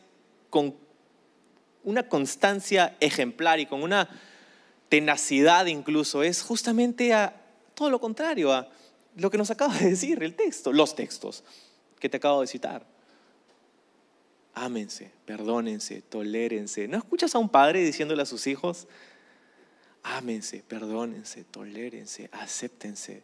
con 0.50 0.74
una 1.84 2.08
constancia 2.08 2.96
ejemplar 3.00 3.60
y 3.60 3.66
con 3.66 3.82
una 3.82 4.08
tenacidad 4.88 5.66
incluso 5.66 6.22
es 6.22 6.42
justamente 6.42 7.14
a 7.14 7.40
todo 7.74 7.88
lo 7.88 8.00
contrario, 8.00 8.52
a 8.52 8.68
lo 9.16 9.30
que 9.30 9.38
nos 9.38 9.50
acaba 9.50 9.76
de 9.78 9.90
decir 9.90 10.22
el 10.22 10.34
texto, 10.34 10.72
los 10.72 10.94
textos 10.94 11.44
que 12.00 12.08
te 12.08 12.16
acabo 12.16 12.40
de 12.40 12.48
citar. 12.48 12.84
Ámense, 14.54 15.12
perdónense, 15.26 16.02
tolérense. 16.02 16.88
¿No 16.88 16.98
escuchas 16.98 17.34
a 17.34 17.38
un 17.38 17.48
padre 17.48 17.84
diciéndole 17.84 18.22
a 18.22 18.26
sus 18.26 18.46
hijos, 18.48 18.88
ámense, 20.02 20.64
perdónense, 20.66 21.44
tolérense, 21.44 22.28
acéptense, 22.32 23.22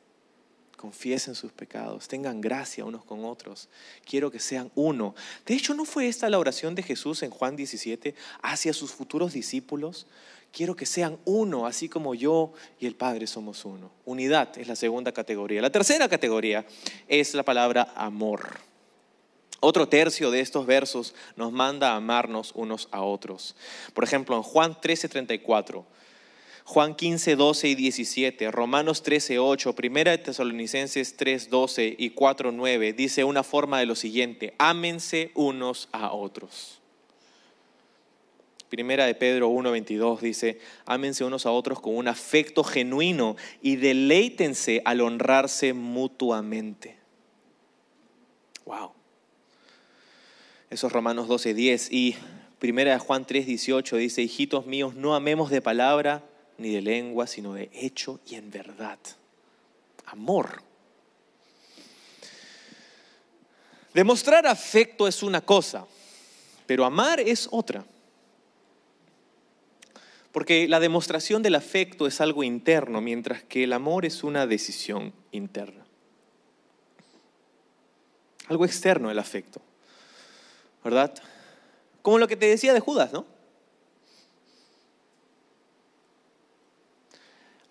confiesen 0.77 1.35
sus 1.35 1.53
pecados, 1.53 2.07
tengan 2.07 2.41
gracia 2.41 2.85
unos 2.85 3.05
con 3.05 3.25
otros. 3.25 3.69
Quiero 4.05 4.31
que 4.31 4.39
sean 4.39 4.71
uno. 4.75 5.15
De 5.47 5.55
hecho, 5.55 5.75
¿no 5.75 5.85
fue 5.85 6.07
esta 6.07 6.29
la 6.29 6.39
oración 6.39 6.75
de 6.75 6.83
Jesús 6.83 7.23
en 7.23 7.31
Juan 7.31 7.57
17 7.57 8.15
hacia 8.43 8.73
sus 8.73 8.93
futuros 8.93 9.33
discípulos? 9.33 10.07
Quiero 10.53 10.75
que 10.75 10.87
sean 10.87 11.19
uno, 11.25 11.67
así 11.67 11.89
como 11.89 12.15
yo 12.15 12.53
y 12.81 12.87
el 12.87 12.95
Padre 12.95 13.27
somos 13.27 13.65
uno. 13.65 13.91
Unidad 14.05 14.57
es 14.59 14.69
la 14.69 14.77
segunda 14.77 15.13
categoría. 15.13 15.61
La 15.61 15.71
tercera 15.71 16.09
categoría 16.09 16.65
es 17.09 17.35
la 17.35 17.43
palabra 17.43 17.93
amor. 17.95 18.59
Otro 19.61 19.89
tercio 19.89 20.31
de 20.31 20.41
estos 20.41 20.67
versos 20.67 21.15
nos 21.37 21.53
manda 21.53 21.93
a 21.93 21.97
amarnos 21.97 22.53
unos 22.55 22.89
a 22.91 23.03
otros. 23.03 23.57
Por 23.95 24.05
ejemplo, 24.05 24.37
en 24.37 24.43
Juan 24.43 24.75
13:34 24.81 25.85
Juan 26.69 26.97
15, 26.97 27.37
12 27.37 27.69
y 27.69 27.75
17, 27.77 28.51
Romanos 28.51 29.05
13, 29.05 29.39
8, 29.39 29.73
Primera 29.75 30.11
de 30.11 30.19
Tesalonicenses 30.19 31.17
3, 31.17 31.49
12 31.49 31.95
y 31.97 32.11
4, 32.11 32.51
9, 32.51 32.93
dice 32.93 33.23
una 33.23 33.45
forma 33.45 33.79
de 33.79 33.87
lo 33.87 33.95
siguiente, 33.95 34.53
ámense 34.59 35.31
unos 35.35 35.89
a 35.93 36.11
otros. 36.11 36.81
Primera 38.69 39.07
de 39.07 39.15
Pedro 39.15 39.49
1, 39.49 39.71
22 39.71 40.21
dice, 40.21 40.59
ámense 40.87 41.25
unos 41.25 41.47
a 41.47 41.53
otros 41.53 41.81
con 41.81 41.97
un 41.97 42.09
afecto 42.09 42.65
genuino 42.65 43.37
y 43.63 43.77
deleítense 43.77 44.83
al 44.85 45.01
honrarse 45.01 45.73
mutuamente. 45.73 46.97
Wow. 48.65 48.93
Eso 50.69 50.89
es 50.89 50.93
Romanos 50.93 51.29
12, 51.29 51.55
10 51.55 51.93
y 51.93 52.17
Primera 52.59 52.93
de 52.93 52.99
Juan 52.99 53.25
3, 53.25 53.47
18 53.47 53.97
dice, 53.97 54.23
hijitos 54.23 54.67
míos, 54.67 54.95
no 54.95 55.15
amemos 55.15 55.51
de 55.51 55.61
palabra, 55.61 56.25
ni 56.59 56.73
de 56.73 56.81
lengua, 56.81 57.27
sino 57.27 57.53
de 57.53 57.71
hecho 57.73 58.19
y 58.27 58.35
en 58.35 58.51
verdad. 58.51 58.99
Amor. 60.07 60.63
Demostrar 63.93 64.47
afecto 64.47 65.07
es 65.07 65.23
una 65.23 65.41
cosa, 65.41 65.87
pero 66.67 66.85
amar 66.85 67.21
es 67.21 67.49
otra. 67.51 67.85
Porque 70.37 70.69
la 70.69 70.81
demostración 70.81 71.43
del 71.43 71.55
afecto 71.55 72.07
es 72.07 72.21
algo 72.21 72.45
interno, 72.45 73.01
mientras 73.01 73.43
que 73.43 73.65
el 73.65 73.73
amor 73.73 74.05
es 74.05 74.23
una 74.23 74.47
decisión 74.47 75.15
interna. 75.33 75.87
Algo 78.47 78.67
externo 78.67 79.11
el 79.11 79.19
afecto. 79.19 79.63
¿Verdad? 80.85 81.15
Como 82.03 82.19
lo 82.19 82.29
que 82.29 82.37
te 82.37 82.45
decía 82.45 82.75
de 82.75 82.81
Judas, 82.81 83.15
¿no? 83.15 83.25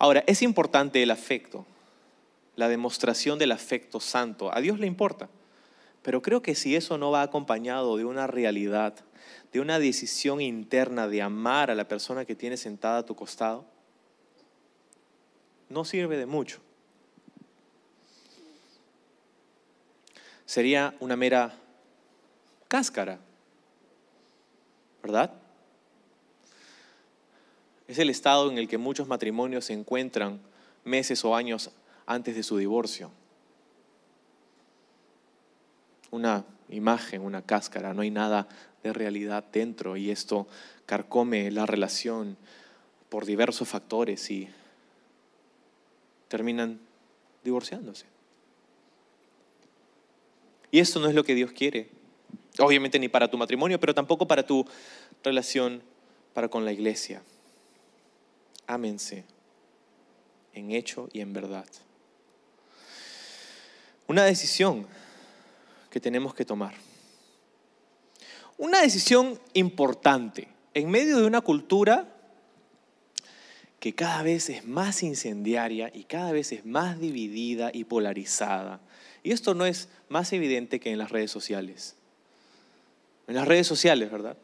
Ahora, 0.00 0.24
es 0.26 0.42
importante 0.42 1.00
el 1.04 1.12
afecto, 1.12 1.64
la 2.56 2.66
demostración 2.66 3.38
del 3.38 3.52
afecto 3.52 4.00
santo. 4.00 4.52
A 4.52 4.60
Dios 4.60 4.80
le 4.80 4.88
importa. 4.88 5.28
Pero 6.02 6.20
creo 6.20 6.42
que 6.42 6.56
si 6.56 6.74
eso 6.74 6.98
no 6.98 7.12
va 7.12 7.22
acompañado 7.22 7.96
de 7.96 8.04
una 8.04 8.26
realidad, 8.26 9.05
de 9.52 9.60
una 9.60 9.78
decisión 9.78 10.40
interna 10.40 11.08
de 11.08 11.22
amar 11.22 11.70
a 11.70 11.74
la 11.74 11.88
persona 11.88 12.24
que 12.24 12.34
tiene 12.34 12.56
sentada 12.56 12.98
a 12.98 13.06
tu 13.06 13.14
costado, 13.14 13.64
no 15.68 15.84
sirve 15.84 16.16
de 16.16 16.26
mucho. 16.26 16.60
Sería 20.44 20.94
una 21.00 21.16
mera 21.16 21.58
cáscara, 22.68 23.18
¿verdad? 25.02 25.32
Es 27.88 27.98
el 27.98 28.10
estado 28.10 28.50
en 28.50 28.58
el 28.58 28.68
que 28.68 28.78
muchos 28.78 29.08
matrimonios 29.08 29.66
se 29.66 29.72
encuentran 29.72 30.40
meses 30.84 31.24
o 31.24 31.34
años 31.34 31.70
antes 32.06 32.34
de 32.36 32.42
su 32.42 32.56
divorcio. 32.56 33.10
Una 36.16 36.46
imagen, 36.70 37.20
una 37.20 37.42
cáscara, 37.42 37.92
no 37.92 38.00
hay 38.00 38.10
nada 38.10 38.48
de 38.82 38.94
realidad 38.94 39.44
dentro 39.52 39.98
y 39.98 40.10
esto 40.10 40.46
carcome 40.86 41.50
la 41.50 41.66
relación 41.66 42.38
por 43.10 43.26
diversos 43.26 43.68
factores 43.68 44.30
y 44.30 44.48
terminan 46.28 46.80
divorciándose. 47.44 48.06
Y 50.70 50.80
esto 50.80 51.00
no 51.00 51.08
es 51.08 51.14
lo 51.14 51.22
que 51.22 51.34
Dios 51.34 51.52
quiere, 51.52 51.90
obviamente 52.60 52.98
ni 52.98 53.08
para 53.08 53.30
tu 53.30 53.36
matrimonio, 53.36 53.78
pero 53.78 53.94
tampoco 53.94 54.26
para 54.26 54.46
tu 54.46 54.66
relación 55.22 55.82
para 56.32 56.48
con 56.48 56.64
la 56.64 56.72
iglesia 56.72 57.22
ámense 58.66 59.24
en 60.54 60.70
hecho 60.70 61.10
y 61.12 61.20
en 61.20 61.34
verdad. 61.34 61.66
Una 64.06 64.24
decisión 64.24 64.86
que 65.96 66.00
tenemos 66.02 66.34
que 66.34 66.44
tomar. 66.44 66.74
Una 68.58 68.82
decisión 68.82 69.40
importante 69.54 70.46
en 70.74 70.90
medio 70.90 71.16
de 71.16 71.26
una 71.26 71.40
cultura 71.40 72.06
que 73.80 73.94
cada 73.94 74.22
vez 74.22 74.50
es 74.50 74.66
más 74.66 75.02
incendiaria 75.02 75.90
y 75.94 76.04
cada 76.04 76.32
vez 76.32 76.52
es 76.52 76.66
más 76.66 77.00
dividida 77.00 77.70
y 77.72 77.84
polarizada. 77.84 78.78
Y 79.22 79.32
esto 79.32 79.54
no 79.54 79.64
es 79.64 79.88
más 80.10 80.34
evidente 80.34 80.80
que 80.80 80.90
en 80.90 80.98
las 80.98 81.10
redes 81.10 81.30
sociales. 81.30 81.96
En 83.26 83.34
las 83.34 83.48
redes 83.48 83.66
sociales, 83.66 84.12
¿verdad? 84.12 84.36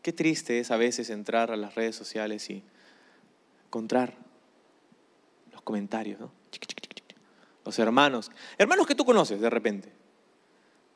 Qué 0.00 0.14
triste 0.14 0.58
es 0.58 0.70
a 0.70 0.78
veces 0.78 1.10
entrar 1.10 1.50
a 1.50 1.56
las 1.56 1.74
redes 1.74 1.96
sociales 1.96 2.48
y 2.48 2.62
encontrar 3.66 4.14
los 5.52 5.60
comentarios, 5.60 6.18
¿no? 6.18 6.32
Los 7.66 7.78
hermanos, 7.78 8.30
hermanos 8.56 8.86
que 8.86 8.94
tú 8.94 9.04
conoces 9.04 9.38
de 9.38 9.50
repente, 9.50 10.03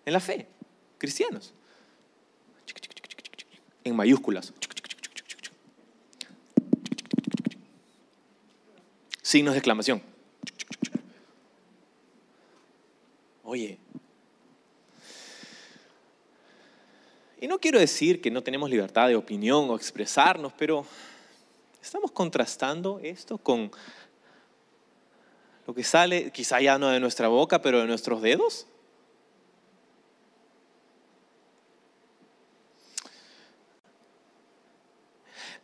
en 0.09 0.15
la 0.15 0.21
fe, 0.21 0.47
cristianos, 0.97 1.53
en 3.85 3.95
mayúsculas. 3.95 4.55
Signos 9.21 9.53
de 9.53 9.59
exclamación. 9.59 10.03
Oye, 13.45 13.79
y 17.39 17.47
no 17.47 17.59
quiero 17.59 17.79
decir 17.79 18.23
que 18.23 18.31
no 18.31 18.43
tenemos 18.43 18.71
libertad 18.71 19.09
de 19.09 19.17
opinión 19.17 19.69
o 19.69 19.77
expresarnos, 19.77 20.55
pero 20.55 20.87
estamos 21.83 22.13
contrastando 22.13 22.99
esto 23.03 23.37
con 23.37 23.71
lo 25.67 25.75
que 25.75 25.85
sale, 25.85 26.31
quizá 26.31 26.63
ya 26.63 26.79
no 26.79 26.89
de 26.89 26.99
nuestra 26.99 27.29
boca, 27.29 27.61
pero 27.61 27.81
de 27.81 27.87
nuestros 27.87 28.23
dedos. 28.23 28.67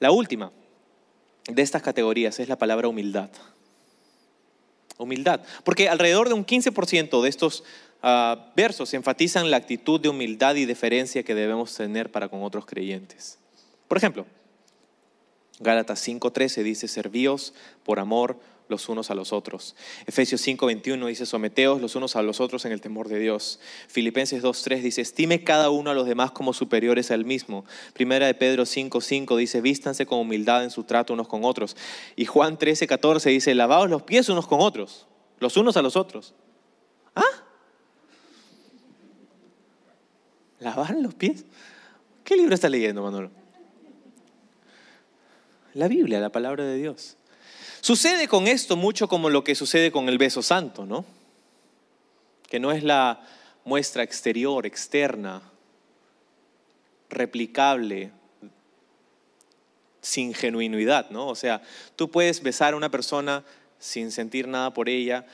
La 0.00 0.10
última 0.10 0.52
de 1.48 1.62
estas 1.62 1.82
categorías 1.82 2.40
es 2.40 2.48
la 2.48 2.58
palabra 2.58 2.88
humildad. 2.88 3.30
Humildad. 4.98 5.40
Porque 5.64 5.88
alrededor 5.88 6.28
de 6.28 6.34
un 6.34 6.46
15% 6.46 7.22
de 7.22 7.28
estos 7.28 7.64
uh, 8.02 8.36
versos 8.56 8.94
enfatizan 8.94 9.50
la 9.50 9.56
actitud 9.56 10.00
de 10.00 10.08
humildad 10.08 10.54
y 10.54 10.64
deferencia 10.64 11.22
que 11.22 11.34
debemos 11.34 11.74
tener 11.74 12.10
para 12.10 12.28
con 12.28 12.42
otros 12.42 12.66
creyentes. 12.66 13.38
Por 13.88 13.98
ejemplo, 13.98 14.26
Gálatas 15.60 16.06
5:13 16.06 16.62
dice, 16.62 16.88
servíos 16.88 17.54
por 17.84 18.00
amor 18.00 18.38
los 18.68 18.88
unos 18.88 19.10
a 19.10 19.14
los 19.14 19.32
otros. 19.32 19.76
Efesios 20.06 20.46
5:21 20.46 21.06
dice, 21.06 21.26
someteos 21.26 21.80
los 21.80 21.94
unos 21.94 22.16
a 22.16 22.22
los 22.22 22.40
otros 22.40 22.64
en 22.64 22.72
el 22.72 22.80
temor 22.80 23.08
de 23.08 23.18
Dios. 23.18 23.60
Filipenses 23.88 24.42
2:3 24.42 24.80
dice, 24.80 25.02
estime 25.02 25.44
cada 25.44 25.70
uno 25.70 25.90
a 25.90 25.94
los 25.94 26.06
demás 26.06 26.30
como 26.30 26.52
superiores 26.52 27.10
al 27.10 27.24
mismo. 27.24 27.64
Primera 27.92 28.26
de 28.26 28.34
Pedro 28.34 28.64
5:5 28.64 29.36
dice, 29.36 29.60
vístanse 29.60 30.06
con 30.06 30.18
humildad 30.18 30.64
en 30.64 30.70
su 30.70 30.84
trato 30.84 31.12
unos 31.12 31.28
con 31.28 31.44
otros. 31.44 31.76
Y 32.16 32.24
Juan 32.24 32.58
13:14 32.58 33.30
dice, 33.30 33.54
lavaos 33.54 33.90
los 33.90 34.02
pies 34.02 34.28
unos 34.28 34.46
con 34.46 34.60
otros, 34.60 35.06
los 35.40 35.56
unos 35.56 35.76
a 35.76 35.82
los 35.82 35.96
otros. 35.96 36.34
¿Ah? 37.14 37.22
¿Lavar 40.60 40.94
los 40.96 41.14
pies? 41.14 41.44
¿Qué 42.24 42.36
libro 42.36 42.54
está 42.54 42.68
leyendo, 42.68 43.02
Manolo? 43.02 43.30
La 45.74 45.88
Biblia, 45.88 46.20
la 46.20 46.30
palabra 46.30 46.64
de 46.64 46.76
Dios. 46.76 47.16
Sucede 47.84 48.28
con 48.28 48.48
esto 48.48 48.76
mucho 48.76 49.08
como 49.08 49.28
lo 49.28 49.44
que 49.44 49.54
sucede 49.54 49.92
con 49.92 50.08
el 50.08 50.16
beso 50.16 50.40
santo, 50.40 50.86
¿no? 50.86 51.04
Que 52.48 52.58
no 52.58 52.72
es 52.72 52.82
la 52.82 53.20
muestra 53.66 54.02
exterior, 54.02 54.64
externa, 54.64 55.42
replicable, 57.10 58.10
sin 60.00 60.32
genuinidad, 60.32 61.10
¿no? 61.10 61.26
O 61.26 61.34
sea, 61.34 61.60
tú 61.94 62.10
puedes 62.10 62.42
besar 62.42 62.72
a 62.72 62.76
una 62.78 62.90
persona 62.90 63.44
sin 63.78 64.12
sentir 64.12 64.48
nada 64.48 64.72
por 64.72 64.88
ella, 64.88 65.26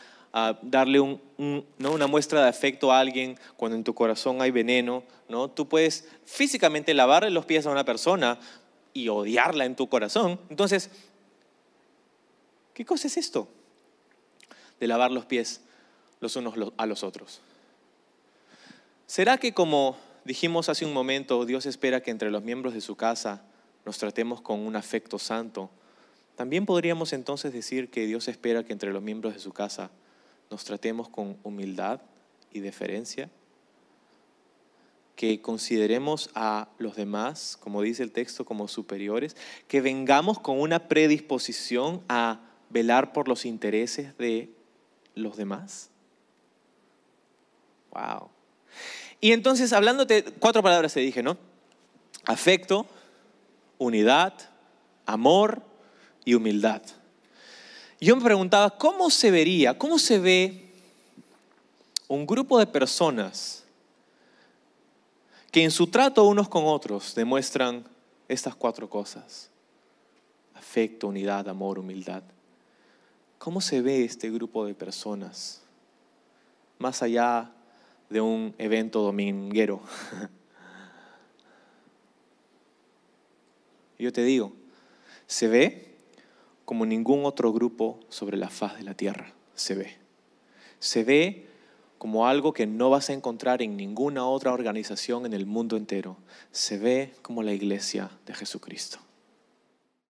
darle 0.61 0.99
una 0.99 2.07
muestra 2.09 2.43
de 2.43 2.49
afecto 2.49 2.91
a 2.91 2.99
alguien 2.99 3.39
cuando 3.57 3.77
en 3.77 3.85
tu 3.85 3.95
corazón 3.95 4.43
hay 4.43 4.51
veneno, 4.51 5.05
¿no? 5.29 5.49
Tú 5.49 5.69
puedes 5.69 6.09
físicamente 6.25 6.95
lavarle 6.95 7.31
los 7.31 7.47
pies 7.47 7.65
a 7.67 7.71
una 7.71 7.85
persona 7.85 8.41
y 8.93 9.09
odiarla 9.09 9.67
en 9.67 9.77
tu 9.77 9.89
corazón. 9.89 10.41
Entonces, 10.51 10.91
¿Qué 12.81 12.87
cosa 12.87 13.09
es 13.09 13.19
esto? 13.19 13.47
De 14.81 14.87
lavar 14.87 15.11
los 15.11 15.27
pies 15.27 15.61
los 16.19 16.35
unos 16.37 16.55
a 16.79 16.87
los 16.87 17.05
otros. 17.05 17.43
¿Será 19.07 19.37
que 19.37 19.53
como 19.53 19.99
dijimos 20.25 20.71
hace 20.71 20.87
un 20.87 20.95
momento, 20.95 21.45
Dios 21.45 21.67
espera 21.67 22.03
que 22.03 22.11
entre 22.11 22.31
los 22.31 22.43
miembros 22.43 22.73
de 22.73 22.81
su 22.81 22.97
casa 22.97 23.43
nos 23.85 23.99
tratemos 23.99 24.41
con 24.41 24.61
un 24.61 24.77
afecto 24.77 25.19
santo? 25.19 25.69
También 26.37 26.65
podríamos 26.65 27.13
entonces 27.13 27.53
decir 27.53 27.91
que 27.91 28.07
Dios 28.07 28.29
espera 28.29 28.65
que 28.65 28.73
entre 28.73 28.95
los 28.95 29.03
miembros 29.03 29.35
de 29.35 29.41
su 29.41 29.53
casa 29.53 29.91
nos 30.51 30.65
tratemos 30.65 31.11
con 31.11 31.37
humildad 31.43 32.01
y 32.51 32.61
deferencia, 32.61 33.29
que 35.17 35.43
consideremos 35.43 36.31
a 36.35 36.71
los 36.79 36.97
demás, 36.97 37.59
como 37.61 37.83
dice 37.83 38.03
el 38.03 38.11
texto, 38.11 38.47
como 38.47 38.69
superiores, 38.69 39.37
que 39.69 39.83
vengamos 39.83 40.39
con 40.39 40.59
una 40.59 40.89
predisposición 40.89 42.03
a 42.09 42.47
velar 42.71 43.13
por 43.13 43.29
los 43.29 43.45
intereses 43.45 44.17
de 44.17 44.51
los 45.15 45.37
demás? 45.37 45.91
Wow. 47.93 48.31
Y 49.21 49.33
entonces, 49.33 49.73
hablándote, 49.73 50.25
cuatro 50.25 50.63
palabras 50.63 50.95
te 50.95 51.01
dije, 51.01 51.23
¿no? 51.23 51.37
Afecto, 52.25 52.87
unidad, 53.79 54.33
amor 55.05 55.63
y 56.25 56.35
humildad. 56.35 56.83
Yo 58.01 58.17
me 58.17 58.23
preguntaba, 58.23 58.79
¿cómo 58.79 59.11
se 59.11 59.31
vería, 59.31 59.77
cómo 59.77 59.99
se 59.99 60.19
ve 60.19 60.71
un 62.09 62.27
grupo 62.27 62.59
de 62.59 62.67
personas 62.67 63.65
que 65.51 65.63
en 65.65 65.71
su 65.71 65.89
trato 65.89 66.25
unos 66.25 66.49
con 66.49 66.65
otros 66.65 67.15
demuestran 67.15 67.85
estas 68.27 68.55
cuatro 68.55 68.89
cosas? 68.89 69.51
Afecto, 70.55 71.09
unidad, 71.09 71.49
amor, 71.49 71.79
humildad. 71.79 72.23
¿Cómo 73.41 73.61
se 73.61 73.81
ve 73.81 74.05
este 74.05 74.31
grupo 74.31 74.67
de 74.67 74.75
personas 74.75 75.63
más 76.79 77.03
allá 77.03 77.51
de 78.09 78.21
un 78.21 78.55
evento 78.59 79.01
dominguero? 79.01 79.81
Yo 83.99 84.13
te 84.13 84.23
digo, 84.23 84.53
se 85.27 85.49
ve 85.49 85.97
como 86.65 86.87
ningún 86.87 87.25
otro 87.25 87.53
grupo 87.53 87.99
sobre 88.11 88.37
la 88.37 88.51
faz 88.51 88.77
de 88.77 88.85
la 88.85 88.95
tierra 88.95 89.35
se 89.55 89.75
ve. 89.75 89.97
Se 90.79 91.03
ve 91.03 91.47
como 91.99 92.27
algo 92.27 92.53
que 92.53 92.67
no 92.67 92.91
vas 92.91 93.11
a 93.11 93.13
encontrar 93.13 93.63
en 93.63 93.77
ninguna 93.77 94.27
otra 94.27 94.53
organización 94.53 95.27
en 95.27 95.35
el 95.35 95.47
mundo 95.47 95.77
entero. 95.77 96.17
Se 96.51 96.79
ve 96.79 97.15
como 97.23 97.43
la 97.43 97.53
iglesia 97.53 98.11
de 98.27 98.35
Jesucristo. 98.35 98.99